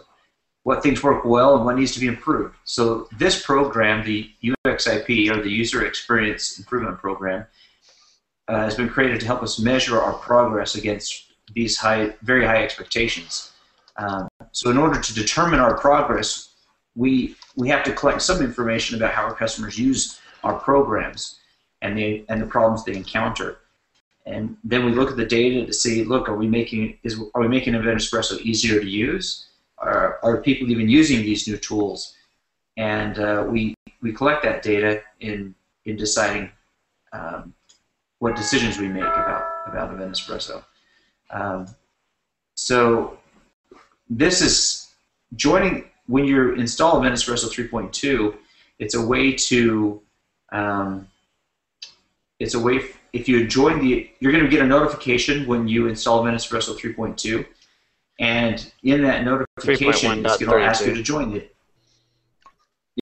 what 0.63 0.83
things 0.83 1.01
work 1.01 1.23
well 1.23 1.55
and 1.55 1.65
what 1.65 1.77
needs 1.77 1.93
to 1.93 1.99
be 1.99 2.07
improved. 2.07 2.55
So 2.65 3.07
this 3.17 3.41
program, 3.43 4.03
the 4.05 4.29
UXIP 4.43 5.31
or 5.31 5.41
the 5.41 5.49
User 5.49 5.85
Experience 5.85 6.59
Improvement 6.59 6.97
Program, 6.97 7.45
uh, 8.51 8.63
has 8.63 8.75
been 8.75 8.89
created 8.89 9.19
to 9.21 9.25
help 9.25 9.41
us 9.41 9.59
measure 9.59 9.97
our 10.01 10.13
progress 10.13 10.75
against 10.75 11.31
these 11.53 11.77
high, 11.77 12.13
very 12.21 12.45
high 12.45 12.61
expectations. 12.63 13.53
Um, 13.95 14.27
so 14.51 14.69
in 14.69 14.77
order 14.77 14.99
to 14.99 15.13
determine 15.13 15.59
our 15.59 15.77
progress, 15.77 16.49
we 16.95 17.35
we 17.55 17.69
have 17.69 17.83
to 17.85 17.93
collect 17.93 18.21
some 18.21 18.43
information 18.43 18.97
about 18.97 19.13
how 19.13 19.23
our 19.23 19.33
customers 19.33 19.79
use 19.79 20.19
our 20.43 20.59
programs 20.59 21.39
and 21.81 21.97
the 21.97 22.25
and 22.27 22.41
the 22.41 22.45
problems 22.45 22.83
they 22.83 22.95
encounter. 22.95 23.59
And 24.25 24.57
then 24.63 24.85
we 24.85 24.91
look 24.91 25.09
at 25.09 25.17
the 25.17 25.25
data 25.25 25.65
to 25.65 25.73
see, 25.73 26.03
look, 26.03 26.27
are 26.29 26.35
we 26.35 26.47
making 26.47 26.97
is 27.03 27.13
are 27.33 27.41
we 27.41 27.47
making 27.47 27.73
Event 27.75 27.99
Espresso 27.99 28.37
easier 28.41 28.81
to 28.81 28.87
use? 28.87 29.47
Are, 29.77 30.19
are 30.23 30.41
people 30.41 30.69
even 30.69 30.89
using 30.89 31.21
these 31.21 31.47
new 31.47 31.57
tools? 31.57 32.15
And 32.75 33.17
uh, 33.17 33.45
we 33.49 33.75
we 34.01 34.11
collect 34.11 34.43
that 34.43 34.61
data 34.61 35.01
in 35.21 35.55
in 35.85 35.95
deciding 35.95 36.51
um, 37.13 37.53
what 38.21 38.35
decisions 38.35 38.77
we 38.77 38.87
make 38.87 39.01
about 39.01 39.43
about 39.65 39.91
Event 39.91 40.13
Espresso. 40.13 40.63
Um, 41.31 41.65
so 42.53 43.17
this 44.09 44.41
is 44.41 44.91
joining 45.35 45.85
when 46.05 46.25
you 46.25 46.53
install 46.53 46.99
Event 46.99 47.15
Espresso 47.15 47.49
3.2. 47.49 48.35
It's 48.77 48.93
a 48.93 49.03
way 49.03 49.33
to 49.49 50.01
um, 50.51 51.07
it's 52.39 52.53
a 52.53 52.59
way 52.59 52.81
if 53.11 53.27
you 53.27 53.47
join 53.47 53.79
the 53.79 54.07
you're 54.19 54.31
going 54.31 54.43
to 54.43 54.49
get 54.49 54.61
a 54.61 54.67
notification 54.67 55.47
when 55.47 55.67
you 55.67 55.87
install 55.87 56.21
Event 56.21 56.39
Espresso 56.39 56.77
3.2 56.77 57.43
and 58.19 58.71
in 58.83 59.01
that 59.01 59.23
notification 59.25 60.23
it's 60.23 60.37
going 60.37 60.61
to 60.61 60.63
ask 60.63 60.85
you 60.85 60.93
to 60.93 61.01
join 61.01 61.35
it 61.35 61.55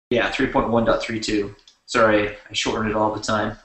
yeah 0.10 0.32
3.1.32 0.32 1.56
sorry 1.86 2.30
I 2.30 2.54
shorten 2.54 2.90
it 2.90 2.96
all 2.96 3.14
the 3.14 3.22
time 3.22 3.58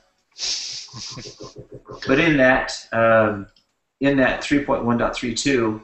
but 2.07 2.18
in 2.18 2.37
that 2.37 2.73
um, 2.92 3.47
in 4.01 4.16
that 4.16 4.42
3.1.32 4.42 5.83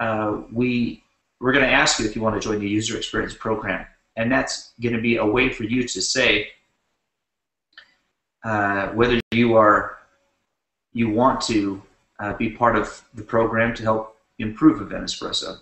uh, 0.00 0.42
we 0.52 1.02
we're 1.40 1.52
going 1.52 1.64
to 1.64 1.70
ask 1.70 1.98
you 1.98 2.06
if 2.06 2.16
you 2.16 2.22
want 2.22 2.34
to 2.34 2.40
join 2.40 2.60
the 2.60 2.68
user 2.68 2.96
experience 2.96 3.34
program 3.34 3.86
and 4.16 4.30
that's 4.30 4.72
going 4.80 4.94
to 4.94 5.00
be 5.00 5.16
a 5.16 5.26
way 5.26 5.50
for 5.50 5.64
you 5.64 5.82
to 5.82 6.00
say 6.00 6.48
uh, 8.44 8.88
whether 8.88 9.20
you 9.32 9.56
are 9.56 9.98
you 10.92 11.10
want 11.10 11.40
to 11.42 11.82
uh, 12.20 12.32
be 12.34 12.48
part 12.50 12.76
of 12.76 13.02
the 13.14 13.22
program 13.22 13.74
to 13.74 13.82
help 13.82 14.16
improve 14.38 14.80
Event 14.80 15.04
Espresso. 15.04 15.58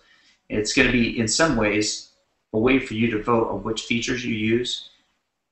It's 0.49 0.73
going 0.73 0.87
to 0.87 0.93
be 0.93 1.19
in 1.19 1.27
some 1.27 1.57
ways 1.57 2.11
a 2.53 2.59
way 2.59 2.79
for 2.79 2.95
you 2.95 3.11
to 3.11 3.23
vote 3.23 3.49
on 3.49 3.63
which 3.63 3.83
features 3.83 4.25
you 4.25 4.35
use 4.35 4.91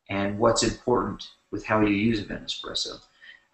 and 0.08 0.38
what's 0.38 0.62
important 0.62 1.26
with 1.52 1.64
how 1.64 1.80
you 1.80 1.94
use 1.94 2.18
a 2.18 2.22
Event 2.22 2.48
Espresso. 2.48 3.00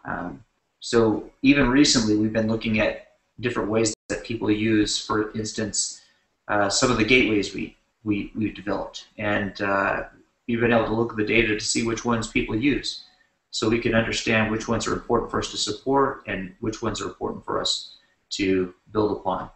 Um, 0.06 0.42
so 0.80 1.28
even 1.42 1.68
recently, 1.68 2.16
we've 2.16 2.32
been 2.32 2.48
looking 2.48 2.80
at 2.80 3.08
different 3.40 3.68
ways 3.68 3.94
that 4.08 4.24
people 4.24 4.50
use, 4.50 4.98
for 5.04 5.32
instance, 5.36 6.00
uh, 6.46 6.70
some 6.70 6.90
of 6.90 6.96
the 6.96 7.04
gateways 7.04 7.52
we, 7.52 7.76
we, 8.04 8.32
we've 8.34 8.54
developed. 8.54 9.06
And 9.18 9.60
uh, 9.60 10.04
we've 10.46 10.60
been 10.60 10.72
able 10.72 10.86
to 10.86 10.94
look 10.94 11.10
at 11.10 11.16
the 11.18 11.24
data 11.24 11.54
to 11.54 11.60
see 11.64 11.84
which 11.84 12.04
ones 12.04 12.28
people 12.28 12.56
use 12.56 13.04
so 13.50 13.68
we 13.68 13.80
can 13.80 13.94
understand 13.94 14.50
which 14.50 14.68
ones 14.68 14.86
are 14.86 14.92
important 14.94 15.30
for 15.30 15.40
us 15.40 15.50
to 15.50 15.56
support 15.56 16.22
and 16.26 16.54
which 16.60 16.80
ones 16.80 17.00
are 17.02 17.06
important 17.06 17.44
for 17.44 17.60
us 17.60 17.96
to 18.30 18.72
build 18.92 19.12
upon. 19.18 19.50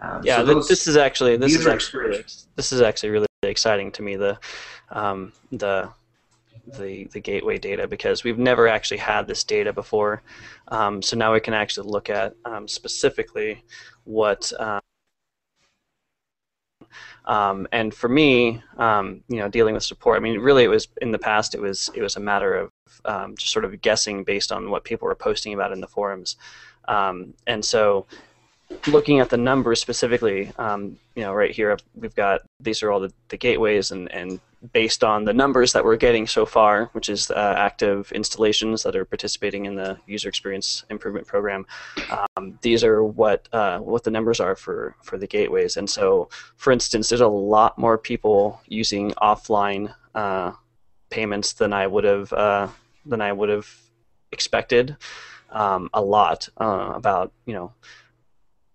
Um, 0.00 0.22
Yeah, 0.22 0.38
so 0.38 0.44
those- 0.44 0.68
this 0.68 0.86
is 0.86 0.96
actually 0.96 1.36
this 1.36 1.54
is 1.54 1.66
actually 1.66 2.00
really, 2.00 2.24
this 2.56 2.72
is 2.72 2.82
actually 2.82 3.10
really 3.10 3.26
exciting 3.42 3.90
to 3.92 4.02
me 4.02 4.16
the 4.16 4.38
um, 4.90 5.32
the 5.52 5.88
the 6.78 7.04
the 7.12 7.20
gateway 7.20 7.58
data 7.58 7.86
because 7.86 8.24
we've 8.24 8.38
never 8.38 8.68
actually 8.68 8.98
had 8.98 9.26
this 9.26 9.44
data 9.44 9.72
before. 9.72 10.22
Um, 10.68 11.02
so 11.02 11.16
now 11.16 11.32
we 11.32 11.40
can 11.40 11.54
actually 11.54 11.88
look 11.88 12.10
at 12.10 12.34
um, 12.44 12.68
specifically 12.68 13.64
what. 14.04 14.52
Um, 14.58 14.80
um, 17.26 17.68
and 17.72 17.92
for 17.92 18.08
me, 18.08 18.62
um, 18.78 19.22
you 19.28 19.36
know, 19.36 19.48
dealing 19.48 19.74
with 19.74 19.82
support, 19.82 20.16
I 20.16 20.20
mean, 20.20 20.40
really, 20.40 20.64
it 20.64 20.68
was 20.68 20.88
in 21.02 21.12
the 21.12 21.18
past. 21.18 21.54
It 21.54 21.60
was 21.60 21.90
it 21.94 22.02
was 22.02 22.16
a 22.16 22.20
matter 22.20 22.54
of 22.54 22.70
um, 23.04 23.36
just 23.36 23.52
sort 23.52 23.64
of 23.64 23.80
guessing 23.82 24.24
based 24.24 24.50
on 24.50 24.70
what 24.70 24.84
people 24.84 25.06
were 25.06 25.14
posting 25.14 25.52
about 25.52 25.72
in 25.72 25.80
the 25.80 25.86
forums, 25.86 26.36
um, 26.86 27.34
and 27.46 27.62
so 27.64 28.06
looking 28.86 29.20
at 29.20 29.30
the 29.30 29.36
numbers 29.36 29.80
specifically, 29.80 30.52
um, 30.58 30.98
you 31.14 31.22
know, 31.22 31.32
right 31.32 31.50
here 31.50 31.76
we've 31.94 32.14
got 32.14 32.42
these 32.60 32.82
are 32.82 32.90
all 32.90 33.00
the, 33.00 33.12
the 33.28 33.36
gateways, 33.36 33.90
and, 33.90 34.10
and 34.12 34.40
based 34.72 35.04
on 35.04 35.24
the 35.24 35.32
numbers 35.32 35.72
that 35.72 35.84
we're 35.84 35.96
getting 35.96 36.26
so 36.26 36.44
far, 36.44 36.86
which 36.92 37.08
is 37.08 37.30
uh, 37.30 37.54
active 37.56 38.10
installations 38.12 38.82
that 38.82 38.96
are 38.96 39.04
participating 39.04 39.66
in 39.66 39.76
the 39.76 39.98
user 40.06 40.28
experience 40.28 40.84
improvement 40.90 41.26
program, 41.26 41.66
um, 42.36 42.58
these 42.62 42.82
are 42.82 43.04
what 43.04 43.48
uh, 43.52 43.78
what 43.78 44.04
the 44.04 44.10
numbers 44.10 44.40
are 44.40 44.56
for 44.56 44.96
for 45.02 45.16
the 45.16 45.26
gateways. 45.26 45.76
And 45.76 45.88
so, 45.88 46.28
for 46.56 46.72
instance, 46.72 47.08
there's 47.08 47.20
a 47.20 47.28
lot 47.28 47.78
more 47.78 47.98
people 47.98 48.60
using 48.66 49.12
offline 49.12 49.94
uh, 50.14 50.52
payments 51.10 51.52
than 51.52 51.72
I 51.72 51.86
would 51.86 52.04
have 52.04 52.32
uh, 52.32 52.68
than 53.06 53.20
I 53.20 53.32
would 53.32 53.48
have 53.48 53.68
expected. 54.32 54.96
Um, 55.50 55.88
a 55.94 56.02
lot, 56.02 56.48
uh, 56.58 56.92
about 56.94 57.32
you 57.46 57.54
know 57.54 57.72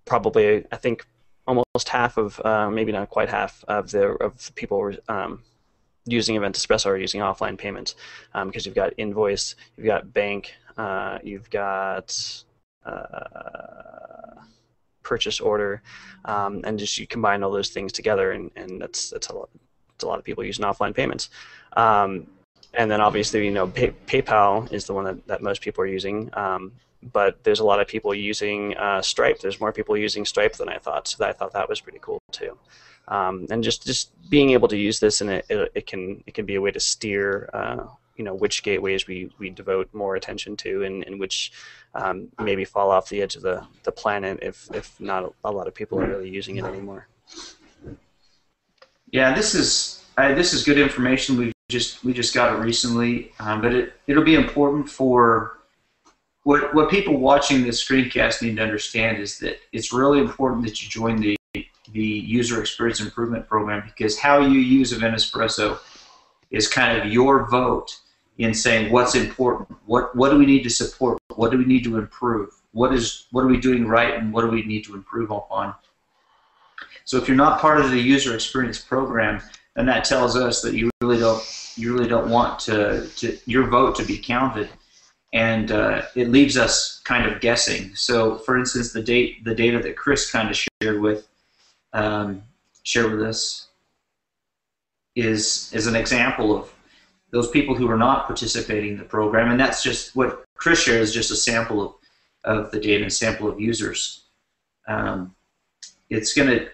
probably 0.06 0.66
I 0.72 0.78
think 0.78 1.06
almost 1.46 1.90
half 1.90 2.18
of 2.18 2.40
uh, 2.44 2.70
maybe 2.70 2.92
not 2.92 3.10
quite 3.10 3.30
half 3.30 3.64
of 3.68 3.92
the 3.92 4.08
of 4.14 4.44
the 4.46 4.54
people 4.54 4.92
um, 5.08 5.44
using 6.06 6.36
Event 6.36 6.56
Espresso 6.56 6.88
are 6.88 6.98
using 6.98 7.22
offline 7.22 7.58
payments 7.58 7.96
um, 8.34 8.48
because 8.48 8.66
you've 8.66 8.76
got 8.76 8.94
invoice, 8.98 9.56
you've 9.78 9.86
got 9.86 10.14
bank, 10.14 10.54
uh, 10.78 11.20
you've 11.24 11.50
got 11.50 12.44
uh, 12.86 14.42
purchase 15.04 15.40
order, 15.40 15.82
um, 16.26 16.62
and 16.66 16.80
just 16.80 16.98
you 16.98 17.08
combine 17.08 17.44
all 17.44 17.52
those 17.52 17.70
things 17.70 17.92
together, 17.92 18.32
and, 18.32 18.52
and 18.56 18.82
that's 18.82 19.10
that's 19.10 19.28
a 19.28 19.36
lot. 19.36 19.50
A 20.02 20.06
lot 20.06 20.20
of 20.20 20.26
people 20.26 20.44
using 20.44 20.66
offline 20.66 20.94
payments. 20.94 21.30
Um, 21.78 22.28
and 22.74 22.92
then 22.92 23.00
obviously, 23.00 23.46
you 23.46 23.52
know, 23.52 23.68
Pay- 23.68 23.94
PayPal 24.08 24.70
is 24.74 24.86
the 24.86 24.94
one 24.94 25.06
that, 25.06 25.28
that 25.28 25.42
most 25.42 25.62
people 25.62 25.84
are 25.84 25.88
using. 25.88 26.30
Um, 26.34 26.74
but 27.12 27.44
there's 27.44 27.60
a 27.60 27.64
lot 27.64 27.80
of 27.80 27.88
people 27.88 28.14
using 28.14 28.76
uh, 28.76 29.02
Stripe. 29.02 29.40
There's 29.40 29.60
more 29.60 29.72
people 29.72 29.96
using 29.96 30.26
Stripe 30.26 30.54
than 30.54 30.68
I 30.68 30.78
thought, 30.78 31.08
so 31.08 31.26
I 31.26 31.32
thought 31.32 31.54
that 31.54 31.70
was 31.70 31.80
pretty 31.80 32.00
cool 32.02 32.20
too. 32.32 32.58
Um, 33.08 33.48
and 33.50 33.64
just, 33.64 33.86
just 33.86 34.12
being 34.30 34.52
able 34.52 34.68
to 34.70 34.78
use 34.78 35.00
this 35.00 35.22
and 35.22 35.30
it, 35.30 35.46
it, 35.50 35.72
it 35.76 35.88
can 35.88 36.24
it 36.26 36.34
can 36.34 36.46
be 36.46 36.56
a 36.56 36.62
way 36.62 36.72
to 36.72 36.80
steer 36.80 37.50
uh, 37.54 37.84
you 38.16 38.24
know 38.24 38.34
which 38.34 38.64
gateways 38.64 39.08
we, 39.08 39.30
we 39.40 39.50
devote 39.50 39.94
more 39.94 40.16
attention 40.16 40.56
to 40.58 40.84
and, 40.84 41.04
and 41.06 41.20
which 41.20 41.52
um, 41.96 42.30
maybe 42.40 42.66
fall 42.66 42.92
off 42.92 43.10
the 43.10 43.22
edge 43.22 43.36
of 43.36 43.42
the, 43.42 43.66
the 43.84 43.92
planet 43.92 44.40
if, 44.42 44.68
if 44.74 45.00
not 45.00 45.34
a 45.44 45.52
lot 45.52 45.68
of 45.68 45.76
people 45.76 46.00
are 46.00 46.08
really 46.08 46.30
using 46.30 46.58
it 46.58 46.66
anymore. 46.66 47.08
Yeah, 49.12 49.36
this 49.36 49.54
is 49.54 50.04
this 50.18 50.54
is 50.54 50.64
good 50.64 50.80
information. 50.80 51.38
We 51.38 51.52
just 51.70 52.04
we 52.04 52.14
just 52.14 52.34
got 52.34 52.54
it 52.54 52.58
recently, 52.58 53.32
um, 53.40 53.62
but 53.62 53.74
it 53.74 53.94
it'll 54.08 54.24
be 54.24 54.36
important 54.36 54.90
for 54.90 55.60
what 56.44 56.74
what 56.74 56.90
people 56.90 57.18
watching 57.18 57.64
this 57.64 57.84
screencast 57.84 58.42
need 58.42 58.56
to 58.56 58.64
understand 58.64 59.20
is 59.20 59.38
that 59.40 59.60
it's 59.72 59.94
really 59.94 60.20
important 60.20 60.64
that 60.64 60.82
you 60.82 60.90
join 60.90 61.18
the 61.20 61.36
the 61.92 62.02
user 62.02 62.62
experience 62.62 63.00
improvement 63.02 63.48
program 63.48 63.84
because 63.86 64.18
how 64.18 64.40
you 64.40 64.60
use 64.60 64.94
Event 64.94 65.16
Espresso 65.16 65.80
is 66.52 66.68
kind 66.68 66.98
of 66.98 67.12
your 67.12 67.50
vote 67.50 68.00
in 68.38 68.54
saying 68.54 68.92
what's 68.92 69.16
important, 69.16 69.70
what 69.86 70.16
what 70.16 70.30
do 70.30 70.38
we 70.38 70.46
need 70.46 70.64
to 70.64 70.70
support, 70.70 71.20
what 71.36 71.52
do 71.52 71.58
we 71.58 71.66
need 71.66 71.84
to 71.84 71.98
improve, 71.98 72.50
what 72.72 72.94
is 72.94 73.28
what 73.32 73.42
are 73.42 73.48
we 73.48 73.58
doing 73.58 73.88
right, 73.88 74.16
and 74.16 74.34
what 74.34 74.42
do 74.42 74.48
we 74.48 74.64
need 74.64 74.84
to 74.86 74.96
improve 74.96 75.30
upon. 75.30 75.74
So 77.06 77.18
if 77.18 77.28
you're 77.28 77.38
not 77.38 77.60
part 77.60 77.82
of 77.82 77.92
the 77.92 78.00
user 78.00 78.34
experience 78.34 78.80
program, 78.80 79.42
then 79.76 79.86
that 79.88 80.06
tells 80.06 80.36
us 80.36 80.62
that 80.62 80.74
you 80.74 80.90
really 81.02 81.20
don't 81.20 81.44
you 81.76 81.94
really 81.94 82.08
don't 82.08 82.30
want 82.30 82.60
to, 82.60 83.08
to 83.18 83.38
your 83.46 83.68
vote 83.68 83.96
to 83.96 84.06
be 84.06 84.18
counted 84.18 84.70
and 85.34 85.72
uh, 85.72 86.04
it 86.16 86.30
leaves 86.30 86.58
us 86.58 87.02
kind 87.04 87.26
of 87.26 87.42
guessing. 87.42 87.94
So, 87.96 88.38
for 88.38 88.58
instance, 88.58 88.94
the 88.94 89.02
date, 89.02 89.44
the 89.44 89.56
data 89.56 89.80
that 89.80 89.98
Chris 89.98 90.32
kind 90.32 90.50
of 90.50 90.56
shared 90.56 91.02
with 91.02 91.28
um, 91.94 92.44
shared 92.84 93.12
with 93.12 93.22
us 93.22 93.68
is 95.16 95.72
is 95.74 95.88
an 95.88 95.96
example 95.96 96.56
of 96.56 96.74
those 97.32 97.50
people 97.50 97.74
who 97.76 97.90
are 97.90 97.98
not 97.98 98.28
participating 98.28 98.92
in 98.92 98.98
the 98.98 99.04
program, 99.04 99.50
and 99.50 99.60
that's 99.60 99.82
just 99.84 100.16
what 100.16 100.44
Chris 100.56 100.82
shared 100.82 101.02
is 101.02 101.14
just 101.14 101.32
a 101.32 101.36
sample 101.36 101.82
of, 101.82 101.94
of 102.44 102.72
the 102.72 102.80
data 102.80 103.04
and 103.04 103.12
sample 103.12 103.50
of 103.50 103.60
users. 103.60 104.26
Um, 104.88 105.36
it's 106.10 106.34
going 106.34 106.50
to 106.50 106.70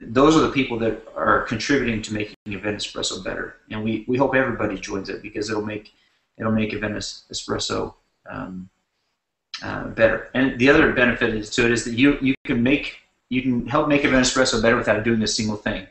those 0.00 0.36
are 0.36 0.40
the 0.40 0.52
people 0.52 0.78
that 0.78 1.02
are 1.16 1.42
contributing 1.42 2.00
to 2.02 2.14
making 2.14 2.36
Event 2.46 2.78
Espresso 2.78 3.22
better, 3.24 3.56
and 3.70 3.82
we, 3.82 4.04
we 4.06 4.16
hope 4.16 4.34
everybody 4.34 4.78
joins 4.78 5.08
it 5.08 5.22
because 5.22 5.50
it'll 5.50 5.64
make 5.64 5.92
it'll 6.38 6.52
make 6.52 6.72
Event 6.72 6.94
Espresso 6.94 7.94
um, 8.30 8.68
uh, 9.62 9.88
better. 9.88 10.30
And 10.34 10.58
the 10.58 10.70
other 10.70 10.92
benefit 10.92 11.42
to 11.44 11.64
it 11.64 11.72
is 11.72 11.84
that 11.84 11.94
you 11.94 12.18
you 12.20 12.34
can 12.46 12.62
make 12.62 12.96
you 13.30 13.42
can 13.42 13.66
help 13.66 13.88
make 13.88 14.04
Event 14.04 14.24
Espresso 14.24 14.60
better 14.60 14.76
without 14.76 15.04
doing 15.04 15.22
a 15.22 15.26
single 15.26 15.56
thing. 15.56 15.86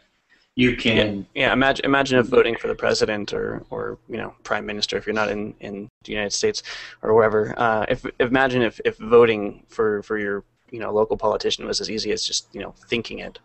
You 0.55 0.75
can 0.75 1.27
yeah, 1.35 1.43
yeah 1.43 1.53
imagine 1.53 1.85
imagine 1.85 2.17
if 2.17 2.25
voting 2.25 2.55
for 2.55 2.67
the 2.67 2.73
president 2.73 3.31
or 3.31 3.63
or 3.69 3.99
you 4.09 4.17
know 4.17 4.33
prime 4.43 4.65
minister 4.65 4.97
if 4.97 5.05
you're 5.05 5.13
not 5.13 5.29
in, 5.29 5.53
in 5.59 5.87
the 6.03 6.11
United 6.11 6.33
States 6.33 6.63
or 7.03 7.13
wherever. 7.13 7.53
Uh, 7.57 7.85
if 7.87 8.03
imagine 8.19 8.63
if, 8.63 8.81
if 8.83 8.97
voting 8.97 9.63
for, 9.67 10.01
for 10.01 10.17
your 10.17 10.43
you 10.71 10.79
know 10.79 10.91
local 10.91 11.15
politician 11.15 11.67
was 11.67 11.79
as 11.79 11.91
easy 11.91 12.11
as 12.11 12.23
just 12.23 12.47
you 12.53 12.61
know 12.61 12.73
thinking 12.87 13.19
it. 13.19 13.37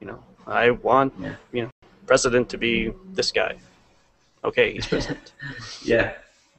You 0.00 0.08
know, 0.08 0.22
I 0.46 0.70
want 0.70 1.14
yeah. 1.18 1.36
you 1.50 1.62
know 1.62 1.70
president 2.06 2.50
to 2.50 2.58
be 2.58 2.92
this 3.12 3.32
guy. 3.32 3.56
Okay, 4.44 4.74
he's 4.74 4.86
president. 4.92 5.32
yeah. 5.82 6.12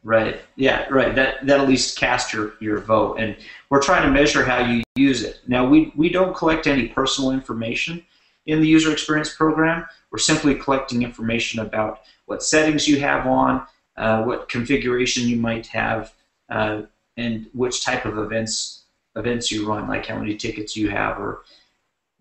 Right. 0.04 0.42
Yeah. 0.56 0.88
Right. 0.90 1.14
That 1.14 1.46
that 1.46 1.60
at 1.60 1.68
least 1.68 1.98
cast 1.98 2.34
your, 2.34 2.54
your 2.60 2.80
vote, 2.80 3.18
and 3.20 3.38
we're 3.70 3.84
trying 3.84 4.02
to 4.02 4.10
measure 4.10 4.44
how 4.44 4.66
you 4.66 4.82
use 4.96 5.22
it. 5.22 5.42
Now 5.48 5.68
we 5.68 5.94
we 5.96 6.10
don't 6.10 6.36
collect 6.36 6.66
any 6.66 6.88
personal 6.88 7.32
information 7.32 8.04
in 8.48 8.62
the 8.62 8.68
user 8.68 8.92
experience 8.92 9.34
program. 9.36 9.86
We're 10.12 10.18
simply 10.18 10.56
collecting 10.56 11.04
information 11.04 11.60
about 11.60 12.02
what 12.26 12.42
settings 12.42 12.88
you 12.88 13.00
have 13.00 13.28
on, 13.28 13.66
uh, 13.96 14.24
what 14.24 14.50
configuration 14.50 15.28
you 15.28 15.38
might 15.38 15.68
have, 15.68 16.14
uh, 16.50 16.84
and 17.18 17.48
which 17.54 17.86
type 17.86 18.06
of 18.06 18.18
events 18.18 18.86
events 19.16 19.52
you 19.52 19.68
run, 19.68 19.88
like 19.88 20.08
how 20.08 20.18
many 20.18 20.36
tickets 20.36 20.76
you 20.76 20.90
have, 20.90 21.20
or 21.20 21.44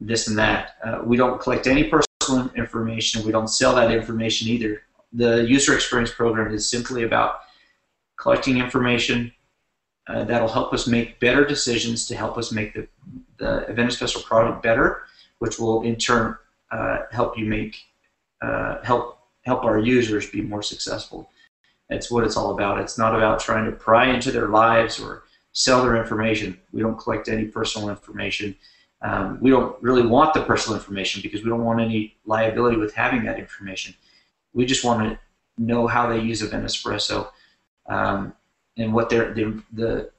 this 0.01 0.29
and 0.29 0.37
that. 0.37 0.77
Uh, 0.85 1.01
we 1.03 1.17
don't 1.17 1.41
collect 1.41 1.67
any 1.67 1.85
personal 1.85 2.51
information. 2.57 3.25
We 3.25 3.33
don't 3.33 3.49
sell 3.49 3.75
that 3.77 3.91
information 3.91 4.49
either. 4.49 4.83
The 5.13 5.45
user 5.49 5.75
experience 5.75 6.11
program 6.11 6.53
is 6.53 6.69
simply 6.69 7.05
about 7.05 7.41
collecting 8.21 8.59
information 8.59 9.33
uh, 10.09 10.25
that'll 10.25 10.49
help 10.49 10.73
us 10.73 10.87
make 10.87 11.19
better 11.21 11.45
decisions 11.45 12.07
to 12.07 12.15
help 12.15 12.37
us 12.37 12.53
make 12.53 12.75
the, 12.75 12.87
the 13.39 13.71
Event 13.71 13.91
Espresso 13.91 14.23
product 14.25 14.63
better, 14.63 15.03
which 15.39 15.59
will 15.59 15.83
in 15.83 15.97
turn 15.97 16.37
uh, 16.71 16.99
help 17.11 17.39
you 17.39 17.47
make 17.47 17.77
uh, 18.43 18.83
help 18.83 19.19
help 19.43 19.65
our 19.65 19.79
users 19.79 20.29
be 20.31 20.43
more 20.43 20.63
successful. 20.63 21.31
That's 21.89 22.11
what 22.11 22.25
it's 22.25 22.37
all 22.37 22.53
about. 22.53 22.81
It's 22.81 22.99
not 22.99 23.17
about 23.17 23.41
trying 23.41 23.65
to 23.65 23.73
pry 23.73 24.07
into 24.07 24.31
their 24.31 24.49
lives 24.49 25.01
or 25.01 25.25
sell 25.53 25.83
their 25.83 25.97
information. 25.97 26.61
We 26.73 26.83
don't 26.83 26.99
collect 26.99 27.29
any 27.29 27.47
personal 27.47 27.89
information. 27.89 28.55
Um, 29.03 29.39
we 29.41 29.51
don't 29.51 29.81
really 29.83 30.07
want 30.07 30.35
the 30.35 30.43
personal 30.43 30.79
information 30.79 31.23
because 31.23 31.43
we 31.43 31.49
don't 31.49 31.65
want 31.65 31.81
any 31.81 32.17
liability 32.27 32.77
with 32.77 32.95
having 32.95 33.25
that 33.25 33.39
information. 33.39 33.95
We 34.53 34.67
just 34.67 34.85
want 34.85 35.09
to 35.09 35.19
know 35.57 35.87
how 35.87 36.09
they 36.09 36.21
use 36.21 36.43
Event 36.43 36.65
Espresso 36.65 37.31
um, 37.91 38.33
and 38.79 38.95
what 38.95 39.11
they're 39.11 39.35
the, 39.35 39.63
the 39.73 40.11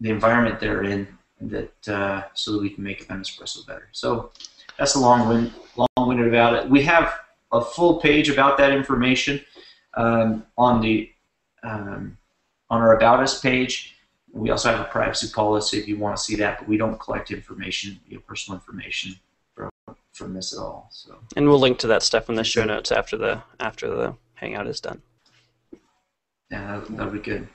the 0.00 0.10
environment 0.10 0.60
they're 0.60 0.82
in 0.82 1.06
that 1.40 1.88
uh, 1.88 2.24
so 2.34 2.52
that 2.52 2.60
we 2.60 2.70
can 2.70 2.84
make 2.84 3.00
Event 3.00 3.24
Espresso 3.24 3.66
better. 3.66 3.88
So 3.92 4.30
that's 4.78 4.94
a 4.94 4.98
long 4.98 5.28
wind, 5.28 5.52
long-winded 5.76 6.28
about 6.28 6.54
it. 6.54 6.68
We 6.68 6.82
have 6.82 7.14
a 7.52 7.60
full 7.60 8.00
page 8.00 8.28
about 8.28 8.58
that 8.58 8.72
information 8.72 9.40
um, 9.94 10.44
on 10.58 10.80
the 10.80 11.10
um, 11.62 12.18
on 12.70 12.80
our 12.80 12.96
About 12.96 13.20
Us 13.20 13.40
page. 13.40 13.96
We 14.32 14.50
also 14.50 14.70
have 14.70 14.80
a 14.80 14.84
privacy 14.90 15.28
policy 15.32 15.78
if 15.78 15.86
you 15.86 15.98
want 15.98 16.16
to 16.16 16.22
see 16.22 16.36
that, 16.36 16.58
but 16.58 16.68
we 16.68 16.76
don't 16.76 16.98
collect 16.98 17.30
information, 17.30 18.00
you 18.08 18.16
know, 18.16 18.22
personal 18.26 18.58
information 18.58 19.14
from 19.54 19.70
from 20.12 20.34
this 20.34 20.52
at 20.52 20.58
all. 20.58 20.88
So. 20.90 21.18
And 21.36 21.48
we'll 21.48 21.60
link 21.60 21.78
to 21.80 21.86
that 21.88 22.02
stuff 22.02 22.28
in 22.28 22.34
the 22.34 22.44
show 22.44 22.64
notes 22.64 22.90
after 22.90 23.16
the 23.16 23.42
after 23.60 23.88
the 23.88 24.16
hangout 24.34 24.66
is 24.66 24.80
done. 24.80 25.02
Yeah, 26.52 26.82
that'd 26.90 27.12
be 27.12 27.18
good. 27.18 27.48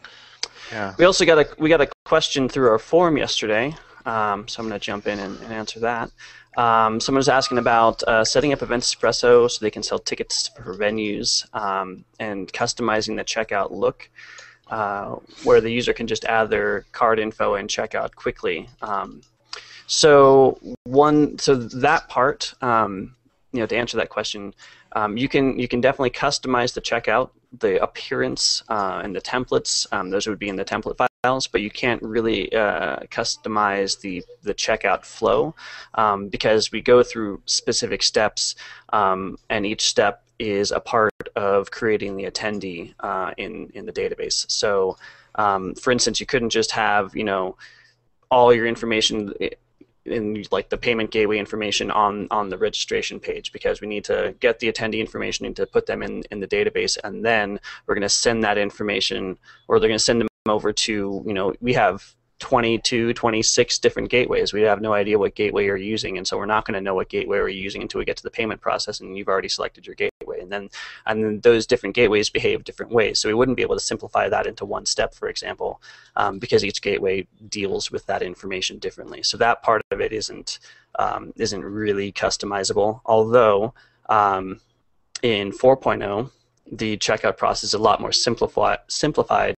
Yeah. 0.71 0.95
We 0.97 1.05
also 1.05 1.23
got 1.23 1.37
a 1.37 1.47
we 1.59 1.69
got 1.69 1.81
a 1.81 1.89
question 2.03 2.49
through 2.49 2.69
our 2.69 2.79
forum 2.79 3.15
yesterday, 3.15 3.75
um, 4.05 4.47
so 4.47 4.61
I'm 4.61 4.67
going 4.67 4.79
to 4.79 4.83
jump 4.83 5.07
in 5.07 5.19
and, 5.19 5.39
and 5.41 5.53
answer 5.53 5.79
that. 5.81 6.11
Um, 6.57 6.99
someone 6.99 7.19
was 7.19 7.29
asking 7.29 7.59
about 7.59 8.01
uh, 8.03 8.25
setting 8.25 8.51
up 8.51 8.63
Event 8.63 8.83
Espresso 8.83 9.49
so 9.49 9.63
they 9.63 9.69
can 9.69 9.83
sell 9.83 9.99
tickets 9.99 10.47
for 10.47 10.73
venues 10.73 11.45
um, 11.55 12.03
and 12.19 12.51
customizing 12.51 13.15
the 13.15 13.23
checkout 13.23 13.69
look, 13.69 14.09
uh, 14.71 15.15
where 15.43 15.61
the 15.61 15.71
user 15.71 15.93
can 15.93 16.07
just 16.07 16.25
add 16.25 16.49
their 16.49 16.85
card 16.91 17.19
info 17.19 17.53
and 17.53 17.69
check 17.69 17.93
out 17.93 18.15
quickly. 18.15 18.67
Um, 18.81 19.21
so 19.85 20.59
one, 20.85 21.37
so 21.37 21.53
that 21.55 22.09
part, 22.09 22.55
um, 22.63 23.15
you 23.53 23.59
know, 23.59 23.67
to 23.67 23.77
answer 23.77 23.97
that 23.97 24.09
question, 24.09 24.55
um, 24.97 25.15
you 25.15 25.29
can 25.29 25.59
you 25.59 25.67
can 25.67 25.79
definitely 25.79 26.09
customize 26.09 26.73
the 26.73 26.81
checkout, 26.81 27.29
the 27.59 27.81
appearance, 27.83 28.63
uh, 28.67 28.99
and 29.03 29.15
the 29.15 29.21
templates. 29.21 29.85
Um, 29.93 30.09
those 30.09 30.25
would 30.25 30.39
be 30.39 30.49
in 30.49 30.55
the 30.55 30.65
template 30.65 30.97
files, 30.97 31.45
but 31.45 31.61
you 31.61 31.69
can't 31.69 32.01
really 32.01 32.51
uh, 32.51 33.01
customize 33.11 34.01
the 34.01 34.23
the 34.41 34.55
checkout 34.55 35.05
flow 35.05 35.53
um, 35.93 36.29
because 36.29 36.71
we 36.71 36.81
go 36.81 37.03
through 37.03 37.41
specific 37.45 38.01
steps, 38.01 38.55
um, 38.89 39.37
and 39.51 39.67
each 39.67 39.85
step 39.87 40.23
is 40.39 40.71
a 40.71 40.79
part 40.79 41.13
of 41.35 41.69
creating 41.69 42.17
the 42.17 42.23
attendee 42.23 42.95
uh, 43.01 43.31
in 43.37 43.69
in 43.75 43.85
the 43.85 43.93
database. 43.93 44.49
So, 44.49 44.97
um, 45.35 45.75
for 45.75 45.91
instance, 45.91 46.19
you 46.19 46.25
couldn't 46.25 46.49
just 46.49 46.71
have 46.71 47.15
you 47.15 47.23
know 47.23 47.55
all 48.31 48.51
your 48.51 48.65
information 48.65 49.31
in 50.07 50.43
like 50.51 50.69
the 50.69 50.77
payment 50.77 51.11
gateway 51.11 51.37
information 51.37 51.91
on 51.91 52.27
on 52.31 52.49
the 52.49 52.57
registration 52.57 53.19
page 53.19 53.51
because 53.51 53.81
we 53.81 53.87
need 53.87 54.03
to 54.03 54.35
get 54.39 54.59
the 54.59 54.71
attendee 54.71 54.99
information 54.99 55.45
and 55.45 55.55
to 55.55 55.65
put 55.65 55.85
them 55.85 56.01
in 56.01 56.23
in 56.31 56.39
the 56.39 56.47
database 56.47 56.97
and 57.03 57.23
then 57.23 57.59
we're 57.85 57.95
going 57.95 58.01
to 58.01 58.09
send 58.09 58.43
that 58.43 58.57
information 58.57 59.37
or 59.67 59.79
they're 59.79 59.89
going 59.89 59.97
to 59.97 60.03
send 60.03 60.21
them 60.21 60.27
over 60.47 60.71
to 60.71 61.23
you 61.25 61.33
know 61.33 61.53
we 61.61 61.73
have 61.73 62.15
22 62.39 63.13
26 63.13 63.79
different 63.79 64.09
gateways. 64.09 64.53
We 64.53 64.61
have 64.61 64.79
no 64.79 64.93
idea 64.93 65.17
what 65.17 65.33
gateway 65.35 65.65
you're 65.65 65.75
using 65.75 66.17
and 66.17 66.27
so 66.27 66.37
we're 66.37 66.45
not 66.45 66.65
going 66.65 66.75
to 66.75 66.81
know 66.81 66.93
what 66.93 67.09
gateway 67.09 67.39
we're 67.39 67.49
using 67.49 67.81
until 67.81 67.99
we 67.99 68.05
get 68.05 68.17
to 68.17 68.23
the 68.23 68.29
payment 68.29 68.61
process 68.61 68.99
and 68.99 69.17
you've 69.17 69.27
already 69.27 69.49
selected 69.49 69.87
your 69.87 69.95
gateway 69.95 70.16
gateway, 70.37 70.43
and 70.43 70.51
then 70.51 70.69
and 71.05 71.23
then 71.23 71.39
those 71.41 71.67
different 71.67 71.95
gateways 71.95 72.29
behave 72.29 72.63
different 72.63 72.91
ways. 72.91 73.19
So 73.19 73.29
we 73.29 73.33
wouldn't 73.33 73.57
be 73.57 73.63
able 73.63 73.75
to 73.75 73.81
simplify 73.81 74.29
that 74.29 74.47
into 74.47 74.65
one 74.65 74.85
step, 74.85 75.13
for 75.13 75.27
example, 75.29 75.81
um, 76.15 76.39
because 76.39 76.63
each 76.63 76.81
gateway 76.81 77.27
deals 77.49 77.91
with 77.91 78.05
that 78.05 78.21
information 78.21 78.79
differently. 78.79 79.23
So 79.23 79.37
that 79.37 79.63
part 79.63 79.81
of 79.91 80.01
it 80.01 80.11
isn't 80.11 80.59
um, 80.99 81.33
isn't 81.37 81.63
really 81.63 82.11
customizable. 82.11 83.01
Although 83.05 83.73
um, 84.09 84.59
in 85.21 85.51
4.0, 85.51 86.31
the 86.71 86.97
checkout 86.97 87.37
process 87.37 87.65
is 87.65 87.73
a 87.73 87.79
lot 87.79 88.01
more 88.01 88.11
simplified. 88.11 88.79
simplified 88.87 89.55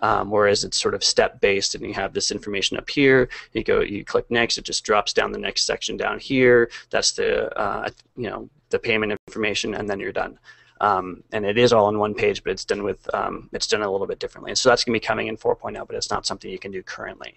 um, 0.00 0.30
whereas 0.30 0.64
it's 0.64 0.76
sort 0.76 0.94
of 0.94 1.02
step 1.04 1.40
based 1.40 1.74
and 1.74 1.84
you 1.86 1.94
have 1.94 2.12
this 2.12 2.30
information 2.30 2.76
up 2.76 2.88
here. 2.90 3.28
You 3.52 3.64
go 3.64 3.80
you 3.80 4.04
click 4.04 4.30
next 4.30 4.58
it 4.58 4.64
just 4.64 4.84
drops 4.84 5.12
down 5.12 5.32
the 5.32 5.38
next 5.38 5.66
section 5.66 5.96
down 5.96 6.18
here. 6.18 6.70
That's 6.90 7.12
the 7.12 7.56
uh, 7.58 7.88
you 8.16 8.28
know 8.28 8.48
the 8.70 8.78
payment 8.78 9.18
information 9.28 9.74
and 9.74 9.88
then 9.88 10.00
you're 10.00 10.12
done. 10.12 10.38
Um, 10.80 11.22
and 11.32 11.46
it 11.46 11.56
is 11.56 11.72
all 11.72 11.86
on 11.86 11.98
one 11.98 12.14
page 12.14 12.42
but 12.42 12.50
it's 12.50 12.64
done 12.64 12.82
with 12.82 13.12
um, 13.14 13.48
it's 13.52 13.66
done 13.66 13.82
a 13.82 13.90
little 13.90 14.06
bit 14.06 14.18
differently. 14.18 14.50
And 14.50 14.58
so 14.58 14.68
that's 14.68 14.84
going 14.84 14.94
to 14.94 15.00
be 15.00 15.06
coming 15.06 15.28
in 15.28 15.36
4.0 15.36 15.86
but 15.86 15.96
it's 15.96 16.10
not 16.10 16.26
something 16.26 16.50
you 16.50 16.58
can 16.58 16.72
do 16.72 16.82
currently. 16.82 17.34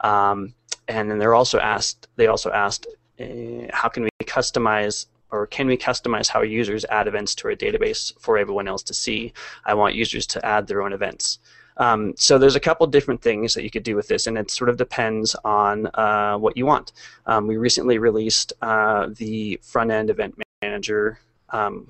Um, 0.00 0.54
and 0.88 1.10
then 1.10 1.18
they're 1.18 1.34
also 1.34 1.58
asked 1.58 2.08
they 2.16 2.26
also 2.26 2.50
asked 2.50 2.86
uh, 3.20 3.24
how 3.72 3.88
can 3.88 4.04
we 4.04 4.10
customize 4.24 5.06
or 5.30 5.46
can 5.46 5.66
we 5.66 5.76
customize 5.76 6.28
how 6.28 6.42
users 6.42 6.84
add 6.86 7.06
events 7.06 7.34
to 7.36 7.48
our 7.48 7.54
database 7.54 8.12
for 8.20 8.38
everyone 8.38 8.68
else 8.68 8.82
to 8.84 8.94
see? 8.94 9.32
I 9.64 9.74
want 9.74 9.94
users 9.94 10.26
to 10.28 10.44
add 10.44 10.66
their 10.66 10.82
own 10.82 10.92
events. 10.92 11.38
Um, 11.78 12.14
so 12.16 12.38
there's 12.38 12.56
a 12.56 12.60
couple 12.60 12.86
different 12.88 13.22
things 13.22 13.54
that 13.54 13.62
you 13.62 13.70
could 13.70 13.84
do 13.84 13.94
with 13.94 14.08
this, 14.08 14.26
and 14.26 14.36
it 14.36 14.50
sort 14.50 14.68
of 14.68 14.76
depends 14.76 15.36
on 15.44 15.86
uh, 15.94 16.36
what 16.36 16.56
you 16.56 16.66
want. 16.66 16.92
Um, 17.26 17.46
we 17.46 17.56
recently 17.56 17.98
released 17.98 18.52
uh, 18.62 19.08
the 19.16 19.60
front-end 19.62 20.10
event 20.10 20.34
manager. 20.60 21.20
Um, 21.50 21.88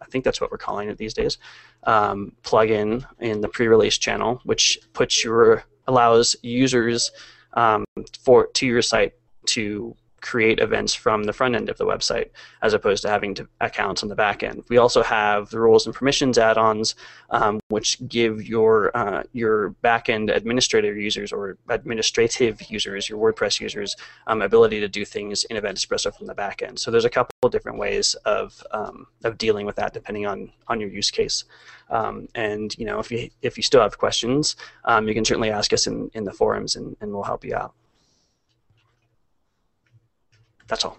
I 0.00 0.06
think 0.06 0.24
that's 0.24 0.40
what 0.40 0.50
we're 0.50 0.58
calling 0.58 0.88
it 0.88 0.98
these 0.98 1.14
days. 1.14 1.38
Um, 1.82 2.32
plugin 2.42 3.04
in 3.18 3.40
the 3.40 3.48
pre-release 3.48 3.98
channel, 3.98 4.40
which 4.44 4.78
puts 4.92 5.24
your 5.24 5.64
allows 5.86 6.36
users 6.42 7.10
um, 7.54 7.84
for 8.20 8.46
to 8.46 8.66
your 8.66 8.82
site 8.82 9.14
to 9.46 9.94
create 10.24 10.58
events 10.58 10.94
from 10.94 11.24
the 11.24 11.32
front 11.32 11.54
end 11.54 11.68
of 11.68 11.76
the 11.76 11.84
website 11.84 12.30
as 12.62 12.72
opposed 12.72 13.02
to 13.02 13.08
having 13.10 13.34
to 13.34 13.46
accounts 13.60 14.02
on 14.02 14.08
the 14.08 14.14
back 14.14 14.42
end. 14.42 14.64
We 14.70 14.78
also 14.78 15.02
have 15.02 15.50
the 15.50 15.60
roles 15.60 15.84
and 15.84 15.94
permissions 15.94 16.38
add-ons, 16.38 16.94
um, 17.28 17.60
which 17.68 17.98
give 18.08 18.48
your 18.48 18.90
uh, 18.96 19.24
your 19.32 19.70
back 19.88 20.08
end 20.08 20.30
administrator 20.30 20.94
users 20.98 21.30
or 21.30 21.58
administrative 21.68 22.62
users, 22.70 23.08
your 23.08 23.18
WordPress 23.18 23.60
users, 23.60 23.94
um, 24.26 24.40
ability 24.40 24.80
to 24.80 24.88
do 24.88 25.04
things 25.04 25.44
in 25.44 25.56
Event 25.56 25.76
Espresso 25.76 26.16
from 26.16 26.26
the 26.26 26.34
back 26.34 26.62
end. 26.62 26.78
So 26.78 26.90
there's 26.90 27.04
a 27.04 27.10
couple 27.10 27.50
different 27.50 27.78
ways 27.78 28.14
of 28.24 28.62
um, 28.70 29.06
of 29.24 29.36
dealing 29.36 29.66
with 29.66 29.76
that 29.76 29.92
depending 29.92 30.26
on 30.26 30.50
on 30.68 30.80
your 30.80 30.88
use 30.88 31.10
case. 31.10 31.44
Um, 31.90 32.28
and 32.34 32.74
you 32.78 32.86
know 32.86 32.98
if 32.98 33.10
you 33.10 33.28
if 33.42 33.58
you 33.58 33.62
still 33.62 33.82
have 33.82 33.98
questions, 33.98 34.56
um, 34.86 35.06
you 35.06 35.12
can 35.12 35.24
certainly 35.26 35.50
ask 35.50 35.74
us 35.74 35.86
in, 35.86 36.10
in 36.14 36.24
the 36.24 36.32
forums 36.32 36.76
and, 36.76 36.96
and 37.02 37.12
we'll 37.12 37.24
help 37.24 37.44
you 37.44 37.54
out. 37.54 37.74
That's 40.68 40.84
all. 40.84 40.98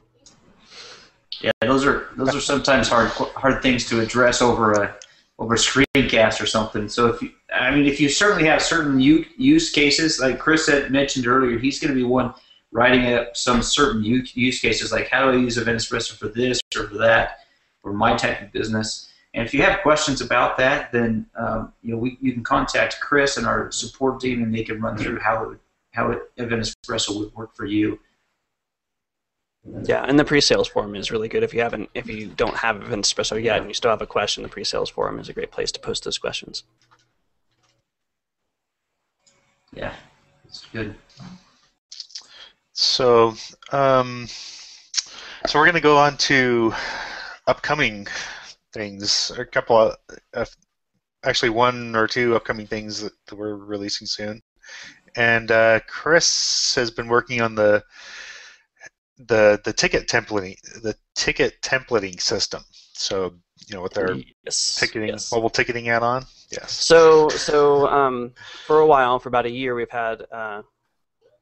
Yeah, 1.42 1.52
those 1.62 1.86
are 1.86 2.10
those 2.16 2.36
are 2.36 2.42
sometimes 2.42 2.88
hard 2.88 3.10
hard 3.10 3.62
things 3.62 3.88
to 3.90 4.00
address 4.00 4.42
over 4.42 4.74
a 4.74 4.96
over 5.38 5.54
a 5.54 5.58
screencast 5.58 6.42
or 6.42 6.46
something. 6.46 6.88
So 6.88 7.08
if 7.08 7.22
you, 7.22 7.32
I 7.54 7.72
mean, 7.76 7.86
if 7.86 8.00
you 8.00 8.08
certainly 8.08 8.48
have 8.48 8.62
certain 8.62 9.00
use 9.00 9.70
cases, 9.72 10.20
like 10.20 10.40
Chris 10.40 10.68
had 10.68 10.92
mentioned 10.92 11.28
earlier, 11.28 11.60
he's 11.60 11.80
going 11.80 11.94
to 11.94 11.96
be 11.96 12.04
one 12.04 12.34
writing 12.72 13.14
up 13.14 13.36
some 13.36 13.62
certain 13.62 14.04
use 14.04 14.60
cases, 14.60 14.92
like 14.92 15.08
how 15.08 15.30
do 15.30 15.38
I 15.38 15.42
use 15.42 15.58
Event 15.58 15.78
Espresso 15.78 16.14
for 16.14 16.28
this 16.28 16.60
or 16.76 16.88
for 16.88 16.98
that, 16.98 17.40
for 17.82 17.94
my 17.94 18.16
type 18.16 18.42
of 18.42 18.52
business. 18.52 19.12
And 19.34 19.46
if 19.46 19.54
you 19.54 19.62
have 19.64 19.82
questions 19.82 20.22
about 20.22 20.58
that, 20.58 20.92
then 20.92 21.26
um, 21.38 21.74
you 21.82 21.92
know 21.92 21.98
we, 21.98 22.18
you 22.22 22.32
can 22.32 22.44
contact 22.44 23.00
Chris 23.02 23.38
and 23.38 23.46
our 23.46 23.72
support 23.72 24.22
team, 24.22 24.42
and 24.42 24.54
they 24.54 24.64
can 24.64 24.82
run 24.82 24.98
through 24.98 25.20
how 25.20 25.52
it, 25.52 25.60
how 25.92 26.12
it, 26.12 26.20
Event 26.38 26.62
Espresso 26.62 27.20
would 27.20 27.34
work 27.34 27.54
for 27.54 27.66
you. 27.66 28.00
Yeah, 29.84 30.04
and 30.08 30.20
the 30.20 30.26
pre-sales 30.26 30.68
forum 30.68 30.96
is 30.96 31.12
really 31.12 31.28
good 31.28 31.44
if 31.44 31.54
you 31.54 31.62
haven't 31.62 31.90
if 31.94 32.08
you 32.08 32.28
don't 32.28 32.56
have 32.56 32.84
Event 32.84 33.06
Espresso 33.06 33.42
yet 33.42 33.58
and 33.58 33.68
you 33.68 33.74
still 33.74 33.92
have 33.92 34.02
a 34.02 34.08
question. 34.08 34.44
The 34.44 34.50
pre-sales 34.50 34.90
forum 34.90 35.20
is 35.20 35.30
a 35.30 35.34
great 35.34 35.52
place 35.52 35.72
to 35.72 35.80
post 35.80 36.04
those 36.04 36.18
questions. 36.18 36.64
Yeah, 39.74 39.94
it's 40.46 40.66
good. 40.72 40.96
So, 42.74 43.34
um, 43.72 44.28
so 45.48 45.60
we're 45.60 45.66
going 45.66 45.76
to 45.76 45.82
go 45.82 45.98
on 45.98 46.18
to 46.18 46.74
upcoming 47.48 48.08
things. 48.74 49.32
A 49.38 49.46
couple 49.46 49.78
of, 49.78 49.96
uh, 50.34 50.46
actually, 51.24 51.50
one 51.50 51.96
or 51.96 52.08
two 52.08 52.36
upcoming 52.36 52.68
things 52.68 53.02
that 53.02 53.14
we're 53.34 53.56
releasing 53.56 54.08
soon. 54.08 54.42
And 55.16 55.52
uh, 55.52 55.80
Chris 55.88 56.76
has 56.76 56.92
been 56.92 57.08
working 57.08 57.42
on 57.42 57.56
the 57.56 57.84
the 59.18 59.60
the 59.64 59.74
ticket 59.74 60.08
templating 60.08 60.56
the 60.82 60.96
ticket 61.14 61.62
templating 61.62 62.20
system. 62.22 62.64
So 62.94 63.34
you 63.68 63.76
know 63.76 63.82
with 63.82 63.94
their 63.94 64.16
yes. 64.44 64.78
ticketing 64.80 65.10
yes. 65.10 65.32
mobile 65.32 65.50
ticketing 65.50 65.90
add-on. 65.90 66.26
Yes. 66.52 66.72
So 66.72 67.30
so 67.30 67.88
um, 67.88 68.34
for 68.66 68.80
a 68.80 68.88
while, 68.88 69.20
for 69.20 69.30
about 69.30 69.46
a 69.46 69.52
year, 69.52 69.76
we've 69.76 69.90
had 69.90 70.24
uh, 70.32 70.62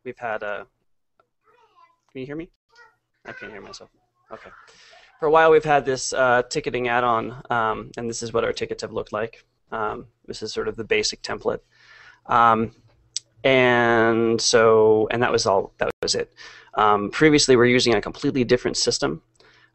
we've 0.03 0.17
had 0.17 0.43
a. 0.43 0.45
Uh, 0.45 0.63
can 2.11 2.21
you 2.21 2.25
hear 2.25 2.35
me? 2.35 2.49
I 3.25 3.31
can't 3.31 3.51
hear 3.51 3.61
myself. 3.61 3.89
Okay. 4.31 4.49
For 5.19 5.27
a 5.27 5.31
while, 5.31 5.51
we've 5.51 5.63
had 5.63 5.85
this 5.85 6.13
uh, 6.13 6.43
ticketing 6.49 6.89
add-on, 6.89 7.41
um, 7.49 7.91
and 7.97 8.09
this 8.09 8.21
is 8.21 8.33
what 8.33 8.43
our 8.43 8.53
tickets 8.53 8.81
have 8.81 8.91
looked 8.91 9.13
like. 9.13 9.45
Um, 9.71 10.07
this 10.27 10.43
is 10.43 10.53
sort 10.53 10.67
of 10.67 10.75
the 10.75 10.83
basic 10.83 11.21
template. 11.21 11.59
Um, 12.25 12.75
and 13.43 14.39
so, 14.39 15.07
and 15.11 15.21
that 15.21 15.31
was 15.31 15.45
all. 15.45 15.73
That 15.77 15.89
was 16.01 16.15
it. 16.15 16.33
Um, 16.75 17.09
previously, 17.11 17.55
we 17.55 17.63
are 17.63 17.67
using 17.67 17.93
a 17.93 18.01
completely 18.01 18.43
different 18.43 18.77
system, 18.77 19.21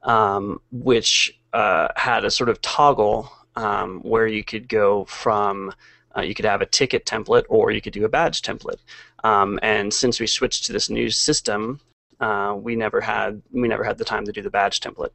um, 0.03 0.61
which 0.73 1.39
uh, 1.53 1.89
had 1.97 2.25
a 2.25 2.31
sort 2.31 2.49
of 2.49 2.61
toggle 2.61 3.31
um, 3.57 4.01
where 4.01 4.27
you 4.27 4.45
could 4.45 4.69
go 4.69 5.05
from 5.05 5.73
uh, 6.19 6.23
you 6.23 6.35
could 6.35 6.45
have 6.45 6.61
a 6.61 6.67
ticket 6.67 7.05
template 7.07 7.45
or 7.49 7.71
you 7.71 7.81
could 7.81 7.93
do 7.93 8.05
a 8.05 8.09
badge 8.09 8.43
template. 8.43 8.81
Um, 9.25 9.59
and 9.63 9.93
since 9.93 10.21
we 10.21 10.27
switched 10.27 10.65
to 10.67 10.73
this 10.73 10.91
new 10.91 11.11
system, 11.11 11.81
uh, 12.21 12.57
we 12.59 12.75
never 12.77 13.01
had 13.01 13.43
we 13.53 13.69
never 13.69 13.85
had 13.85 13.99
the 13.99 14.05
time 14.05 14.25
to 14.25 14.33
do 14.33 14.43
the 14.43 14.51
badge 14.51 14.81
template. 14.81 15.11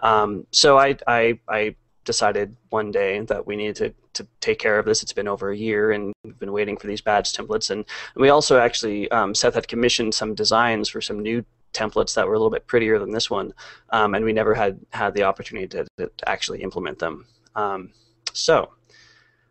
Um, 0.00 0.46
so 0.50 0.78
I, 0.78 0.96
I, 1.06 1.38
I 1.48 1.76
decided 2.04 2.56
one 2.70 2.90
day 2.90 3.20
that 3.20 3.46
we 3.46 3.56
needed 3.56 3.76
to 3.76 3.94
to 4.14 4.26
take 4.40 4.58
care 4.58 4.78
of 4.78 4.86
this. 4.86 5.02
It's 5.02 5.12
been 5.12 5.28
over 5.28 5.50
a 5.50 5.56
year, 5.56 5.92
and 5.92 6.12
we've 6.24 6.38
been 6.38 6.52
waiting 6.52 6.76
for 6.76 6.86
these 6.86 7.00
badge 7.00 7.32
templates. 7.32 7.70
And 7.70 7.84
we 8.14 8.28
also 8.28 8.58
actually, 8.58 9.10
um, 9.10 9.34
Seth 9.34 9.54
had 9.54 9.66
commissioned 9.68 10.14
some 10.14 10.34
designs 10.34 10.88
for 10.88 11.00
some 11.00 11.20
new 11.20 11.44
templates 11.72 12.14
that 12.14 12.26
were 12.26 12.34
a 12.34 12.38
little 12.38 12.50
bit 12.50 12.66
prettier 12.66 12.98
than 12.98 13.10
this 13.10 13.28
one, 13.28 13.52
um, 13.90 14.14
and 14.14 14.24
we 14.24 14.32
never 14.32 14.54
had 14.54 14.78
had 14.90 15.14
the 15.14 15.24
opportunity 15.24 15.66
to, 15.66 15.86
to 15.98 16.28
actually 16.28 16.62
implement 16.62 16.98
them. 16.98 17.26
Um, 17.56 17.90
so, 18.32 18.72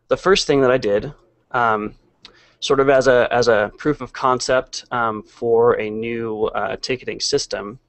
the 0.08 0.18
first 0.18 0.48
thing 0.48 0.62
that 0.62 0.72
I 0.72 0.78
did, 0.78 1.14
um, 1.52 1.96
sort 2.60 2.80
of 2.80 2.90
as 2.90 3.08
a 3.08 3.28
as 3.32 3.48
a 3.48 3.72
proof 3.78 4.02
of 4.02 4.14
concept 4.14 4.86
um, 4.92 5.24
for 5.24 5.80
a 5.80 5.90
new 5.90 6.46
uh, 6.46 6.78
ticketing 6.78 7.20
system, 7.20 7.80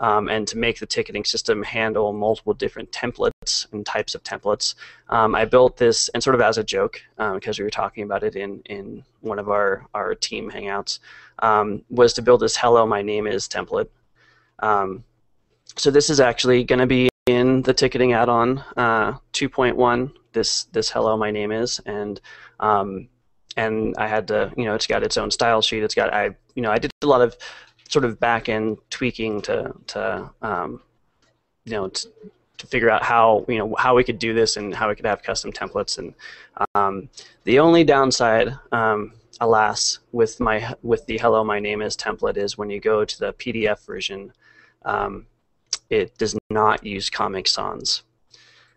um, 0.00 0.28
and 0.28 0.46
to 0.48 0.58
make 0.58 0.78
the 0.78 0.86
ticketing 0.86 1.24
system 1.24 1.62
handle 1.62 2.12
multiple 2.12 2.54
different 2.54 2.90
templates 2.90 3.70
and 3.72 3.86
types 3.86 4.14
of 4.14 4.22
templates. 4.22 4.74
Um, 5.08 5.34
I 5.34 5.44
built 5.44 5.76
this, 5.76 6.08
and 6.10 6.22
sort 6.22 6.34
of 6.34 6.40
as 6.40 6.58
a 6.58 6.64
joke, 6.64 7.00
um, 7.18 7.34
because 7.34 7.58
we 7.58 7.64
were 7.64 7.70
talking 7.70 8.04
about 8.04 8.22
it 8.22 8.36
in, 8.36 8.60
in 8.66 9.04
one 9.20 9.38
of 9.38 9.48
our, 9.48 9.86
our 9.94 10.14
team 10.14 10.50
hangouts, 10.50 10.98
um, 11.40 11.82
was 11.90 12.12
to 12.14 12.22
build 12.22 12.40
this 12.40 12.56
hello, 12.56 12.86
my 12.86 13.02
name 13.02 13.26
is 13.26 13.48
template. 13.48 13.88
Um, 14.60 15.04
so 15.76 15.90
this 15.90 16.10
is 16.10 16.20
actually 16.20 16.64
going 16.64 16.78
to 16.78 16.86
be 16.86 17.08
in 17.26 17.62
the 17.62 17.72
ticketing 17.72 18.12
add-on 18.12 18.58
uh, 18.76 19.12
2.1, 19.32 20.12
this, 20.32 20.64
this 20.64 20.90
hello, 20.90 21.16
my 21.16 21.30
name 21.30 21.52
is, 21.52 21.80
and 21.86 22.20
um, 22.60 23.08
and 23.56 23.94
I 23.98 24.08
had 24.08 24.28
to, 24.28 24.52
you 24.56 24.64
know, 24.64 24.74
it's 24.74 24.86
got 24.86 25.02
its 25.02 25.16
own 25.16 25.30
style 25.30 25.62
sheet. 25.62 25.82
It's 25.82 25.94
got, 25.94 26.12
I, 26.12 26.30
you 26.54 26.62
know, 26.62 26.70
I 26.70 26.78
did 26.78 26.90
a 27.02 27.06
lot 27.06 27.20
of 27.20 27.36
sort 27.94 28.04
of 28.04 28.18
back 28.18 28.48
end 28.48 28.76
tweaking 28.90 29.40
to 29.40 29.72
to 29.86 30.28
um, 30.42 30.82
you 31.64 31.72
know 31.72 31.86
to, 31.88 32.08
to 32.58 32.66
figure 32.66 32.90
out 32.90 33.04
how 33.04 33.44
you 33.46 33.58
know 33.58 33.72
how 33.78 33.94
we 33.94 34.02
could 34.02 34.18
do 34.18 34.34
this 34.34 34.56
and 34.56 34.74
how 34.74 34.88
we 34.88 34.96
could 34.96 35.06
have 35.06 35.22
custom 35.22 35.52
templates. 35.52 35.96
And 35.98 36.12
um, 36.74 37.08
the 37.44 37.60
only 37.60 37.84
downside 37.84 38.48
um, 38.72 39.12
alas 39.40 40.00
with 40.10 40.40
my 40.40 40.74
with 40.82 41.06
the 41.06 41.18
hello 41.18 41.44
my 41.44 41.60
name 41.60 41.80
is 41.82 41.96
template 41.96 42.36
is 42.36 42.58
when 42.58 42.68
you 42.68 42.80
go 42.80 43.04
to 43.04 43.18
the 43.20 43.32
PDF 43.34 43.86
version 43.86 44.32
um, 44.84 45.26
it 45.88 46.18
does 46.18 46.36
not 46.50 46.84
use 46.84 47.08
Comic 47.08 47.46
Sans 47.46 48.02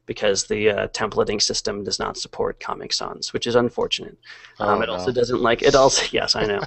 because 0.08 0.48
the 0.48 0.70
uh, 0.70 0.88
templating 0.88 1.40
system 1.40 1.84
does 1.84 2.00
not 2.00 2.18
support 2.18 2.60
Comic 2.60 2.92
Sans, 2.92 3.32
which 3.34 3.46
is 3.46 3.56
unfortunate. 3.56 4.18
Um, 4.60 4.80
Oh, 4.80 4.82
it 4.82 4.90
also 4.90 5.12
doesn't 5.12 5.42
like 5.42 5.62
it. 5.62 5.76
Also, 5.76 6.06
yes, 6.12 6.36
I 6.36 6.46
know. 6.46 6.62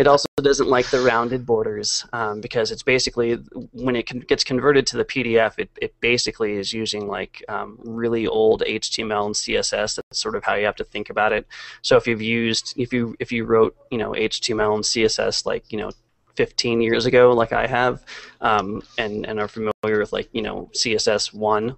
it 0.00 0.08
also 0.08 0.26
doesn't 0.42 0.68
like 0.68 0.86
the 0.90 1.00
rounded 1.00 1.46
borders 1.46 2.04
um, 2.12 2.40
because 2.40 2.72
it's 2.72 2.82
basically 2.82 3.34
when 3.72 3.94
it 3.94 4.08
con- 4.08 4.20
gets 4.20 4.42
converted 4.42 4.86
to 4.88 4.96
the 4.96 5.04
PDF, 5.04 5.58
it, 5.58 5.70
it 5.80 5.94
basically 6.00 6.54
is 6.54 6.72
using 6.72 7.06
like 7.06 7.44
um, 7.48 7.78
really 7.84 8.26
old 8.26 8.62
HTML 8.66 9.26
and 9.26 9.34
CSS. 9.34 9.96
That's 9.96 10.18
sort 10.18 10.34
of 10.34 10.42
how 10.42 10.54
you 10.54 10.64
have 10.66 10.76
to 10.76 10.84
think 10.84 11.10
about 11.10 11.32
it. 11.32 11.46
So 11.82 11.96
if 11.96 12.06
you've 12.06 12.22
used 12.22 12.74
if 12.76 12.92
you 12.92 13.14
if 13.20 13.30
you 13.30 13.44
wrote 13.44 13.76
you 13.90 13.98
know 13.98 14.10
HTML 14.12 14.74
and 14.74 14.84
CSS 14.84 15.46
like 15.46 15.70
you 15.70 15.78
know 15.78 15.90
15 16.36 16.80
years 16.80 17.06
ago, 17.06 17.32
like 17.32 17.52
I 17.52 17.66
have, 17.66 18.04
um, 18.40 18.82
and 18.98 19.26
and 19.26 19.40
are 19.40 19.48
familiar 19.48 20.00
with 20.00 20.12
like 20.12 20.28
you 20.32 20.42
know 20.42 20.70
CSS 20.74 21.34
one, 21.34 21.76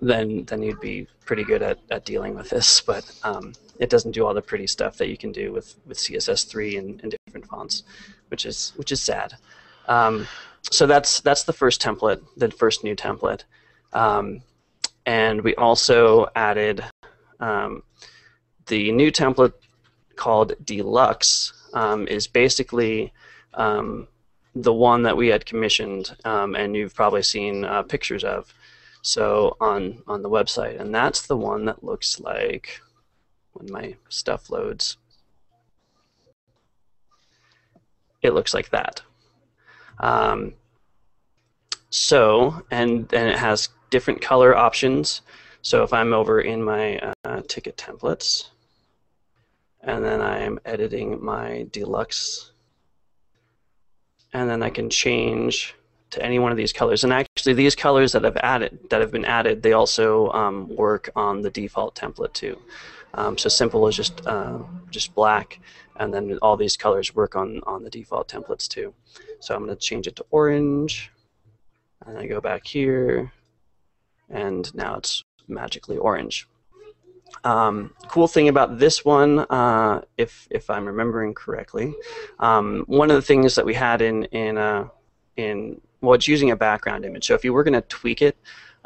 then 0.00 0.44
then 0.44 0.62
you'd 0.62 0.80
be 0.80 1.06
pretty 1.24 1.44
good 1.44 1.62
at, 1.62 1.78
at 1.90 2.04
dealing 2.04 2.34
with 2.34 2.50
this. 2.50 2.80
But 2.80 3.10
um, 3.22 3.52
it 3.78 3.90
doesn't 3.90 4.12
do 4.12 4.26
all 4.26 4.34
the 4.34 4.42
pretty 4.42 4.66
stuff 4.66 4.96
that 4.98 5.08
you 5.08 5.16
can 5.16 5.32
do 5.32 5.52
with, 5.52 5.76
with 5.86 5.98
CSS 5.98 6.46
three 6.48 6.76
and, 6.76 7.00
and 7.02 7.14
different 7.26 7.46
fonts, 7.46 7.82
which 8.28 8.46
is 8.46 8.72
which 8.76 8.92
is 8.92 9.00
sad. 9.00 9.34
Um, 9.88 10.26
so 10.70 10.86
that's 10.86 11.20
that's 11.20 11.44
the 11.44 11.52
first 11.52 11.80
template, 11.80 12.22
the 12.36 12.50
first 12.50 12.84
new 12.84 12.96
template, 12.96 13.44
um, 13.92 14.42
and 15.04 15.42
we 15.42 15.54
also 15.54 16.26
added 16.34 16.84
um, 17.40 17.82
the 18.66 18.90
new 18.92 19.12
template 19.12 19.52
called 20.16 20.54
Deluxe 20.64 21.52
um, 21.74 22.08
is 22.08 22.26
basically 22.26 23.12
um, 23.54 24.08
the 24.54 24.72
one 24.72 25.02
that 25.02 25.16
we 25.16 25.28
had 25.28 25.46
commissioned, 25.46 26.16
and 26.24 26.74
you've 26.74 26.94
probably 26.94 27.22
seen 27.22 27.64
uh, 27.64 27.82
pictures 27.82 28.24
of. 28.24 28.52
So 29.06 29.56
on 29.60 30.02
on 30.08 30.22
the 30.22 30.28
website, 30.28 30.80
and 30.80 30.92
that's 30.92 31.28
the 31.28 31.36
one 31.36 31.64
that 31.66 31.84
looks 31.84 32.18
like 32.18 32.80
when 33.52 33.70
my 33.70 33.94
stuff 34.08 34.50
loads. 34.50 34.96
It 38.20 38.34
looks 38.34 38.52
like 38.52 38.70
that. 38.70 39.02
Um, 40.00 40.54
so 41.88 42.66
and 42.72 43.14
and 43.14 43.28
it 43.28 43.38
has 43.38 43.68
different 43.90 44.20
color 44.20 44.56
options. 44.56 45.20
So 45.62 45.84
if 45.84 45.92
I'm 45.92 46.12
over 46.12 46.40
in 46.40 46.64
my 46.64 47.12
uh, 47.24 47.42
ticket 47.46 47.76
templates, 47.76 48.48
and 49.82 50.04
then 50.04 50.20
I'm 50.20 50.58
editing 50.64 51.24
my 51.24 51.68
deluxe, 51.70 52.50
and 54.32 54.50
then 54.50 54.64
I 54.64 54.70
can 54.70 54.90
change 54.90 55.76
to 56.16 56.24
any 56.24 56.38
one 56.38 56.50
of 56.50 56.56
these 56.56 56.72
colors. 56.72 57.04
And 57.04 57.12
actually, 57.12 57.54
these 57.54 57.74
colors 57.74 58.12
that 58.12 58.24
I've 58.24 58.36
added, 58.38 58.78
that 58.90 59.00
have 59.00 59.12
been 59.12 59.24
added, 59.24 59.62
they 59.62 59.72
also 59.72 60.30
um, 60.32 60.74
work 60.74 61.10
on 61.14 61.42
the 61.42 61.50
default 61.50 61.94
template 61.94 62.32
too. 62.32 62.58
Um, 63.14 63.38
so 63.38 63.48
simple 63.48 63.86
is 63.86 63.96
just 63.96 64.26
uh, 64.26 64.58
just 64.90 65.14
black, 65.14 65.60
and 65.96 66.12
then 66.12 66.38
all 66.42 66.56
these 66.56 66.76
colors 66.76 67.14
work 67.14 67.36
on 67.36 67.60
on 67.66 67.84
the 67.84 67.90
default 67.90 68.28
templates 68.28 68.66
too. 68.66 68.92
So 69.40 69.54
I'm 69.54 69.64
going 69.64 69.76
to 69.76 69.80
change 69.80 70.06
it 70.06 70.16
to 70.16 70.26
orange, 70.30 71.10
and 72.04 72.18
I 72.18 72.26
go 72.26 72.40
back 72.40 72.66
here, 72.66 73.32
and 74.28 74.74
now 74.74 74.96
it's 74.96 75.22
magically 75.48 75.96
orange. 75.98 76.48
Um, 77.44 77.92
cool 78.08 78.28
thing 78.28 78.48
about 78.48 78.78
this 78.78 79.04
one, 79.04 79.40
uh, 79.40 80.00
if 80.16 80.48
if 80.50 80.70
I'm 80.70 80.86
remembering 80.86 81.34
correctly, 81.34 81.94
um, 82.38 82.84
one 82.86 83.10
of 83.10 83.16
the 83.16 83.22
things 83.22 83.54
that 83.54 83.66
we 83.66 83.74
had 83.74 84.00
in 84.02 84.24
in 84.24 84.58
uh, 84.58 84.88
in 85.36 85.80
well, 86.00 86.14
it's 86.14 86.28
using 86.28 86.50
a 86.50 86.56
background 86.56 87.04
image. 87.04 87.26
So 87.26 87.34
if 87.34 87.44
you 87.44 87.52
were 87.52 87.64
going 87.64 87.74
to 87.74 87.82
tweak 87.82 88.22
it, 88.22 88.36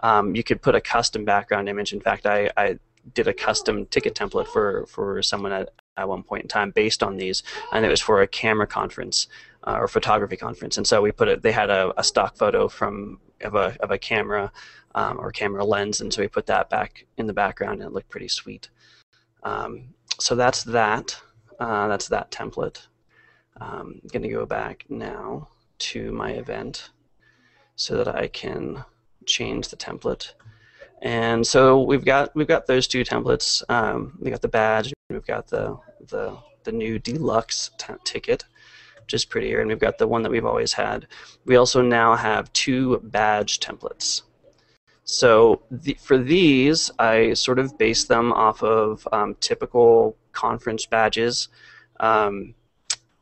um, 0.02 0.34
you 0.34 0.42
could 0.42 0.62
put 0.62 0.74
a 0.74 0.80
custom 0.80 1.24
background 1.24 1.68
image. 1.68 1.92
In 1.92 2.00
fact, 2.00 2.26
I, 2.26 2.50
I 2.56 2.78
did 3.14 3.28
a 3.28 3.34
custom 3.34 3.86
ticket 3.86 4.14
template 4.14 4.46
for 4.46 4.86
for 4.86 5.22
someone 5.22 5.52
at, 5.52 5.70
at 5.96 6.08
one 6.08 6.22
point 6.22 6.42
in 6.42 6.48
time 6.48 6.70
based 6.70 7.02
on 7.02 7.16
these, 7.16 7.42
and 7.72 7.84
it 7.84 7.88
was 7.88 8.00
for 8.00 8.22
a 8.22 8.26
camera 8.26 8.66
conference 8.66 9.28
uh, 9.64 9.76
or 9.78 9.88
photography 9.88 10.36
conference. 10.36 10.76
And 10.76 10.86
so 10.86 11.02
we 11.02 11.12
put 11.12 11.28
it. 11.28 11.42
They 11.42 11.52
had 11.52 11.70
a, 11.70 11.92
a 11.98 12.04
stock 12.04 12.36
photo 12.36 12.68
from 12.68 13.18
of 13.42 13.54
a 13.54 13.76
of 13.80 13.90
a 13.90 13.98
camera 13.98 14.52
um, 14.94 15.18
or 15.18 15.30
camera 15.32 15.64
lens, 15.64 16.00
and 16.00 16.12
so 16.12 16.22
we 16.22 16.28
put 16.28 16.46
that 16.46 16.70
back 16.70 17.06
in 17.16 17.26
the 17.26 17.32
background, 17.32 17.80
and 17.80 17.88
it 17.88 17.92
looked 17.92 18.08
pretty 18.08 18.28
sweet. 18.28 18.70
Um, 19.42 19.94
so 20.18 20.34
that's 20.34 20.64
that. 20.64 21.20
Uh, 21.58 21.88
that's 21.88 22.08
that 22.08 22.30
template. 22.30 22.86
Um, 23.61 24.00
I'm 24.02 24.08
going 24.11 24.22
to 24.22 24.30
go 24.30 24.46
back 24.46 24.86
now 24.88 25.48
to 25.78 26.11
my 26.12 26.30
event 26.32 26.90
so 27.81 27.97
that 27.97 28.14
I 28.14 28.28
can 28.28 28.85
change 29.24 29.68
the 29.68 29.76
template. 29.76 30.35
And 31.01 31.47
so 31.47 31.81
we've 31.81 32.05
got 32.05 32.35
we've 32.37 32.47
got 32.47 32.66
those 32.66 32.87
two 32.87 33.05
templates. 33.05 33.62
Um, 33.70 34.18
we 34.20 34.31
got 34.31 34.43
the 34.43 34.49
badge. 34.49 34.93
We've 35.09 35.24
got 35.24 35.47
the 35.47 35.78
the 36.09 36.37
the 36.64 36.72
new 36.72 36.99
deluxe 36.99 37.70
ticket, 38.05 38.45
which 39.01 39.14
is 39.14 39.24
prettier, 39.24 39.61
and 39.61 39.68
we've 39.70 39.78
got 39.78 39.97
the 39.97 40.07
one 40.07 40.22
that 40.24 40.31
we've 40.31 40.45
always 40.45 40.74
had. 40.74 41.07
We 41.47 41.57
also 41.57 41.81
now 41.81 42.16
have 42.16 42.53
two 42.53 42.99
badge 43.03 43.61
templates. 43.61 44.22
So 45.05 45.62
the, 45.70 45.95
for 45.95 46.18
these, 46.18 46.91
I 46.99 47.33
sort 47.33 47.59
of 47.59 47.78
base 47.78 48.05
them 48.05 48.31
off 48.31 48.62
of 48.62 49.09
um, 49.11 49.37
typical 49.41 50.18
conference 50.33 50.85
badges. 50.85 51.49
Um, 51.99 52.55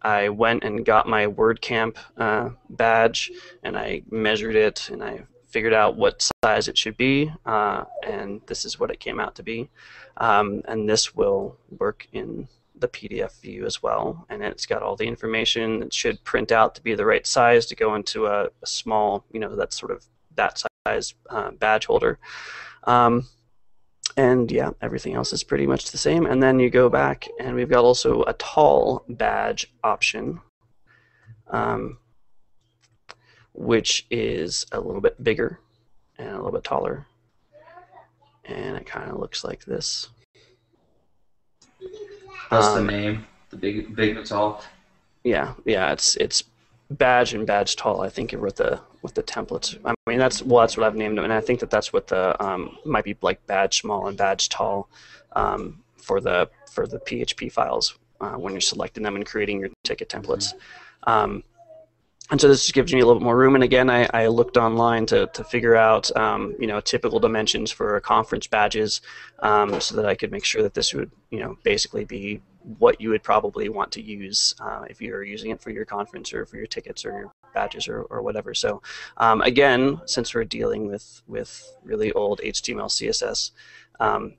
I 0.03 0.29
went 0.29 0.65
and 0.65 0.85
got 0.85 1.09
my 1.09 1.27
WordCamp 1.27 1.97
uh, 2.17 2.51
badge, 2.71 3.31
and 3.63 3.77
I 3.77 4.03
measured 4.11 4.57
it, 4.57 4.91
and 4.91 5.03
I 5.03 5.23
figured 5.49 5.73
out 5.73 5.97
what 5.97 6.29
size 6.45 6.69
it 6.69 6.77
should 6.77 6.97
be, 6.97 7.33
uh, 7.47 7.85
and 8.07 8.41
this 8.47 8.65
is 8.65 8.79
what 8.79 8.91
it 8.91 9.01
came 9.01 9.19
out 9.19 9.35
to 9.37 9.43
be. 9.43 9.71
Um, 10.19 10.63
and 10.67 10.89
this 10.89 11.15
will 11.15 11.57
work 11.79 12.07
in 12.13 12.49
the 12.75 12.89
PDF 12.89 13.41
view 13.41 13.67
as 13.67 13.83
well, 13.83 14.27
and 14.29 14.43
it's 14.43 14.67
got 14.67 14.83
all 14.83 14.97
the 14.97 15.07
information. 15.07 15.83
It 15.83 15.93
should 15.93 16.23
print 16.25 16.53
out 16.53 16.75
to 16.77 16.83
be 16.83 16.95
the 16.95 17.07
right 17.07 17.27
size 17.27 17.67
to 17.67 17.77
go 17.77 17.95
into 17.95 18.27
a, 18.27 18.45
a 18.45 18.67
small, 18.67 19.25
you 19.33 19.41
know, 19.41 19.57
that 19.57 19.73
sort 19.73 19.93
of 19.93 20.05
that 20.37 20.63
size 20.87 21.15
uh, 21.31 21.51
badge 21.53 21.87
holder. 21.87 22.19
Um, 22.85 23.27
and 24.19 24.51
yeah, 24.51 24.71
everything 24.83 25.15
else 25.15 25.33
is 25.33 25.45
pretty 25.45 25.67
much 25.67 25.93
the 25.93 25.97
same. 25.97 26.27
And 26.27 26.43
then 26.43 26.59
you 26.59 26.71
go 26.71 26.89
back, 26.91 27.29
and 27.39 27.55
we've 27.55 27.69
got 27.71 27.85
also 27.85 28.25
a 28.25 28.33
tall 28.35 29.05
badge 29.09 29.73
option, 29.85 30.41
um, 31.51 31.99
which 33.55 34.07
is 34.11 34.67
a 34.73 34.81
little 34.81 35.01
bit 35.01 35.23
bigger 35.23 35.61
and 36.19 36.31
a 36.31 36.37
little 36.37 36.51
bit 36.51 36.65
taller. 36.65 37.07
And 38.45 38.77
it 38.77 38.87
kind 38.87 39.09
of 39.09 39.21
looks 39.21 39.45
like 39.45 39.65
this. 39.65 40.09
That's 42.51 42.67
Um, 42.67 42.87
the 42.87 42.93
name. 42.93 43.27
The 43.51 43.57
big, 43.57 43.95
big 43.95 44.17
and 44.17 44.27
tall. 44.27 44.65
Yeah, 45.23 45.55
yeah, 45.65 45.93
it's 45.93 46.17
it's 46.17 46.43
badge 46.91 47.35
and 47.35 47.47
badge 47.47 47.77
tall. 47.77 48.01
I 48.01 48.09
think 48.09 48.33
with 48.33 48.57
the 48.57 48.81
with 49.03 49.15
the 49.15 49.23
templates. 49.23 49.79
I 49.85 49.95
mean, 50.07 50.19
that's 50.19 50.43
well, 50.43 50.63
that's 50.63 50.77
what 50.77 50.87
I've 50.87 50.97
named 50.97 51.19
them, 51.19 51.25
and 51.25 51.33
I 51.33 51.41
think 51.41 51.61
that 51.61 51.71
that's 51.71 51.93
what 51.93 52.07
the 52.07 52.43
um, 52.45 52.79
might 52.85 53.05
be 53.05 53.17
like 53.23 53.47
badge 53.47 53.81
small 53.81 54.09
and 54.09 54.17
badge 54.17 54.49
tall 54.49 54.89
um, 55.33 55.83
for 55.97 56.21
the 56.21 56.49
for 56.71 56.87
the 56.87 56.99
PHP 57.01 57.51
files 57.53 57.99
uh, 58.21 58.33
when 58.33 58.53
you're 58.53 58.61
selecting 58.61 59.03
them 59.03 59.17
and 59.17 59.27
creating 59.27 59.61
your 59.61 59.71
ticket 59.85 60.09
templates. 60.09 60.55
Um, 61.05 61.45
and 62.31 62.41
so 62.41 62.49
this 62.49 62.63
just 62.63 62.75
gives 62.75 62.93
me 62.93 63.01
a 63.01 63.07
little 63.07 63.21
bit 63.21 63.25
more 63.25 63.37
room. 63.37 63.55
And 63.55 63.65
again, 63.65 63.89
I, 63.89 64.09
I 64.13 64.27
looked 64.27 64.57
online 64.57 65.07
to, 65.07 65.27
to 65.29 65.45
figure 65.45 65.77
out, 65.77 66.15
um, 66.17 66.55
you 66.59 66.67
know, 66.67 66.81
typical 66.81 67.19
dimensions 67.19 67.71
for 67.71 67.99
conference 68.01 68.47
badges, 68.47 69.01
um, 69.39 69.81
so 69.81 69.97
that 69.97 70.07
I 70.07 70.15
could 70.15 70.31
make 70.31 70.45
sure 70.45 70.63
that 70.63 70.75
this 70.75 70.93
would, 70.93 71.11
you 71.31 71.41
know, 71.41 71.57
basically 71.63 72.05
be 72.05 72.43
what 72.79 73.01
you 73.01 73.09
would 73.11 73.23
probably 73.23 73.71
want 73.71 73.91
to 73.93 74.03
use 74.03 74.55
uh, 74.61 74.85
if 74.91 75.01
you're 75.01 75.25
using 75.25 75.51
it 75.53 75.61
for 75.61 75.71
your 75.71 75.87
conference 75.87 76.35
or 76.35 76.45
for 76.45 76.57
your 76.59 76.67
tickets 76.67 77.05
or 77.05 77.13
your 77.13 77.33
badges 77.55 77.89
or, 77.89 78.03
or 78.03 78.21
whatever. 78.21 78.53
So 78.53 78.83
um, 79.17 79.41
again, 79.41 80.01
since 80.05 80.35
we're 80.35 80.45
dealing 80.45 80.87
with 80.87 81.23
with 81.27 81.77
really 81.83 82.13
old 82.13 82.41
HTML 82.45 82.91
CSS, 82.91 83.53
um, 84.01 84.35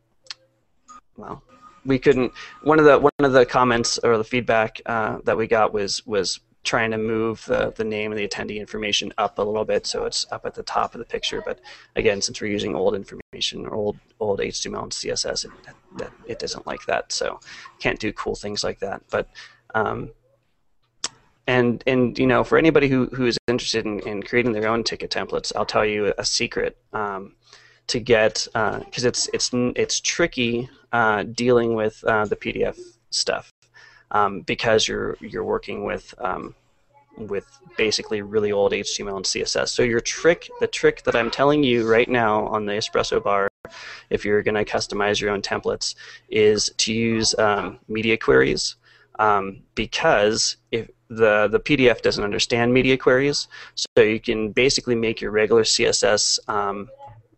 well, 1.17 1.41
we 1.85 1.97
couldn't. 1.97 2.31
One 2.61 2.77
of 2.77 2.85
the 2.85 2.99
one 2.99 3.11
of 3.19 3.33
the 3.33 3.45
comments 3.45 3.97
or 3.97 4.17
the 4.17 4.23
feedback 4.23 4.79
uh, 4.85 5.19
that 5.23 5.37
we 5.37 5.47
got 5.47 5.73
was 5.73 6.05
was 6.05 6.39
trying 6.63 6.91
to 6.91 6.97
move 6.97 7.43
the, 7.45 7.71
the 7.77 7.83
name 7.83 8.11
and 8.11 8.19
the 8.19 8.27
attendee 8.27 8.59
information 8.59 9.13
up 9.17 9.39
a 9.39 9.41
little 9.41 9.65
bit 9.65 9.87
so 9.87 10.05
it's 10.05 10.25
up 10.31 10.45
at 10.45 10.53
the 10.53 10.63
top 10.63 10.93
of 10.93 10.99
the 10.99 11.05
picture. 11.05 11.41
But 11.45 11.59
again, 11.95 12.21
since 12.21 12.41
we're 12.41 12.51
using 12.51 12.75
old 12.75 12.95
information 12.95 13.65
or 13.65 13.73
old 13.73 13.97
old 14.19 14.39
HTML 14.39 14.83
and 14.83 14.91
CSS, 14.91 15.45
it, 15.45 15.51
that, 15.97 16.11
it 16.27 16.39
doesn't 16.39 16.67
like 16.67 16.85
that. 16.87 17.11
So 17.11 17.39
can't 17.79 17.99
do 17.99 18.11
cool 18.13 18.35
things 18.35 18.63
like 18.63 18.79
that. 18.79 19.01
But 19.09 19.29
um, 19.73 20.11
and 21.47 21.83
and 21.87 22.17
you 22.19 22.27
know 22.27 22.43
for 22.43 22.57
anybody 22.57 22.87
who, 22.87 23.07
who 23.07 23.25
is 23.25 23.37
interested 23.47 23.85
in, 23.85 23.99
in 24.01 24.21
creating 24.21 24.51
their 24.51 24.67
own 24.67 24.83
ticket 24.83 25.11
templates, 25.11 25.51
I'll 25.55 25.65
tell 25.65 25.85
you 25.85 26.13
a 26.17 26.25
secret 26.25 26.77
um, 26.93 27.35
to 27.87 27.99
get 27.99 28.47
because 28.53 29.05
it's 29.05 29.29
it's 29.33 29.49
it's 29.53 29.99
tricky 30.01 30.69
uh, 30.91 31.23
dealing 31.23 31.73
with 31.73 32.03
uh, 32.03 32.25
the 32.25 32.35
PDF 32.35 32.77
stuff 33.11 33.49
um, 34.11 34.41
because 34.41 34.87
you're 34.87 35.17
you're 35.21 35.43
working 35.43 35.83
with 35.83 36.13
um, 36.19 36.55
with 37.17 37.45
basically 37.77 38.21
really 38.21 38.51
old 38.51 38.71
HTML 38.71 39.17
and 39.17 39.25
CSS. 39.25 39.69
So 39.69 39.83
your 39.83 39.99
trick, 39.99 40.49
the 40.59 40.67
trick 40.67 41.03
that 41.03 41.15
I'm 41.15 41.29
telling 41.29 41.63
you 41.63 41.89
right 41.89 42.09
now 42.09 42.47
on 42.47 42.65
the 42.65 42.73
espresso 42.73 43.21
bar, 43.21 43.49
if 44.09 44.23
you're 44.23 44.41
going 44.41 44.55
to 44.55 44.65
customize 44.65 45.19
your 45.19 45.31
own 45.31 45.41
templates, 45.41 45.95
is 46.29 46.71
to 46.77 46.93
use 46.93 47.37
um, 47.37 47.79
media 47.87 48.17
queries 48.17 48.75
um, 49.19 49.57
because 49.75 50.55
if 50.71 50.89
the 51.09 51.47
the 51.49 51.59
PDF 51.59 52.01
doesn't 52.01 52.23
understand 52.23 52.73
media 52.73 52.97
queries, 52.97 53.47
so 53.75 54.01
you 54.01 54.19
can 54.19 54.51
basically 54.51 54.95
make 54.95 55.21
your 55.21 55.31
regular 55.31 55.63
CSS 55.63 56.39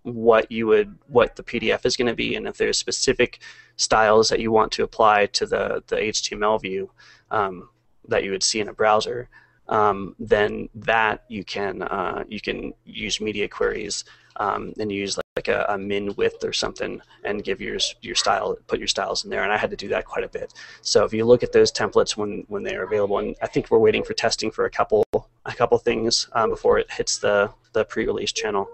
what 0.04 0.52
you 0.52 0.68
would 0.68 0.97
what 1.08 1.36
the 1.36 1.43
PDF 1.43 1.86
is 1.86 1.97
going 1.97 2.08
to 2.08 2.16
be, 2.16 2.36
and 2.36 2.47
if 2.47 2.58
there's 2.58 2.78
specific 2.78 3.41
styles 3.76 4.30
that 4.30 4.39
you 4.39 4.52
want 4.52 4.72
to 4.74 4.84
apply 4.84 5.28
to 5.28 5.45
the 5.45 5.84
the 5.88 5.95
HTML 5.97 6.62
view 6.62 6.91
um, 7.30 7.70
that 8.08 8.24
you 8.24 8.32
would 8.32 8.43
see 8.43 8.60
in 8.60 8.70
a 8.70 8.74
browser, 8.74 9.30
um, 9.68 10.16
then 10.20 10.70
that 10.76 11.24
you 11.30 11.43
can 11.43 11.82
uh, 11.82 12.24
you 12.28 12.41
can 12.41 12.74
use 12.86 13.22
media 13.22 13.47
queries 13.47 14.04
um, 14.38 14.74
and 14.80 14.91
use 14.91 15.18
like 15.36 15.47
a, 15.47 15.66
a, 15.70 15.78
min 15.78 16.14
width 16.16 16.43
or 16.43 16.54
something 16.54 17.02
and 17.24 17.43
give 17.43 17.62
your 17.62 17.78
your 18.02 18.16
style 18.16 18.58
put 18.68 18.80
your 18.80 18.88
styles 18.88 19.24
in 19.24 19.30
there 19.30 19.43
and 19.43 19.52
I 19.52 19.58
had 19.58 19.70
to 19.70 19.78
do 19.78 19.88
that 19.89 20.06
quite 20.06 20.24
a 20.24 20.30
bit. 20.30 20.54
So 20.82 21.06
if 21.06 21.14
you 21.14 21.26
look 21.26 21.43
at 21.43 21.54
those 21.54 21.72
templates 21.72 22.18
when 22.18 22.43
when 22.47 22.64
they 22.64 22.76
are 22.76 22.84
available 22.84 23.20
and 23.20 23.36
I 23.41 23.47
think 23.47 23.72
we're 23.72 23.80
waiting 23.80 24.04
for 24.04 24.14
testing 24.14 24.52
for 24.52 24.66
a 24.66 24.70
couple 24.70 25.06
a 25.14 25.54
couple 25.54 25.78
things 25.78 26.28
um, 26.34 26.49
before 26.49 26.80
it 26.80 26.91
hits 26.91 27.18
the 27.20 27.52
the 27.74 27.86
pre-release 27.86 28.32
channel 28.34 28.68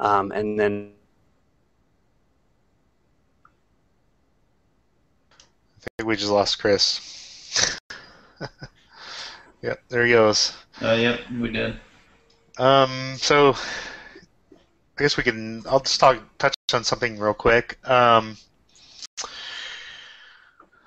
um, 0.00 0.32
and 0.32 0.58
then 0.58 0.92
I 5.30 5.86
think 5.96 6.08
we 6.08 6.16
just 6.16 6.32
lost 6.32 6.58
Chris 6.58 7.78
yep 9.62 9.80
there 9.88 10.04
he 10.04 10.12
goes 10.12 10.56
uh, 10.82 10.92
yep 10.92 11.20
we 11.40 11.50
did 11.52 11.78
um 12.58 13.14
so 13.16 13.54
I 15.00 15.02
guess 15.02 15.16
we 15.16 15.22
can. 15.22 15.62
I'll 15.66 15.80
just 15.80 15.98
talk 15.98 16.18
touch 16.36 16.52
on 16.74 16.84
something 16.84 17.18
real 17.18 17.32
quick. 17.32 17.78
Um, 17.88 18.36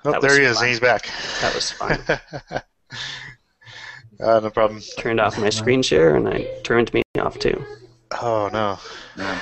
oh, 0.04 0.20
there 0.20 0.38
he 0.38 0.44
is, 0.44 0.60
and 0.60 0.68
he's 0.68 0.78
back. 0.78 1.10
That 1.40 1.52
was 1.52 1.72
fun. 1.72 1.98
uh, 4.20 4.38
no 4.38 4.50
problem. 4.50 4.80
Turned 4.98 5.18
off 5.18 5.36
my 5.36 5.50
screen 5.50 5.82
share, 5.82 6.14
and 6.14 6.28
I 6.28 6.46
turned 6.62 6.94
me 6.94 7.02
off 7.18 7.40
too. 7.40 7.60
Oh 8.20 8.48
no. 8.52 8.78
no. 9.16 9.38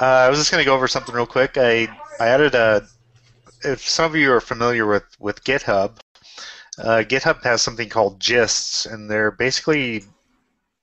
Uh, 0.00 0.04
I 0.04 0.28
was 0.28 0.38
just 0.38 0.50
going 0.50 0.62
to 0.62 0.64
go 0.64 0.74
over 0.74 0.88
something 0.88 1.14
real 1.14 1.26
quick. 1.26 1.56
I 1.56 1.88
I 2.18 2.28
added 2.28 2.54
a. 2.54 2.86
If 3.62 3.86
some 3.86 4.06
of 4.06 4.16
you 4.16 4.32
are 4.32 4.40
familiar 4.40 4.86
with 4.86 5.04
with 5.18 5.44
GitHub, 5.44 5.98
uh, 6.78 7.02
GitHub 7.06 7.42
has 7.44 7.60
something 7.62 7.88
called 7.88 8.18
gists, 8.18 8.86
and 8.86 9.10
they're 9.10 9.30
basically 9.30 10.04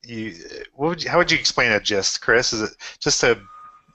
you, 0.07 0.35
what 0.75 0.89
would 0.89 1.03
you, 1.03 1.09
how 1.09 1.17
would 1.17 1.31
you 1.31 1.37
explain 1.37 1.71
a 1.71 1.79
gist, 1.79 2.21
Chris? 2.21 2.53
Is 2.53 2.61
it 2.61 2.77
just 2.99 3.23
a 3.23 3.39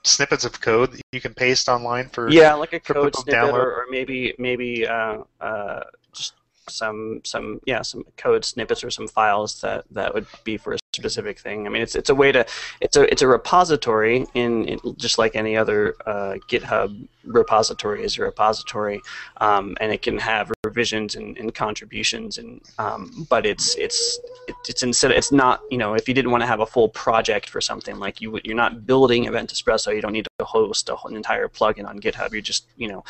snippets 0.03 0.45
of 0.45 0.59
code 0.61 0.91
that 0.91 1.01
you 1.11 1.21
can 1.21 1.33
paste 1.33 1.69
online 1.69 2.09
for? 2.09 2.29
Yeah, 2.29 2.53
like 2.53 2.73
a 2.73 2.79
code 2.79 3.15
snippet, 3.15 3.53
or, 3.53 3.71
or, 3.71 3.85
maybe 3.89 4.33
maybe 4.37 4.87
uh, 4.87 5.19
uh, 5.41 5.83
just 6.13 6.33
some 6.69 7.21
some 7.23 7.59
yeah 7.65 7.81
some 7.81 8.03
code 8.17 8.45
snippets 8.45 8.83
or 8.83 8.91
some 8.91 9.07
files 9.07 9.61
that 9.61 9.85
that 9.91 10.13
would 10.13 10.27
be 10.43 10.57
for 10.57 10.73
a 10.73 10.77
specific 10.95 11.39
thing. 11.39 11.65
I 11.65 11.69
mean, 11.69 11.81
it's 11.81 11.95
it's 11.95 12.09
a 12.09 12.15
way 12.15 12.31
to 12.31 12.45
it's 12.81 12.97
a 12.97 13.11
it's 13.11 13.21
a 13.21 13.27
repository 13.27 14.25
in, 14.33 14.65
in 14.65 14.79
just 14.97 15.17
like 15.17 15.35
any 15.35 15.57
other 15.57 15.95
uh, 16.05 16.35
GitHub 16.47 17.07
repository 17.25 18.03
is 18.03 18.17
a 18.17 18.23
repository, 18.23 19.01
um, 19.37 19.77
and 19.79 19.91
it 19.91 20.01
can 20.01 20.17
have 20.17 20.51
revisions 20.63 21.15
and, 21.15 21.37
and 21.37 21.53
contributions 21.55 22.37
and 22.37 22.61
um, 22.79 23.25
but 23.29 23.45
it's 23.45 23.75
it's 23.75 24.19
it's 24.67 24.83
instead 24.83 25.11
it's 25.11 25.31
not 25.31 25.61
you 25.69 25.77
know 25.77 25.93
if 25.93 26.07
you 26.07 26.13
didn't 26.13 26.31
want 26.31 26.41
to 26.41 26.47
have 26.47 26.59
a 26.59 26.65
full 26.65 26.89
project 26.89 27.49
for 27.49 27.61
something 27.61 27.97
like 27.99 28.21
you 28.21 28.39
you're 28.43 28.55
not 28.55 28.85
building 28.85 29.25
Event 29.25 29.53
Espresso, 29.53 29.93
you 29.95 30.01
don't 30.01 30.13
need 30.13 30.27
to 30.39 30.45
host 30.45 30.89
an 30.89 31.15
entire 31.15 31.47
plugin 31.47 31.87
on 31.87 31.99
GitHub. 31.99 32.31
You're 32.31 32.41
just 32.41 32.67
you 32.77 32.87
know 32.87 33.03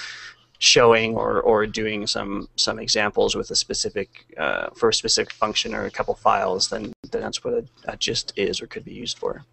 showing 0.60 1.16
or, 1.16 1.42
or 1.42 1.66
doing 1.68 2.08
some 2.08 2.48
some 2.56 2.80
examples 2.80 3.36
with 3.36 3.52
a 3.52 3.56
specific 3.56 4.26
uh, 4.38 4.70
for 4.76 4.90
a 4.90 4.94
specific 4.94 5.34
function 5.34 5.74
or 5.74 5.86
a 5.86 5.92
couple 5.92 6.16
files, 6.16 6.70
then, 6.70 6.94
then 7.12 7.22
that's 7.22 7.44
what 7.44 7.54
a, 7.54 7.66
a 7.86 7.98
gist 7.98 8.34
is 8.36 8.62
or 8.62 8.68
could 8.68 8.86
be 8.86 8.94
used 8.94 9.18
for. 9.18 9.44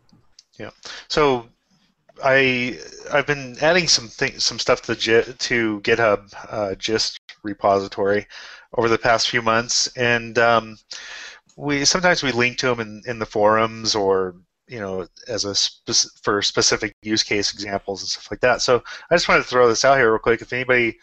Yeah. 0.59 0.70
So 1.09 1.48
I 2.22 2.78
I've 3.12 3.26
been 3.26 3.57
adding 3.61 3.88
some 3.88 4.09
things, 4.09 4.44
some 4.44 4.59
stuff 4.59 4.82
to 4.82 4.94
to 4.94 5.80
GitHub 5.80 6.32
uh, 6.48 6.74
gist 6.74 7.18
repository 7.42 8.26
over 8.76 8.88
the 8.88 8.98
past 8.98 9.28
few 9.28 9.42
months, 9.42 9.88
and 9.96 10.38
um, 10.38 10.78
we 11.57 11.84
sometimes 11.84 12.22
we 12.22 12.32
link 12.32 12.59
to 12.59 12.66
them 12.66 12.80
in, 12.80 13.03
in 13.07 13.18
the 13.18 13.26
forums 13.26 13.94
or 13.94 14.34
you 14.71 14.79
know, 14.79 15.07
as 15.27 15.45
a 15.45 15.55
spe- 15.55 16.23
for 16.23 16.41
specific 16.41 16.95
use 17.03 17.25
case 17.25 17.53
examples 17.53 18.03
and 18.03 18.09
stuff 18.09 18.31
like 18.31 18.41
that. 18.41 18.62
So 18.62 18.83
I 19.11 19.14
just 19.16 19.29
wanted 19.29 19.43
to 19.43 19.49
throw 19.49 19.68
this 19.68 19.85
out 19.85 19.99
here 19.99 20.11
real 20.11 20.21
quick. 20.21 20.41
If 20.41 20.53
anybody 20.53 20.97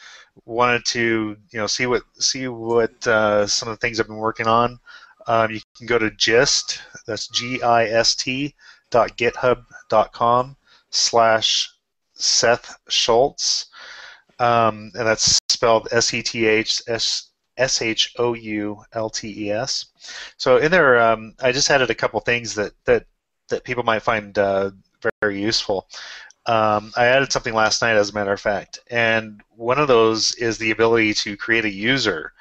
wanted 0.46 0.86
to, 0.86 1.36
you 1.52 1.60
know, 1.60 1.68
see 1.68 1.86
what 1.86 2.04
see 2.18 2.48
what 2.48 3.06
uh, 3.06 3.46
some 3.46 3.68
of 3.68 3.76
the 3.76 3.82
things 3.82 4.00
I've 4.00 4.08
been 4.08 4.16
working 4.16 4.48
on, 4.48 4.80
um, 5.28 5.52
you 5.52 5.60
can 5.78 5.86
go 5.86 6.00
to 6.00 6.10
Gist. 6.12 6.80
That's 7.06 7.28
G-I-S-T 7.28 8.56
dot 8.90 9.18
GitHub 9.18 9.66
dot 9.90 10.14
com 10.14 10.56
slash 10.90 11.70
Seth 12.14 12.80
Shoultes, 12.90 13.66
um, 14.40 14.92
and 14.96 15.06
that's 15.06 15.40
spelled 15.50 15.90
S-E-T-H 15.92 16.84
S 16.88 17.32
S 17.58 17.82
H 17.82 18.14
O 18.18 18.34
U 18.34 18.82
L 18.94 19.10
T 19.10 19.48
E 19.48 19.52
S. 19.52 19.88
So 20.38 20.58
in 20.58 20.72
there, 20.72 21.02
um, 21.02 21.34
I 21.42 21.52
just 21.52 21.70
added 21.70 21.90
a 21.90 21.96
couple 21.96 22.20
things 22.22 22.56
that 22.56 22.72
that 22.86 23.06
that 23.50 23.64
people 23.64 23.84
might 23.84 24.02
find 24.02 24.38
uh, 24.38 24.72
very 25.22 25.42
useful. 25.42 25.88
Um, 26.46 26.94
I 26.96 27.06
added 27.08 27.32
something 27.32 27.54
last 27.54 27.82
night, 27.82 27.96
as 27.96 28.10
a 28.10 28.14
matter 28.14 28.32
of 28.32 28.40
fact, 28.40 28.80
and 28.90 29.42
one 29.56 29.80
of 29.80 29.88
those 29.88 30.34
is 30.36 30.58
the 30.58 30.72
ability 30.72 31.14
to 31.16 31.36
create 31.36 31.66
a 31.66 31.70
user 31.70 32.32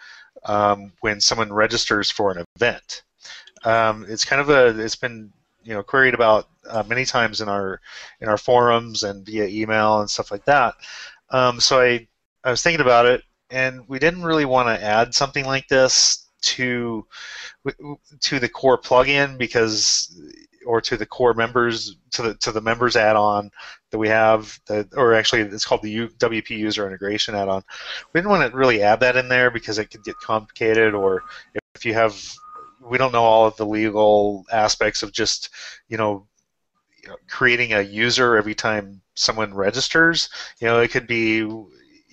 um, 0.45 0.93
when 1.01 1.21
someone 1.21 1.53
registers 1.53 2.11
for 2.11 2.31
an 2.31 2.45
event. 2.57 3.03
Um, 3.65 4.07
it's 4.09 4.25
kind 4.25 4.41
of 4.41 4.49
a 4.49 4.79
it's 4.79 4.95
been 4.95 5.33
you 5.65 5.75
know 5.75 5.83
queried 5.83 6.15
about 6.15 6.49
uh, 6.69 6.85
many 6.87 7.05
times 7.05 7.41
in 7.41 7.49
our 7.49 7.81
in 8.21 8.29
our 8.29 8.39
forums 8.39 9.03
and 9.03 9.27
via 9.27 9.47
email 9.47 10.01
and 10.01 10.09
stuff 10.09 10.31
like 10.31 10.45
that. 10.45 10.75
Um, 11.31 11.61
so 11.61 11.81
I 11.81 12.07
I 12.45 12.51
was 12.51 12.63
thinking 12.63 12.81
about 12.81 13.07
it, 13.07 13.23
and 13.51 13.87
we 13.89 13.99
didn't 13.99 14.23
really 14.23 14.45
want 14.45 14.69
to 14.69 14.85
add 14.85 15.15
something 15.15 15.45
like 15.45 15.67
this 15.67 16.27
to 16.43 17.05
to 18.21 18.39
the 18.39 18.49
core 18.49 18.81
plugin 18.81 19.37
because 19.37 20.17
or 20.67 20.81
to 20.81 20.97
the 20.97 21.07
core 21.07 21.35
members 21.35 21.97
to 22.11 22.23
the 22.23 22.35
to 22.35 22.53
the 22.53 22.61
members 22.61 22.97
add-on 22.97 23.51
that 23.91 23.99
we 23.99 24.09
have 24.09 24.59
that 24.67 24.89
or 24.97 25.15
actually 25.15 25.43
it's 25.43 25.65
called 25.65 25.83
the 25.83 26.09
WP 26.09 26.51
user 26.51 26.87
integration 26.87 27.35
add-on. 27.35 27.63
We 28.13 28.19
didn't 28.19 28.31
want 28.31 28.51
to 28.51 28.57
really 28.57 28.83
add 28.83 29.01
that 29.01 29.17
in 29.17 29.29
there 29.29 29.51
because 29.51 29.79
it 29.79 29.87
could 29.87 30.05
get 30.05 30.17
complicated 30.17 30.95
or 30.95 31.23
if 31.75 31.85
you 31.85 31.95
have 31.95 32.21
we 32.81 32.99
don't 32.99 33.13
know 33.13 33.23
all 33.23 33.47
of 33.47 33.57
the 33.57 33.67
legal 33.67 34.45
aspects 34.53 35.03
of 35.03 35.13
just 35.13 35.51
you 35.89 35.97
know 35.97 36.27
creating 37.29 37.73
a 37.73 37.81
user 37.81 38.37
every 38.37 38.55
time 38.55 39.01
someone 39.15 39.55
registers. 39.55 40.29
You 40.61 40.69
know, 40.69 40.81
it 40.81 40.91
could 40.91 41.07
be 41.07 41.43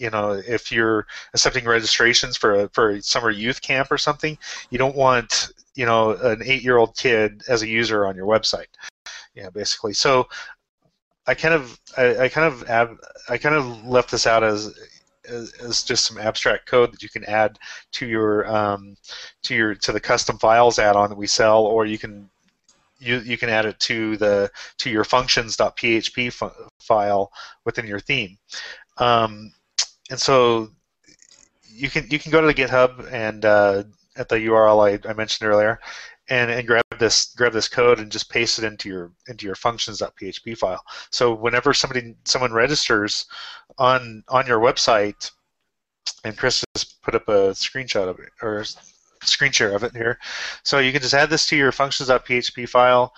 you 0.04 0.10
know, 0.10 0.34
if 0.34 0.70
you're 0.70 1.08
accepting 1.34 1.64
registrations 1.64 2.36
for 2.36 2.52
a 2.56 2.70
for 2.70 2.90
a 2.90 3.02
summer 3.02 3.30
youth 3.30 3.62
camp 3.62 3.90
or 3.90 3.98
something, 3.98 4.38
you 4.70 4.78
don't 4.78 4.98
want 4.98 5.54
you 5.76 5.86
know 5.86 6.12
an 6.12 6.42
eight-year-old 6.44 6.98
kid 6.98 7.42
as 7.48 7.62
a 7.62 7.68
user 7.68 8.06
on 8.06 8.14
your 8.14 8.28
website. 8.28 8.68
Yeah, 9.34 9.50
basically. 9.50 9.94
So 9.94 10.28
I 11.26 11.34
kind 11.36 11.54
of 11.54 11.80
I, 11.98 12.18
I 12.26 12.28
kind 12.28 12.54
of 12.54 12.70
ab, 12.70 12.98
I 13.30 13.38
kind 13.38 13.56
of 13.56 13.86
left 13.86 14.12
this 14.12 14.28
out 14.28 14.44
as, 14.44 14.78
as, 15.30 15.84
just 15.84 16.06
some 16.06 16.18
abstract 16.18 16.66
code 16.66 16.92
that 16.92 17.02
you 17.02 17.08
can 17.08 17.24
add 17.24 17.58
to 17.94 18.06
your 18.06 18.46
um, 18.54 18.98
to 19.44 19.56
your 19.56 19.74
to 19.76 19.94
the 19.94 20.02
custom 20.02 20.38
files 20.38 20.80
add-on 20.80 21.10
that 21.12 21.18
we 21.18 21.28
sell, 21.28 21.64
or 21.64 21.86
you 21.86 21.98
can 21.98 22.30
you, 23.00 23.20
you 23.20 23.38
can 23.38 23.50
add 23.50 23.66
it 23.66 23.80
to 23.80 24.18
the 24.18 24.52
to 24.80 24.90
your 24.90 25.06
functions.php 25.06 26.52
file 26.82 27.32
within 27.64 27.88
your 27.88 28.02
theme. 28.02 28.38
Um, 28.98 29.54
and 30.10 30.20
so 30.20 30.70
you 31.68 31.90
can 31.90 32.08
you 32.10 32.20
can 32.20 32.32
go 32.32 32.42
to 32.42 32.48
the 32.48 32.54
GitHub 32.54 33.12
and 33.12 33.46
uh, 33.46 33.84
at 34.16 34.30
the 34.30 34.36
URL 34.36 35.06
I, 35.06 35.10
I 35.10 35.14
mentioned 35.14 35.50
earlier, 35.50 35.80
and, 36.30 36.52
and 36.52 36.68
grab 36.68 36.84
this 37.00 37.34
grab 37.36 37.54
this 37.54 37.68
code 37.68 38.00
and 38.00 38.12
just 38.12 38.30
paste 38.30 38.60
it 38.60 38.66
into 38.66 38.90
your 38.90 39.12
into 39.28 39.46
your 39.46 39.56
functions.php 39.56 40.58
file. 40.58 40.82
So 41.10 41.34
whenever 41.34 41.74
somebody 41.74 42.16
someone 42.26 42.54
registers 42.54 43.26
on 43.78 44.24
on 44.30 44.48
your 44.48 44.60
website, 44.60 45.32
and 46.24 46.38
Chris 46.38 46.64
just 46.76 47.02
put 47.02 47.16
up 47.16 47.28
a 47.28 47.52
screenshot 47.52 48.08
of 48.08 48.20
it 48.20 48.30
or 48.42 48.64
screen 49.24 49.52
share 49.52 49.76
of 49.76 49.84
it 49.84 49.96
here. 49.96 50.20
So 50.64 50.80
you 50.80 50.92
can 50.92 51.02
just 51.02 51.14
add 51.14 51.30
this 51.30 51.48
to 51.48 51.56
your 51.56 51.72
functions.php 51.72 52.70
file 52.70 53.14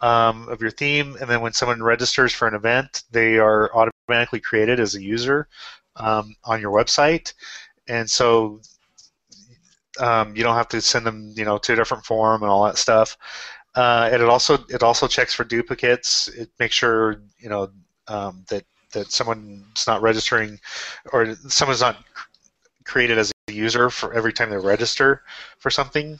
um, 0.00 0.48
of 0.48 0.60
your 0.60 0.70
theme, 0.70 1.16
and 1.20 1.28
then 1.28 1.40
when 1.42 1.52
someone 1.52 1.82
registers 1.82 2.32
for 2.32 2.48
an 2.48 2.54
event, 2.54 3.02
they 3.10 3.38
are 3.38 3.70
automatically 3.74 4.40
created 4.40 4.80
as 4.80 4.94
a 4.94 5.02
user 5.02 5.48
um, 5.96 6.34
on 6.44 6.60
your 6.60 6.72
website. 6.72 7.32
And 7.88 8.08
so 8.10 8.60
Um, 9.98 10.34
you 10.36 10.42
don't 10.42 10.54
have 10.54 10.68
to 10.68 10.80
send 10.80 11.04
them, 11.06 11.32
you 11.36 11.44
know, 11.44 11.58
to 11.58 11.72
a 11.72 11.76
different 11.76 12.04
form 12.04 12.42
and 12.42 12.50
all 12.50 12.64
that 12.64 12.78
stuff. 12.78 13.18
Uh, 13.74 14.08
and 14.12 14.22
it 14.22 14.28
also 14.28 14.58
it 14.68 14.82
also 14.82 15.06
checks 15.06 15.34
for 15.34 15.44
duplicates. 15.44 16.28
It 16.28 16.50
makes 16.58 16.74
sure 16.74 17.22
you 17.38 17.48
know 17.48 17.70
um, 18.08 18.44
that 18.48 18.64
that 18.92 19.12
someone's 19.12 19.86
not 19.86 20.02
registering 20.02 20.58
or 21.12 21.34
someone's 21.48 21.80
not 21.80 21.96
created 22.84 23.18
as 23.18 23.32
a 23.48 23.52
user 23.52 23.90
for 23.90 24.12
every 24.14 24.32
time 24.32 24.50
they 24.50 24.56
register 24.58 25.22
for 25.58 25.70
something. 25.70 26.18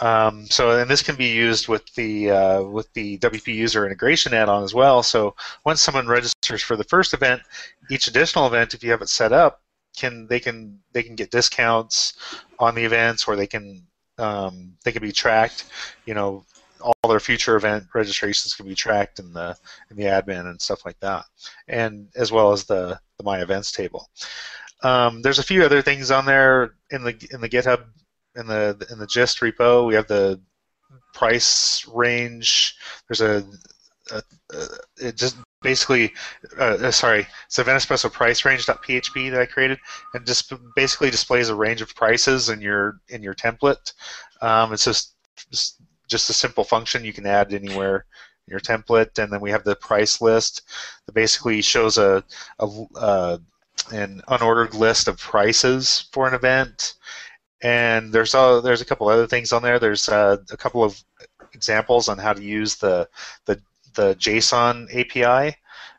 Um, 0.00 0.46
so 0.46 0.78
and 0.78 0.88
this 0.88 1.02
can 1.02 1.16
be 1.16 1.26
used 1.26 1.66
with 1.66 1.92
the 1.94 2.30
uh, 2.30 2.62
with 2.62 2.92
the 2.92 3.18
WP 3.18 3.52
user 3.52 3.84
integration 3.84 4.32
add-on 4.32 4.62
as 4.62 4.74
well. 4.74 5.02
So 5.02 5.34
once 5.64 5.82
someone 5.82 6.06
registers 6.06 6.62
for 6.62 6.76
the 6.76 6.84
first 6.84 7.14
event, 7.14 7.42
each 7.90 8.06
additional 8.06 8.46
event, 8.46 8.74
if 8.74 8.84
you 8.84 8.90
have 8.92 9.02
it 9.02 9.08
set 9.08 9.32
up, 9.32 9.62
can 9.96 10.26
they 10.28 10.38
can 10.38 10.78
they 10.92 11.02
can 11.02 11.16
get 11.16 11.30
discounts 11.30 12.14
on 12.58 12.74
the 12.74 12.84
events, 12.84 13.26
or 13.26 13.34
they 13.34 13.46
can 13.46 13.82
um, 14.18 14.74
they 14.84 14.92
can 14.92 15.02
be 15.02 15.12
tracked. 15.12 15.64
You 16.06 16.14
know, 16.14 16.44
all 16.80 16.94
their 17.10 17.20
future 17.20 17.56
event 17.56 17.84
registrations 17.92 18.54
can 18.54 18.66
be 18.66 18.74
tracked 18.76 19.18
in 19.18 19.32
the 19.32 19.56
in 19.90 19.96
the 19.96 20.04
admin 20.04 20.48
and 20.48 20.60
stuff 20.60 20.84
like 20.84 21.00
that, 21.00 21.24
and 21.66 22.08
as 22.14 22.30
well 22.30 22.52
as 22.52 22.64
the 22.64 23.00
the 23.16 23.24
my 23.24 23.40
events 23.40 23.72
table. 23.72 24.08
Um, 24.82 25.22
there's 25.22 25.40
a 25.40 25.44
few 25.44 25.64
other 25.64 25.82
things 25.82 26.12
on 26.12 26.24
there 26.24 26.74
in 26.90 27.02
the 27.02 27.28
in 27.32 27.40
the 27.40 27.48
GitHub 27.48 27.84
in 28.38 28.46
the 28.46 28.86
in 28.90 28.98
the 28.98 29.06
gist 29.06 29.40
repo. 29.40 29.86
We 29.86 29.94
have 29.94 30.06
the 30.06 30.40
price 31.12 31.86
range. 31.92 32.76
There's 33.08 33.20
a, 33.20 33.44
a, 34.12 34.22
a 34.54 34.66
it 34.96 35.16
just 35.16 35.36
basically 35.60 36.12
uh, 36.58 36.78
uh 36.80 36.90
sorry 36.92 37.26
it's 37.46 37.58
a 37.58 37.64
Venespresso 37.64 38.12
price 38.12 38.44
range.php 38.44 39.30
that 39.32 39.40
I 39.40 39.46
created 39.46 39.78
and 40.14 40.24
just 40.24 40.52
basically 40.76 41.10
displays 41.10 41.48
a 41.48 41.54
range 41.54 41.82
of 41.82 41.94
prices 41.96 42.48
in 42.48 42.60
your 42.60 43.00
in 43.08 43.22
your 43.22 43.34
template. 43.34 43.92
Um, 44.40 44.72
it's 44.72 44.84
just 44.84 45.14
just 46.08 46.30
a 46.30 46.34
simple 46.34 46.64
function 46.64 47.04
you 47.04 47.12
can 47.12 47.26
add 47.26 47.52
anywhere 47.52 48.06
in 48.46 48.52
your 48.52 48.60
template, 48.60 49.18
and 49.18 49.32
then 49.32 49.40
we 49.40 49.50
have 49.50 49.64
the 49.64 49.76
price 49.76 50.20
list 50.20 50.62
that 51.06 51.12
basically 51.12 51.60
shows 51.60 51.98
a, 51.98 52.24
a 52.58 52.84
uh, 52.96 53.38
an 53.92 54.22
unordered 54.28 54.74
list 54.74 55.08
of 55.08 55.18
prices 55.18 56.08
for 56.12 56.26
an 56.26 56.34
event. 56.34 56.94
And 57.62 58.12
there's 58.12 58.34
a, 58.34 58.60
there's 58.62 58.80
a 58.80 58.84
couple 58.84 59.08
other 59.08 59.26
things 59.26 59.52
on 59.52 59.62
there. 59.62 59.78
There's 59.78 60.08
uh, 60.08 60.38
a 60.50 60.56
couple 60.56 60.84
of 60.84 61.02
examples 61.52 62.08
on 62.08 62.18
how 62.18 62.32
to 62.32 62.42
use 62.42 62.76
the 62.76 63.08
the 63.46 63.60
the 63.94 64.14
JSON 64.14 64.86
API 64.94 65.56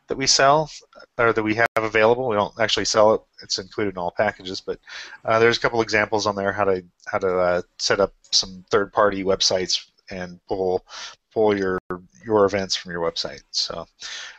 that 0.08 0.16
we 0.16 0.26
sell 0.26 0.70
or 1.18 1.32
that 1.32 1.42
we 1.42 1.54
have 1.54 1.68
available. 1.76 2.28
We 2.28 2.36
don't 2.36 2.58
actually 2.58 2.86
sell 2.86 3.14
it; 3.14 3.20
it's 3.42 3.58
included 3.58 3.94
in 3.94 3.98
all 3.98 4.10
packages. 4.10 4.60
But 4.60 4.78
uh, 5.24 5.38
there's 5.38 5.58
a 5.58 5.60
couple 5.60 5.82
examples 5.82 6.26
on 6.26 6.34
there 6.34 6.52
how 6.52 6.64
to 6.64 6.82
how 7.06 7.18
to 7.18 7.38
uh, 7.38 7.62
set 7.78 8.00
up 8.00 8.14
some 8.30 8.64
third-party 8.70 9.22
websites 9.22 9.86
and 10.10 10.40
pull 10.46 10.84
pull 11.32 11.56
your 11.56 11.78
your 12.24 12.44
events 12.44 12.74
from 12.74 12.90
your 12.92 13.02
website. 13.02 13.42
So, 13.50 13.86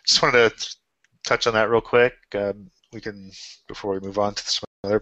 just 0.06 0.22
wanted 0.22 0.58
to 0.58 0.76
touch 1.24 1.48
on 1.48 1.54
that 1.54 1.70
real 1.70 1.82
quick. 1.82 2.14
Um, 2.36 2.70
we 2.92 3.00
can 3.00 3.32
before 3.68 3.94
we 3.94 4.00
move 4.00 4.20
on 4.20 4.34
to 4.36 4.44
some 4.44 4.66
other 4.84 5.00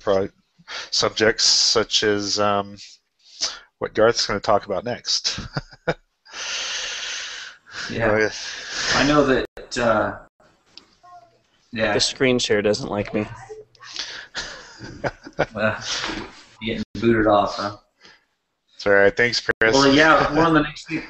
subjects, 0.91 1.43
such 1.43 2.03
as 2.03 2.39
um, 2.39 2.77
what 3.79 3.93
Garth's 3.93 4.25
going 4.25 4.39
to 4.39 4.45
talk 4.45 4.65
about 4.65 4.83
next. 4.83 5.39
yeah, 7.91 8.29
I 8.95 9.07
know 9.07 9.25
that. 9.25 9.77
Uh, 9.77 10.19
yeah, 11.71 11.93
the 11.93 11.99
screen 11.99 12.39
share 12.39 12.61
doesn't 12.61 12.89
like 12.89 13.13
me. 13.13 13.27
well, 15.53 15.77
getting 16.61 16.83
booted 16.99 17.27
off, 17.27 17.55
huh? 17.55 17.77
It's 18.75 18.87
all 18.87 18.93
right. 18.93 19.15
Thanks, 19.15 19.41
Chris. 19.41 19.73
Well, 19.73 19.93
yeah, 19.93 20.33
one 20.35 20.47
of 20.47 20.53
the 20.53 20.61
next 20.61 20.87
things. 20.87 21.03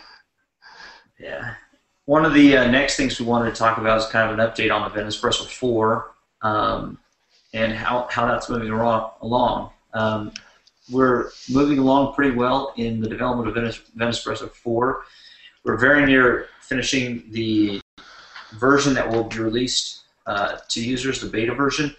Yeah. 1.19 1.53
One 2.05 2.25
of 2.25 2.33
the 2.33 2.57
uh, 2.57 2.71
next 2.71 2.97
things 2.97 3.19
we 3.19 3.25
wanted 3.25 3.53
to 3.53 3.55
talk 3.55 3.77
about 3.77 3.99
is 3.99 4.07
kind 4.07 4.31
of 4.31 4.39
an 4.39 4.45
update 4.45 4.73
on 4.73 4.81
the 4.81 4.89
Venice 4.89 5.19
Event 5.19 5.35
Espresso 5.35 5.47
4 5.47 6.11
um, 6.41 6.97
and 7.53 7.73
how, 7.73 8.07
how 8.09 8.25
that's 8.27 8.49
moving 8.49 8.69
along. 8.71 9.71
Um, 9.93 10.31
we're 10.91 11.31
moving 11.49 11.79
along 11.79 12.13
pretty 12.13 12.35
well 12.35 12.73
in 12.77 12.99
the 13.01 13.09
development 13.09 13.47
of 13.47 13.55
Venice, 13.55 13.81
Event 13.95 14.11
Espresso 14.11 14.49
4. 14.49 15.03
We're 15.63 15.77
very 15.77 16.05
near 16.05 16.47
finishing 16.61 17.23
the 17.31 17.81
version 18.53 18.93
that 18.93 19.07
will 19.09 19.23
be 19.23 19.39
released 19.39 20.01
uh, 20.25 20.57
to 20.69 20.83
users, 20.83 21.21
the 21.21 21.27
beta 21.27 21.53
version. 21.53 21.95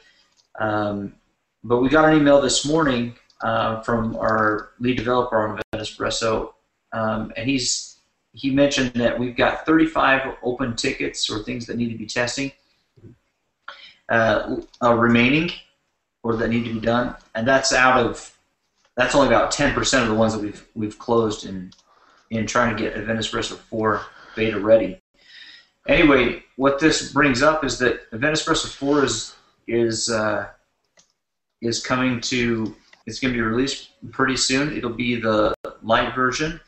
Um, 0.59 1.15
but 1.63 1.81
we 1.81 1.89
got 1.89 2.09
an 2.09 2.19
email 2.19 2.41
this 2.41 2.65
morning 2.65 3.15
uh, 3.43 3.81
from 3.83 4.17
our 4.17 4.71
lead 4.81 4.97
developer 4.97 5.41
on 5.41 5.51
Event 5.51 5.89
Espresso, 5.89 6.53
um, 6.93 7.33
and 7.37 7.49
he's 7.49 7.99
he 8.33 8.51
mentioned 8.51 8.93
that 8.95 9.19
we've 9.19 9.37
got 9.37 9.67
35 9.67 10.37
open 10.45 10.77
tickets 10.77 11.29
or 11.29 11.43
things 11.43 11.67
that 11.67 11.77
need 11.77 11.91
to 11.91 11.99
be 11.99 12.07
testing 12.07 12.53
uh, 14.11 14.57
uh, 14.83 14.95
remaining 14.95 15.51
or 16.23 16.37
that 16.37 16.49
need 16.49 16.65
to 16.65 16.75
be 16.75 16.81
done, 16.81 17.15
and 17.35 17.47
that's 17.47 17.73
out 17.73 18.05
of 18.05 18.37
that's 18.97 19.15
only 19.15 19.29
about 19.29 19.51
10% 19.51 20.03
of 20.03 20.09
the 20.09 20.15
ones 20.15 20.35
that 20.35 20.43
we've 20.43 20.67
we've 20.75 20.99
closed 20.99 21.47
in 21.47 21.73
in 22.31 22.47
trying 22.47 22.77
to 22.77 22.83
get 22.83 22.97
a 22.97 23.01
Event 23.03 23.19
Espresso 23.19 23.57
4 23.57 24.03
beta 24.37 24.59
ready. 24.61 25.01
Anyway, 25.89 26.43
what 26.57 26.79
this 26.79 27.13
brings 27.13 27.43
up 27.43 27.65
is 27.65 27.79
that 27.79 28.03
Event 28.13 28.37
Espresso 28.37 28.69
4 28.69 29.05
is 29.05 29.35
is 29.67 30.11
uh, 30.11 30.49
is 31.63 31.85
coming 31.85 32.21
to 32.23 32.75
it's 33.07 33.19
going 33.19 33.33
to 33.33 33.39
be 33.39 33.43
released 33.43 33.91
pretty 34.11 34.37
soon. 34.37 34.77
It'll 34.77 34.91
be 34.91 35.17
the 35.17 35.55
light 35.83 36.15
version, 36.15 36.61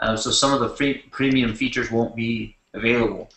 uh, 0.00 0.16
so 0.16 0.30
some 0.30 0.52
of 0.52 0.60
the 0.60 0.70
free 0.70 1.04
premium 1.10 1.54
features 1.54 1.90
won't 1.90 2.16
be 2.16 2.56
available. 2.74 3.30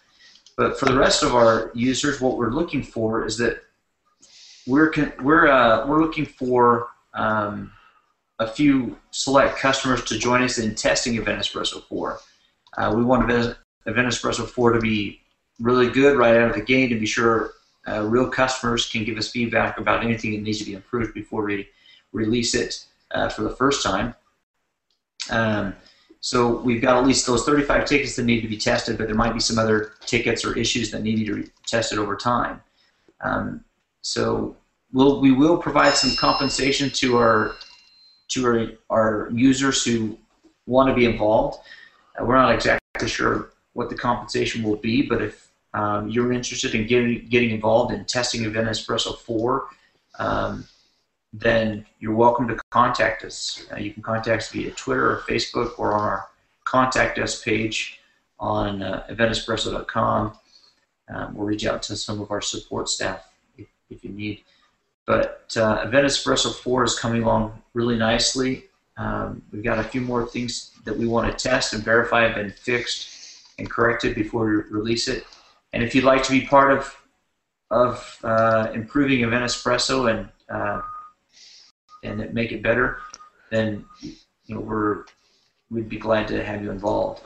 But 0.60 0.78
for 0.78 0.88
the 0.88 0.98
rest 0.98 1.24
of 1.24 1.34
our 1.36 1.72
users, 1.74 2.20
what 2.20 2.36
we're 2.36 2.52
looking 2.52 2.84
for 2.84 3.26
is 3.26 3.38
that 3.38 3.64
we're 4.68 4.92
we're 5.22 5.48
uh, 5.48 5.88
we're 5.88 6.02
looking 6.02 6.26
for 6.26 6.90
um, 7.14 7.72
a 8.40 8.46
few 8.46 8.98
select 9.12 9.58
customers 9.58 10.04
to 10.04 10.20
join 10.20 10.44
us 10.44 10.58
in 10.58 10.76
testing 10.76 11.16
Event 11.16 11.42
Espresso 11.42 11.82
4. 11.84 12.20
Uh, 12.78 12.94
we 12.94 13.06
want 13.06 13.32
Event 13.32 13.56
Espresso 13.86 14.46
4 14.46 14.74
to 14.74 14.82
be 14.82 15.22
really 15.62 15.90
good 15.90 16.18
right 16.18 16.36
out 16.36 16.50
of 16.50 16.56
the 16.56 16.62
gate 16.62 16.90
to 16.90 17.00
be 17.00 17.06
sure 17.06 17.52
uh, 17.88 18.04
real 18.04 18.30
customers 18.30 18.86
can 18.86 19.06
give 19.06 19.18
us 19.18 19.32
feedback 19.32 19.78
about 19.78 20.04
anything 20.04 20.34
that 20.34 20.42
needs 20.42 20.60
to 20.60 20.66
be 20.66 20.74
improved 20.74 21.14
before 21.14 21.46
we 21.46 21.70
release 22.12 22.54
it 22.54 22.86
uh, 23.12 23.30
for 23.30 23.44
the 23.44 23.56
first 23.56 23.82
time. 23.82 24.14
Um, 25.30 25.74
so 26.22 26.58
we've 26.58 26.82
got 26.82 26.98
at 26.98 27.08
least 27.08 27.26
those 27.26 27.46
35 27.46 27.86
tickets 27.86 28.16
that 28.18 28.24
need 28.24 28.42
to 28.42 28.48
be 28.48 28.58
tested, 28.58 28.98
but 28.98 29.08
there 29.08 29.16
might 29.16 29.34
be 29.34 29.40
some 29.40 29.58
other 29.58 29.94
tickets 30.06 30.44
or 30.44 30.58
issues 30.58 30.92
that 30.92 31.02
need 31.02 31.26
to 31.26 31.44
be 31.44 31.50
tested 31.66 31.98
over 31.98 32.16
time. 32.16 32.62
Um, 33.22 33.64
so 34.02 34.58
we'll, 34.92 35.22
we 35.22 35.32
will 35.32 35.58
provide 35.58 35.94
some 35.94 36.16
compensation 36.16 36.90
to 36.92 37.18
our 37.18 37.56
to 38.30 38.46
our, 38.46 38.68
our 38.92 39.30
users 39.34 39.84
who 39.84 40.16
want 40.68 40.88
to 40.88 40.94
be 40.94 41.06
involved. 41.06 41.58
Uh, 42.20 42.26
we're 42.26 42.36
not 42.36 42.54
exactly 42.54 43.08
sure 43.08 43.50
what 43.74 43.90
the 43.90 43.96
compensation 43.96 44.62
will 44.62 44.76
be, 44.76 45.02
but 45.02 45.20
if 45.20 45.50
um, 45.74 46.10
you're 46.10 46.32
interested 46.32 46.76
in 46.76 46.86
getting 46.86 47.28
getting 47.30 47.52
involved 47.52 47.94
in 47.94 48.04
testing 48.06 48.44
Event 48.44 48.68
Espresso 48.68 49.18
4, 49.18 49.68
um, 50.20 50.66
then 51.34 51.86
you're 52.00 52.16
welcome 52.16 52.48
to 52.48 52.58
contact 52.72 53.24
us. 53.24 53.66
Uh, 53.72 53.78
you 53.78 53.94
can 53.94 54.02
contact 54.02 54.44
us 54.44 54.50
via 54.50 54.72
Twitter 54.72 55.12
or 55.12 55.18
Facebook 55.22 55.78
or 55.78 55.94
on 55.94 56.02
our 56.02 56.30
contact 56.66 57.20
us 57.20 57.42
page 57.42 58.00
on 58.40 58.82
uh. 59.86 60.38
Um, 61.10 61.36
we'll 61.36 61.48
reach 61.48 61.66
out 61.66 61.82
to 61.84 61.96
some 61.96 62.22
of 62.22 62.32
our 62.32 62.42
support 62.42 62.90
staff 62.90 63.28
if, 63.58 63.68
if 63.90 64.04
you 64.04 64.12
need. 64.12 64.44
But 65.06 65.52
uh, 65.58 65.84
Event 65.86 66.06
Espresso 66.06 66.54
4 66.54 66.84
is 66.84 66.98
coming 66.98 67.24
along 67.24 67.62
really 67.74 67.98
nicely. 67.98 68.66
Um, 68.98 69.42
we've 69.52 69.64
got 69.64 69.80
a 69.80 69.84
few 69.84 70.02
more 70.02 70.28
things 70.28 70.72
that 70.86 70.96
we 70.96 71.08
want 71.08 71.32
to 71.32 71.44
test 71.50 71.74
and 71.74 71.84
verify 71.84 72.22
have 72.22 72.36
been 72.36 72.52
fixed 72.52 73.44
and 73.58 73.70
corrected 73.70 74.14
before 74.14 74.46
we 74.46 74.56
release 74.70 75.08
it. 75.08 75.26
And 75.74 75.84
if 75.84 75.96
you'd 75.96 76.04
like 76.04 76.24
to 76.24 76.32
be 76.32 76.42
part 76.42 76.72
of 76.72 76.96
of 77.72 78.18
uh, 78.24 78.72
improving 78.74 79.22
Event 79.22 79.44
Espresso 79.44 80.10
and 80.10 80.28
and 82.04 82.34
make 82.34 82.52
it 82.52 82.64
better, 82.64 83.00
then 83.50 83.86
you 84.02 84.56
know 84.56 84.62
we're 84.62 85.06
we'd 85.70 85.90
be 85.90 85.98
glad 85.98 86.28
to 86.30 86.44
have 86.44 86.64
you 86.64 86.72
involved. 86.72 87.24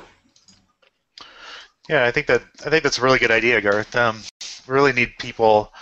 Yeah, 1.89 2.05
I 2.05 2.11
think 2.11 2.27
that 2.27 2.43
I 2.65 2.69
think 2.69 2.83
that's 2.83 2.97
a 2.97 3.01
really 3.01 3.19
good 3.19 3.31
idea, 3.31 3.61
Garth. 3.61 3.95
Um, 3.95 4.21
we 4.67 4.73
really 4.73 4.93
need 4.93 5.13
people, 5.19 5.73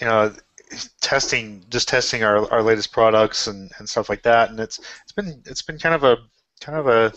you 0.00 0.06
know, 0.06 0.32
testing 1.00 1.64
just 1.70 1.88
testing 1.88 2.22
our, 2.22 2.50
our 2.52 2.62
latest 2.62 2.92
products 2.92 3.46
and, 3.46 3.70
and 3.78 3.88
stuff 3.88 4.08
like 4.08 4.22
that. 4.22 4.50
And 4.50 4.60
it's 4.60 4.78
it's 5.02 5.12
been 5.12 5.42
it's 5.46 5.62
been 5.62 5.78
kind 5.78 5.94
of 5.94 6.04
a 6.04 6.18
kind 6.60 6.78
of 6.78 6.86
a 6.86 7.12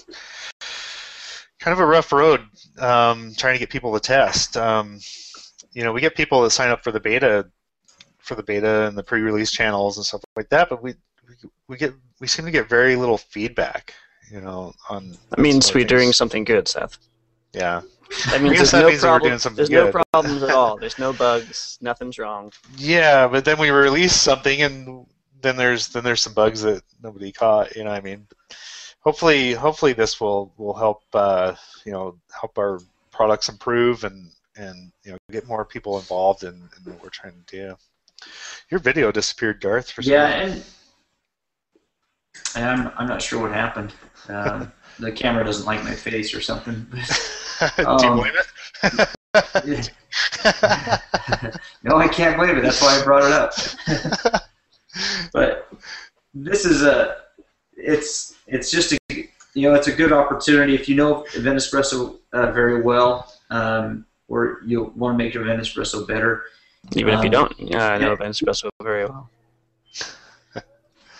kind 1.59 1.73
of 1.73 1.79
a 1.79 1.85
rough 1.85 2.11
road 2.11 2.41
um, 2.79 3.33
trying 3.37 3.53
to 3.53 3.59
get 3.59 3.69
people 3.69 3.93
to 3.93 3.99
test. 3.99 4.57
Um, 4.57 4.99
you 5.71 5.83
know, 5.83 5.93
we 5.93 6.01
get 6.01 6.15
people 6.15 6.41
that 6.41 6.51
sign 6.51 6.69
up 6.69 6.83
for 6.83 6.91
the 6.91 6.99
beta 6.99 7.47
for 8.17 8.35
the 8.35 8.43
beta 8.43 8.87
and 8.87 8.97
the 8.97 9.03
pre-release 9.03 9.51
channels 9.51 9.97
and 9.97 10.05
stuff 10.05 10.23
like 10.35 10.49
that, 10.49 10.69
but 10.69 10.81
we 10.81 10.95
we, 11.27 11.49
we 11.67 11.77
get 11.77 11.93
we 12.19 12.27
seem 12.27 12.45
to 12.45 12.51
get 12.51 12.69
very 12.69 12.95
little 12.95 13.17
feedback. 13.17 13.93
You 14.31 14.41
know, 14.41 14.73
on 14.89 15.15
That 15.29 15.39
means 15.39 15.67
some 15.67 15.75
we're 15.75 15.85
doing 15.85 16.11
something 16.13 16.43
good, 16.43 16.67
Seth. 16.67 16.97
Yeah, 17.53 17.81
That 18.31 18.41
means 18.41 18.55
there's 18.57 18.71
that 18.71 18.81
no 18.81 18.89
means 18.89 19.01
that 19.01 19.07
we're 19.07 19.11
problem. 19.19 19.29
doing 19.31 19.39
something 19.39 19.57
There's 19.57 19.69
no 19.69 19.91
problems 20.11 20.41
at 20.43 20.49
all. 20.51 20.77
There's 20.77 20.97
no 20.97 21.13
bugs. 21.25 21.77
Nothing's 21.81 22.17
wrong. 22.17 22.51
yeah, 22.77 23.27
but 23.27 23.45
then 23.45 23.59
we 23.59 23.69
release 23.69 24.15
something, 24.15 24.61
and 24.61 25.05
then 25.41 25.55
there's 25.57 25.89
then 25.89 26.03
there's 26.03 26.21
some 26.23 26.33
bugs 26.33 26.61
that 26.63 26.81
nobody 27.03 27.31
caught. 27.31 27.75
You 27.75 27.83
know, 27.83 27.91
what 27.91 27.97
I 27.99 28.01
mean, 28.01 28.25
hopefully, 29.01 29.53
hopefully 29.53 29.93
this 29.93 30.19
will 30.19 30.51
will 30.57 30.73
help. 30.73 31.03
Uh, 31.13 31.53
you 31.85 31.91
know, 31.91 32.17
help 32.31 32.57
our 32.57 32.79
products 33.11 33.49
improve 33.49 34.03
and 34.03 34.31
and 34.55 34.91
you 35.03 35.11
know 35.11 35.17
get 35.31 35.47
more 35.47 35.65
people 35.65 35.97
involved 35.99 36.43
in, 36.43 36.53
in 36.53 36.91
what 36.91 37.03
we're 37.03 37.09
trying 37.09 37.33
to 37.45 37.55
do. 37.67 37.75
Your 38.71 38.79
video 38.79 39.11
disappeared, 39.11 39.59
Garth. 39.61 39.91
For 39.91 40.01
Yeah, 40.01 40.43
reason. 40.43 40.51
and, 40.57 40.65
and 42.55 42.65
I'm, 42.65 42.91
I'm 42.97 43.07
not 43.07 43.21
sure 43.21 43.41
what 43.41 43.51
happened. 43.51 43.93
Um, 44.29 44.71
the 44.99 45.11
camera 45.11 45.43
doesn't 45.43 45.65
like 45.65 45.83
my 45.83 45.95
face 45.95 46.33
or 46.33 46.41
something. 46.41 46.85
do 47.77 47.83
you 47.83 47.87
um, 47.87 48.17
blame 48.17 48.33
it? 48.35 49.09
no, 51.83 51.97
I 51.97 52.07
can't 52.07 52.37
blame 52.37 52.57
it. 52.57 52.61
That's 52.61 52.81
why 52.81 52.99
I 52.99 53.03
brought 53.03 53.23
it 53.23 53.31
up. 53.31 54.43
but 55.33 55.71
this 56.33 56.65
is 56.65 56.83
a, 56.83 57.17
it's 57.75 58.35
it's 58.47 58.69
just 58.71 58.93
a, 58.93 58.97
you 59.09 59.69
know, 59.69 59.73
it's 59.73 59.87
a 59.87 59.91
good 59.91 60.11
opportunity 60.11 60.75
if 60.75 60.87
you 60.89 60.95
know 60.95 61.25
Event 61.35 61.57
Espresso 61.57 62.19
uh, 62.33 62.51
very 62.51 62.81
well, 62.81 63.33
um, 63.49 64.05
or 64.27 64.59
you 64.65 64.91
want 64.95 65.17
to 65.17 65.23
make 65.23 65.33
your 65.33 65.43
Event 65.43 65.61
Espresso 65.61 66.07
better. 66.07 66.43
Even 66.95 67.13
if 67.13 67.21
you 67.21 67.27
Um, 67.27 67.31
don't 67.31 67.73
uh, 67.73 67.97
know 67.97 68.07
yeah. 68.07 68.13
Event 68.13 68.35
Espresso 68.35 68.69
very 68.81 69.05
well. 69.05 69.29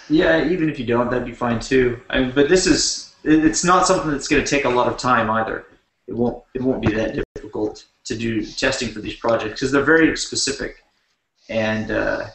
Yeah, 0.10 0.50
even 0.50 0.70
if 0.70 0.80
you 0.80 0.86
don't, 0.86 1.10
that'd 1.10 1.26
be 1.26 1.34
fine 1.34 1.60
too. 1.60 2.00
I 2.10 2.20
mean, 2.20 2.32
but 2.34 2.50
this 2.50 2.68
is 2.68 3.16
it's 3.24 3.64
not 3.64 3.88
something 3.88 4.12
that's 4.12 4.28
going 4.28 4.44
to 4.44 4.50
take 4.50 4.66
a 4.66 4.70
lot 4.70 4.88
of 4.88 4.98
time 4.98 5.30
either. 5.30 5.66
It 6.08 6.16
won't 6.16 6.44
it 6.54 6.62
won't 6.62 6.82
be 6.82 6.94
that 6.94 7.24
difficult 7.36 7.86
to 8.06 8.18
do 8.18 8.46
testing 8.46 8.90
for 8.90 9.00
these 9.00 9.16
projects 9.16 9.54
because 9.54 9.72
they're 9.72 9.84
very 9.84 10.16
specific, 10.18 10.84
and 11.50 11.92
uh, 11.92 12.26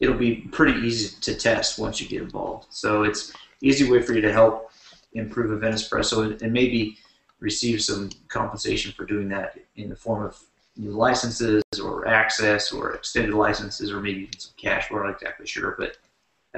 it'll 0.00 0.16
be 0.16 0.48
pretty 0.50 0.80
easy 0.80 1.16
to 1.20 1.34
test 1.34 1.78
once 1.78 2.00
you 2.00 2.08
get 2.08 2.22
involved. 2.22 2.66
So 2.70 3.04
it's 3.04 3.32
easy 3.60 3.88
way 3.88 4.02
for 4.02 4.14
you 4.14 4.20
to 4.20 4.32
help 4.32 4.70
improve 5.14 5.52
Event 5.52 5.76
Espresso 5.76 6.24
and, 6.24 6.42
and 6.42 6.52
maybe 6.52 6.98
receive 7.38 7.82
some 7.82 8.10
compensation 8.28 8.92
for 8.92 9.04
doing 9.04 9.28
that 9.28 9.58
in 9.76 9.88
the 9.88 9.96
form 9.96 10.24
of 10.24 10.38
new 10.76 10.90
licenses 10.90 11.62
or 11.82 12.08
access 12.08 12.72
or 12.72 12.94
extended 12.94 13.34
licenses 13.34 13.92
or 13.92 14.00
maybe 14.00 14.22
even 14.22 14.38
some 14.38 14.52
cash. 14.56 14.90
We're 14.90 15.04
not 15.04 15.14
exactly 15.14 15.46
sure, 15.46 15.74
but 15.78 15.96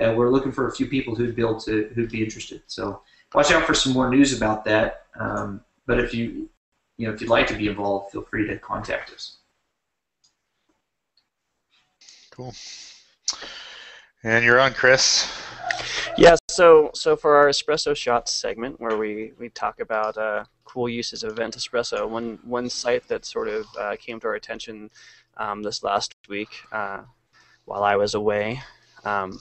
uh, 0.01 0.13
we're 0.17 0.31
looking 0.31 0.53
for 0.53 0.69
a 0.69 0.73
few 0.73 0.87
people 0.87 1.15
who'd 1.15 1.37
be 1.37 1.43
able 1.43 1.61
to 1.61 1.91
who'd 1.95 2.11
be 2.11 2.23
interested. 2.23 2.63
So 2.67 3.03
watch 3.35 3.53
out 3.53 3.65
for 3.65 3.75
some 3.75 3.93
more 3.93 4.09
news 4.09 4.37
about 4.37 4.65
that. 4.65 5.07
Um, 5.19 5.61
but 5.87 6.01
if 6.01 6.15
you 6.15 6.49
you 6.97 7.07
know 7.07 7.15
if 7.15 7.21
you'd 7.21 7.31
like 7.31 7.47
to 7.49 7.55
be 7.55 7.69
involved, 7.69 8.13
feel 8.13 8.23
free 8.23 8.47
to 8.49 8.59
contact 8.59 9.11
us. 9.11 9.39
Cool. 12.31 12.55
And 14.25 14.45
you're 14.45 14.59
on, 14.59 14.73
Chris. 14.73 15.31
Yeah, 16.17 16.37
so 16.49 16.91
so 16.95 17.17
for 17.17 17.37
our 17.37 17.49
espresso 17.49 17.95
shots 17.95 18.33
segment, 18.33 18.81
where 18.81 18.97
we, 18.97 19.33
we 19.39 19.51
talk 19.51 19.81
about 19.81 20.17
uh, 20.17 20.45
cool 20.65 20.89
uses 20.89 21.23
of 21.23 21.33
Event 21.33 21.57
Espresso, 21.57 22.09
one 22.09 22.39
one 22.45 22.69
site 22.71 23.07
that 23.09 23.25
sort 23.25 23.49
of 23.49 23.67
uh, 23.79 23.97
came 23.97 24.19
to 24.21 24.27
our 24.27 24.35
attention 24.35 24.91
um, 25.37 25.63
this 25.63 25.83
last 25.83 26.15
week 26.29 26.49
uh, 26.73 27.03
while 27.65 27.85
I 27.85 27.97
was 27.97 28.15
away 28.15 28.63
um, 29.05 29.41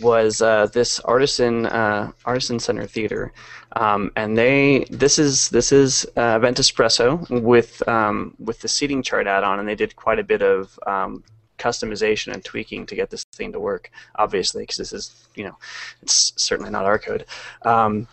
was 0.00 0.42
uh, 0.42 0.66
this 0.72 1.00
artisan 1.00 1.66
uh, 1.66 2.12
artisan 2.24 2.58
center 2.58 2.86
theater, 2.86 3.32
um, 3.72 4.10
and 4.16 4.36
they 4.36 4.84
this 4.90 5.18
is 5.18 5.48
this 5.50 5.72
is 5.72 6.06
uh, 6.16 6.38
Espresso 6.38 7.28
with 7.42 7.86
um, 7.88 8.34
with 8.38 8.60
the 8.60 8.68
seating 8.68 9.02
chart 9.02 9.26
add-on, 9.26 9.58
and 9.58 9.68
they 9.68 9.74
did 9.74 9.96
quite 9.96 10.18
a 10.18 10.24
bit 10.24 10.42
of 10.42 10.78
um, 10.86 11.22
customization 11.58 12.32
and 12.32 12.44
tweaking 12.44 12.86
to 12.86 12.94
get 12.94 13.10
this 13.10 13.24
thing 13.34 13.52
to 13.52 13.60
work. 13.60 13.90
Obviously, 14.16 14.62
because 14.62 14.76
this 14.76 14.92
is 14.92 15.28
you 15.34 15.44
know 15.44 15.56
it's 16.02 16.32
certainly 16.36 16.70
not 16.70 16.84
our 16.84 16.98
code. 16.98 17.24
Um, 17.62 18.06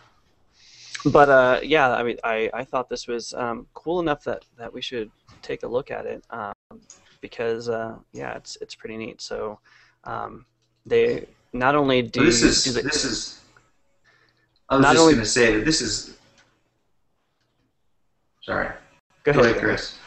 but 1.06 1.30
uh, 1.30 1.60
yeah, 1.64 1.92
I 1.92 2.04
mean, 2.04 2.18
I, 2.24 2.50
I 2.54 2.64
thought 2.64 2.90
this 2.90 3.08
was 3.08 3.34
um, 3.34 3.68
cool 3.74 4.00
enough 4.00 4.24
that, 4.24 4.46
that 4.58 4.74
we 4.74 4.82
should 4.82 5.12
take 5.42 5.64
a 5.64 5.68
look 5.68 5.92
at 5.92 6.06
it 6.06 6.24
um, 6.30 6.54
because 7.20 7.68
uh, 7.68 7.98
yeah, 8.14 8.36
it's 8.36 8.58
it's 8.62 8.76
pretty 8.76 8.98
neat. 8.98 9.22
So 9.22 9.60
um, 10.06 10.46
they 10.86 11.28
not 11.54 11.76
only 11.76 12.02
do 12.02 12.20
So 12.32 12.46
this 12.46 12.58
is 12.58 12.64
do 12.64 12.72
they, 12.74 12.82
this 12.82 13.06
is. 13.06 13.40
I 14.70 14.76
was 14.76 14.84
Not 14.84 14.92
just 14.94 15.02
only- 15.02 15.14
going 15.16 15.24
to 15.26 15.30
say 15.30 15.56
that 15.58 15.66
this 15.66 15.82
is. 15.82 16.18
Sorry. 18.42 18.70
go 19.24 19.32
Go 19.34 19.40
ahead, 19.40 19.52
ahead, 19.52 19.64
Chris. 19.64 19.98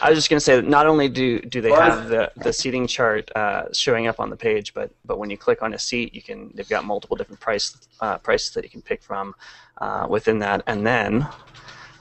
I 0.00 0.08
was 0.08 0.18
just 0.18 0.28
going 0.30 0.38
to 0.38 0.44
say 0.44 0.56
that 0.56 0.66
not 0.66 0.86
only 0.86 1.08
do, 1.08 1.38
do 1.40 1.60
they 1.60 1.70
Well, 1.70 1.80
have 1.80 2.08
the, 2.08 2.32
the 2.36 2.52
seating 2.52 2.86
chart 2.88 3.30
uh, 3.36 3.64
showing 3.72 4.08
up 4.08 4.18
on 4.18 4.30
the 4.30 4.36
page, 4.36 4.74
but 4.74 4.90
but 5.04 5.18
when 5.18 5.30
you 5.30 5.36
click 5.38 5.62
on 5.62 5.74
a 5.74 5.78
seat, 5.78 6.12
you 6.14 6.22
can 6.22 6.50
they've 6.54 6.68
got 6.68 6.84
multiple 6.84 7.16
different 7.16 7.38
price 7.40 7.76
uh, 8.00 8.18
prices 8.18 8.52
that 8.54 8.64
you 8.64 8.70
can 8.70 8.82
pick 8.82 9.00
from 9.02 9.34
uh, 9.78 10.06
within 10.08 10.38
that, 10.40 10.62
and 10.66 10.84
then 10.86 11.28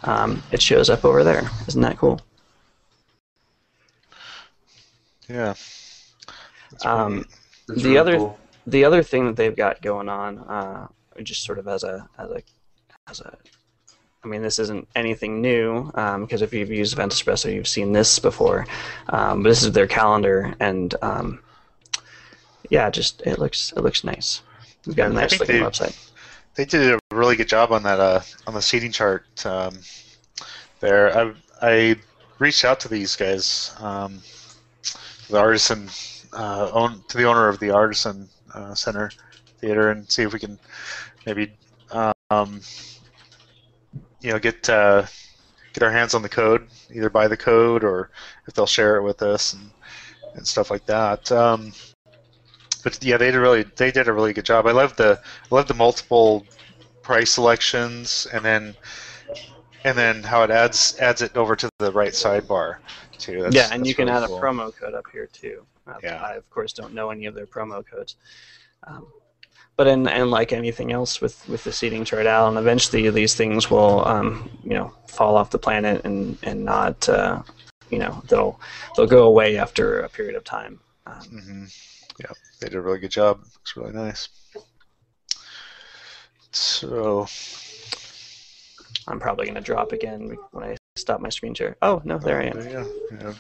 um, 0.03 0.41
it 0.51 0.61
shows 0.61 0.89
up 0.89 1.05
over 1.05 1.23
there. 1.23 1.43
Isn't 1.67 1.81
that 1.81 1.97
cool? 1.97 2.19
Yeah. 5.29 5.53
That's 6.71 6.85
Um, 6.85 7.19
pretty- 7.19 7.35
That's 7.71 7.83
The 7.83 7.89
really 7.89 7.97
other- 7.97 8.17
cool. 8.17 8.39
the 8.67 8.85
other 8.85 9.03
thing 9.03 9.25
that 9.25 9.35
they've 9.35 9.55
got 9.55 9.81
going 9.81 10.09
on, 10.09 10.39
uh, 10.39 10.87
just 11.23 11.43
sort 11.43 11.59
of 11.59 11.67
as 11.67 11.83
a 11.83 12.07
as 12.17 12.29
a 12.29 12.41
as 13.09 13.19
a, 13.21 13.37
I 14.23 14.27
mean, 14.27 14.41
this 14.43 14.59
isn't 14.59 14.87
anything 14.95 15.41
new 15.41 15.85
because 16.21 16.41
if 16.41 16.53
you've 16.53 16.69
used 16.69 16.93
Event 16.93 17.11
Espresso, 17.11 17.53
you've 17.53 17.67
seen 17.67 17.91
this 17.91 18.19
before. 18.19 18.67
Um, 19.09 19.41
but 19.43 19.49
this 19.49 19.63
is 19.63 19.71
their 19.71 19.87
calendar, 19.87 20.53
and 20.59 20.93
um, 21.01 21.39
yeah, 22.69 22.89
just 22.89 23.21
it 23.25 23.39
looks 23.39 23.73
it 23.75 23.81
looks 23.81 24.03
nice. 24.03 24.41
We've 24.85 24.95
got 24.95 25.11
a 25.11 25.13
nice 25.13 25.39
looking 25.39 25.57
they- 25.57 25.61
website. 25.61 25.97
they 26.55 26.65
did 26.65 26.93
a 26.93 26.99
really 27.15 27.35
good 27.35 27.47
job 27.49 27.71
on 27.71 27.83
that 27.83 27.99
uh, 27.99 28.21
on 28.47 28.53
the 28.53 28.61
seating 28.61 28.91
chart 28.91 29.25
um, 29.45 29.79
there. 30.79 31.17
I 31.17 31.33
I 31.61 31.95
reached 32.39 32.63
out 32.65 32.79
to 32.81 32.87
these 32.87 33.15
guys, 33.15 33.75
um, 33.79 34.21
the 35.29 35.37
artisan 35.39 35.89
uh, 36.33 36.69
own 36.73 37.03
to 37.07 37.17
the 37.17 37.25
owner 37.25 37.47
of 37.47 37.59
the 37.59 37.71
artisan 37.71 38.29
uh, 38.53 38.73
center 38.73 39.11
theater, 39.59 39.89
and 39.89 40.09
see 40.09 40.23
if 40.23 40.33
we 40.33 40.39
can 40.39 40.57
maybe 41.25 41.53
um, 42.31 42.61
you 44.21 44.31
know 44.31 44.39
get 44.39 44.69
uh, 44.69 45.05
get 45.73 45.83
our 45.83 45.91
hands 45.91 46.13
on 46.13 46.21
the 46.21 46.29
code, 46.29 46.67
either 46.93 47.09
buy 47.09 47.27
the 47.27 47.37
code 47.37 47.83
or 47.83 48.09
if 48.47 48.53
they'll 48.53 48.65
share 48.65 48.97
it 48.97 49.03
with 49.03 49.21
us 49.21 49.53
and, 49.53 49.69
and 50.35 50.47
stuff 50.47 50.71
like 50.71 50.85
that. 50.85 51.31
Um, 51.31 51.73
but 52.83 53.03
yeah, 53.03 53.17
they 53.17 53.31
did 53.31 53.37
really 53.37 53.63
they 53.75 53.91
did 53.91 54.07
a 54.07 54.13
really 54.13 54.33
good 54.33 54.45
job. 54.45 54.65
I 54.65 54.71
love 54.71 54.95
the 54.95 55.19
I 55.51 55.55
love 55.55 55.67
the 55.67 55.73
multiple 55.73 56.45
price 57.01 57.31
selections 57.31 58.27
and 58.33 58.43
then 58.45 58.75
and 59.83 59.97
then 59.97 60.23
how 60.23 60.43
it 60.43 60.51
adds 60.51 60.97
adds 60.99 61.21
it 61.21 61.35
over 61.35 61.55
to 61.55 61.69
the 61.79 61.91
right 61.91 62.13
sidebar 62.13 62.77
too. 63.21 63.43
That's, 63.43 63.55
yeah, 63.55 63.69
and 63.71 63.85
you 63.85 63.93
can 63.93 64.07
really 64.07 64.23
add 64.23 64.27
cool. 64.27 64.37
a 64.37 64.41
promo 64.41 64.75
code 64.75 64.93
up 64.93 65.05
here 65.11 65.27
too. 65.27 65.65
Uh, 65.87 65.93
Yeah. 66.03 66.21
I 66.23 66.33
of 66.33 66.49
course 66.49 66.73
don't 66.73 66.93
know 66.93 67.09
any 67.11 67.25
of 67.25 67.35
their 67.35 67.45
promo 67.45 67.85
codes. 67.85 68.15
Um, 68.85 69.07
but 69.77 69.87
in, 69.87 70.07
and 70.07 70.29
like 70.29 70.51
anything 70.53 70.91
else 70.91 71.21
with, 71.21 71.47
with 71.47 71.63
the 71.63 71.71
seating 71.71 72.03
chart 72.05 72.27
and 72.27 72.57
eventually 72.57 73.09
these 73.09 73.35
things 73.35 73.69
will 73.69 74.07
um, 74.07 74.49
you 74.63 74.73
know 74.73 74.93
fall 75.07 75.35
off 75.37 75.49
the 75.49 75.57
planet 75.57 76.03
and 76.05 76.37
and 76.43 76.63
not 76.65 77.07
uh, 77.09 77.41
you 77.89 77.99
know 77.99 78.21
they'll 78.27 78.59
they'll 78.95 79.07
go 79.07 79.23
away 79.25 79.57
after 79.57 80.01
a 80.01 80.09
period 80.09 80.35
of 80.35 80.43
time. 80.43 80.79
Um, 81.07 81.15
hmm 81.15 81.65
Yeah, 82.19 82.31
they 82.59 82.67
did 82.67 82.75
a 82.75 82.81
really 82.81 82.99
good 82.99 83.11
job. 83.11 83.39
Looks 83.39 83.75
really 83.77 83.93
nice. 83.93 84.29
So 86.51 87.27
I'm 89.07 89.19
probably 89.19 89.45
going 89.45 89.55
to 89.55 89.61
drop 89.61 89.93
again 89.93 90.37
when 90.51 90.63
I 90.63 90.75
stop 91.01 91.19
my 91.21 91.29
screen 91.29 91.53
share. 91.53 91.77
Oh 91.81 92.01
no, 92.05 92.17
there 92.17 92.41
I 92.41 92.45
am. 92.45 92.59
There 92.59 92.65
you 92.65 92.71
go. 92.71 92.91
Yeah. 93.21 93.33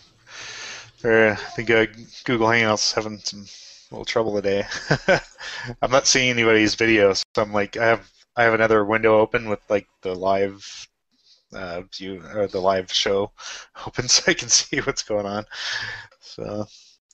There, 1.01 1.31
I 1.31 1.35
think 1.35 1.69
uh, 1.71 1.87
Google 2.25 2.47
Hangouts 2.47 2.93
having 2.93 3.17
some 3.19 3.45
little 3.89 4.05
trouble 4.05 4.35
today. 4.35 4.65
I'm 5.81 5.89
not 5.91 6.05
seeing 6.07 6.29
anybody's 6.29 6.75
video, 6.75 7.13
so 7.13 7.23
I'm 7.37 7.51
like, 7.53 7.77
I 7.77 7.85
have 7.87 8.09
I 8.35 8.43
have 8.43 8.53
another 8.53 8.85
window 8.85 9.19
open 9.19 9.49
with 9.49 9.59
like 9.69 9.87
the 10.01 10.13
live 10.13 10.87
uh, 11.53 11.81
view 11.97 12.23
or 12.33 12.47
the 12.47 12.61
live 12.61 12.91
show 12.91 13.31
open, 13.87 14.07
so 14.07 14.23
I 14.27 14.33
can 14.33 14.49
see 14.49 14.79
what's 14.81 15.03
going 15.03 15.25
on. 15.25 15.45
So 16.19 16.65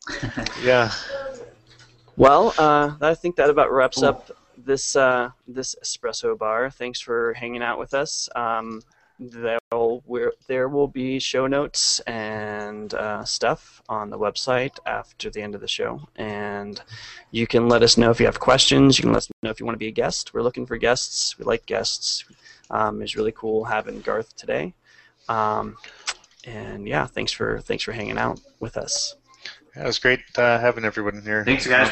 yeah, 0.64 0.92
Well, 2.18 2.54
uh, 2.58 2.96
I 3.02 3.14
think 3.16 3.36
that 3.38 3.50
about 3.50 3.72
wraps 3.72 3.98
Cool. 4.00 4.10
up 4.10 4.32
this 4.58 4.96
uh, 4.96 5.32
this 5.48 5.76
espresso 5.84 6.38
bar. 6.38 6.70
Thanks 6.70 7.00
for 7.00 7.34
hanging 7.34 7.62
out 7.64 7.80
with 7.80 7.94
us. 7.94 8.28
Um, 8.36 8.82
there'll, 9.20 10.04
we're, 10.06 10.34
there 10.48 10.70
will 10.70 10.88
be 10.88 11.20
show 11.20 11.48
notes 11.48 12.00
and 12.02 12.94
uh, 12.94 13.24
stuff 13.24 13.82
on 13.90 14.10
the 14.10 14.18
website 14.18 14.78
after 14.86 15.30
the 15.30 15.42
end 15.42 15.56
of 15.56 15.62
the 15.62 15.68
show. 15.68 16.08
And 16.16 16.82
you 17.32 17.48
can 17.48 17.68
let 17.68 17.84
us 17.84 17.98
know 17.98 18.12
if 18.12 18.20
you 18.20 18.26
have 18.26 18.40
questions. 18.40 18.98
You 18.98 19.04
can 19.04 19.12
let 19.12 19.18
us 19.18 19.30
know 19.44 19.50
if 19.50 19.60
you 19.60 19.66
want 19.66 19.76
to 19.76 19.80
be 19.80 19.88
a 19.88 19.92
guest. 19.92 20.34
We're 20.34 20.44
looking 20.44 20.66
for 20.66 20.78
guests. 20.78 21.38
We 21.38 21.46
like 21.46 21.66
guests. 21.66 22.26
Um, 22.70 23.02
it's 23.02 23.16
really 23.16 23.32
cool 23.32 23.66
having 23.66 24.02
Garth 24.02 24.36
today. 24.36 24.74
Um, 25.30 25.78
and 26.46 26.88
yeah, 26.88 27.06
thanks 27.06 27.32
for 27.32 27.60
thanks 27.60 27.84
for 27.84 27.92
hanging 27.92 28.18
out 28.18 28.40
with 28.60 28.78
us. 28.78 29.16
Yeah, 29.76 29.84
it 29.84 29.88
was 29.88 30.00
great 30.00 30.22
uh, 30.38 30.60
having 30.60 30.86
everyone 30.86 31.22
here. 31.22 31.44
Thanks, 31.44 31.68
guys. 31.68 31.92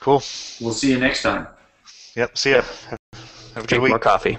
Cool. 0.00 0.22
We'll 0.60 0.72
see 0.74 0.90
you 0.90 0.98
next 0.98 1.22
time. 1.22 1.48
Yep. 2.14 2.38
See 2.38 2.50
ya. 2.52 2.62
Have 3.58 3.64
a 3.64 3.66
Drink 3.66 3.88
more 3.88 3.98
coffee. 3.98 4.38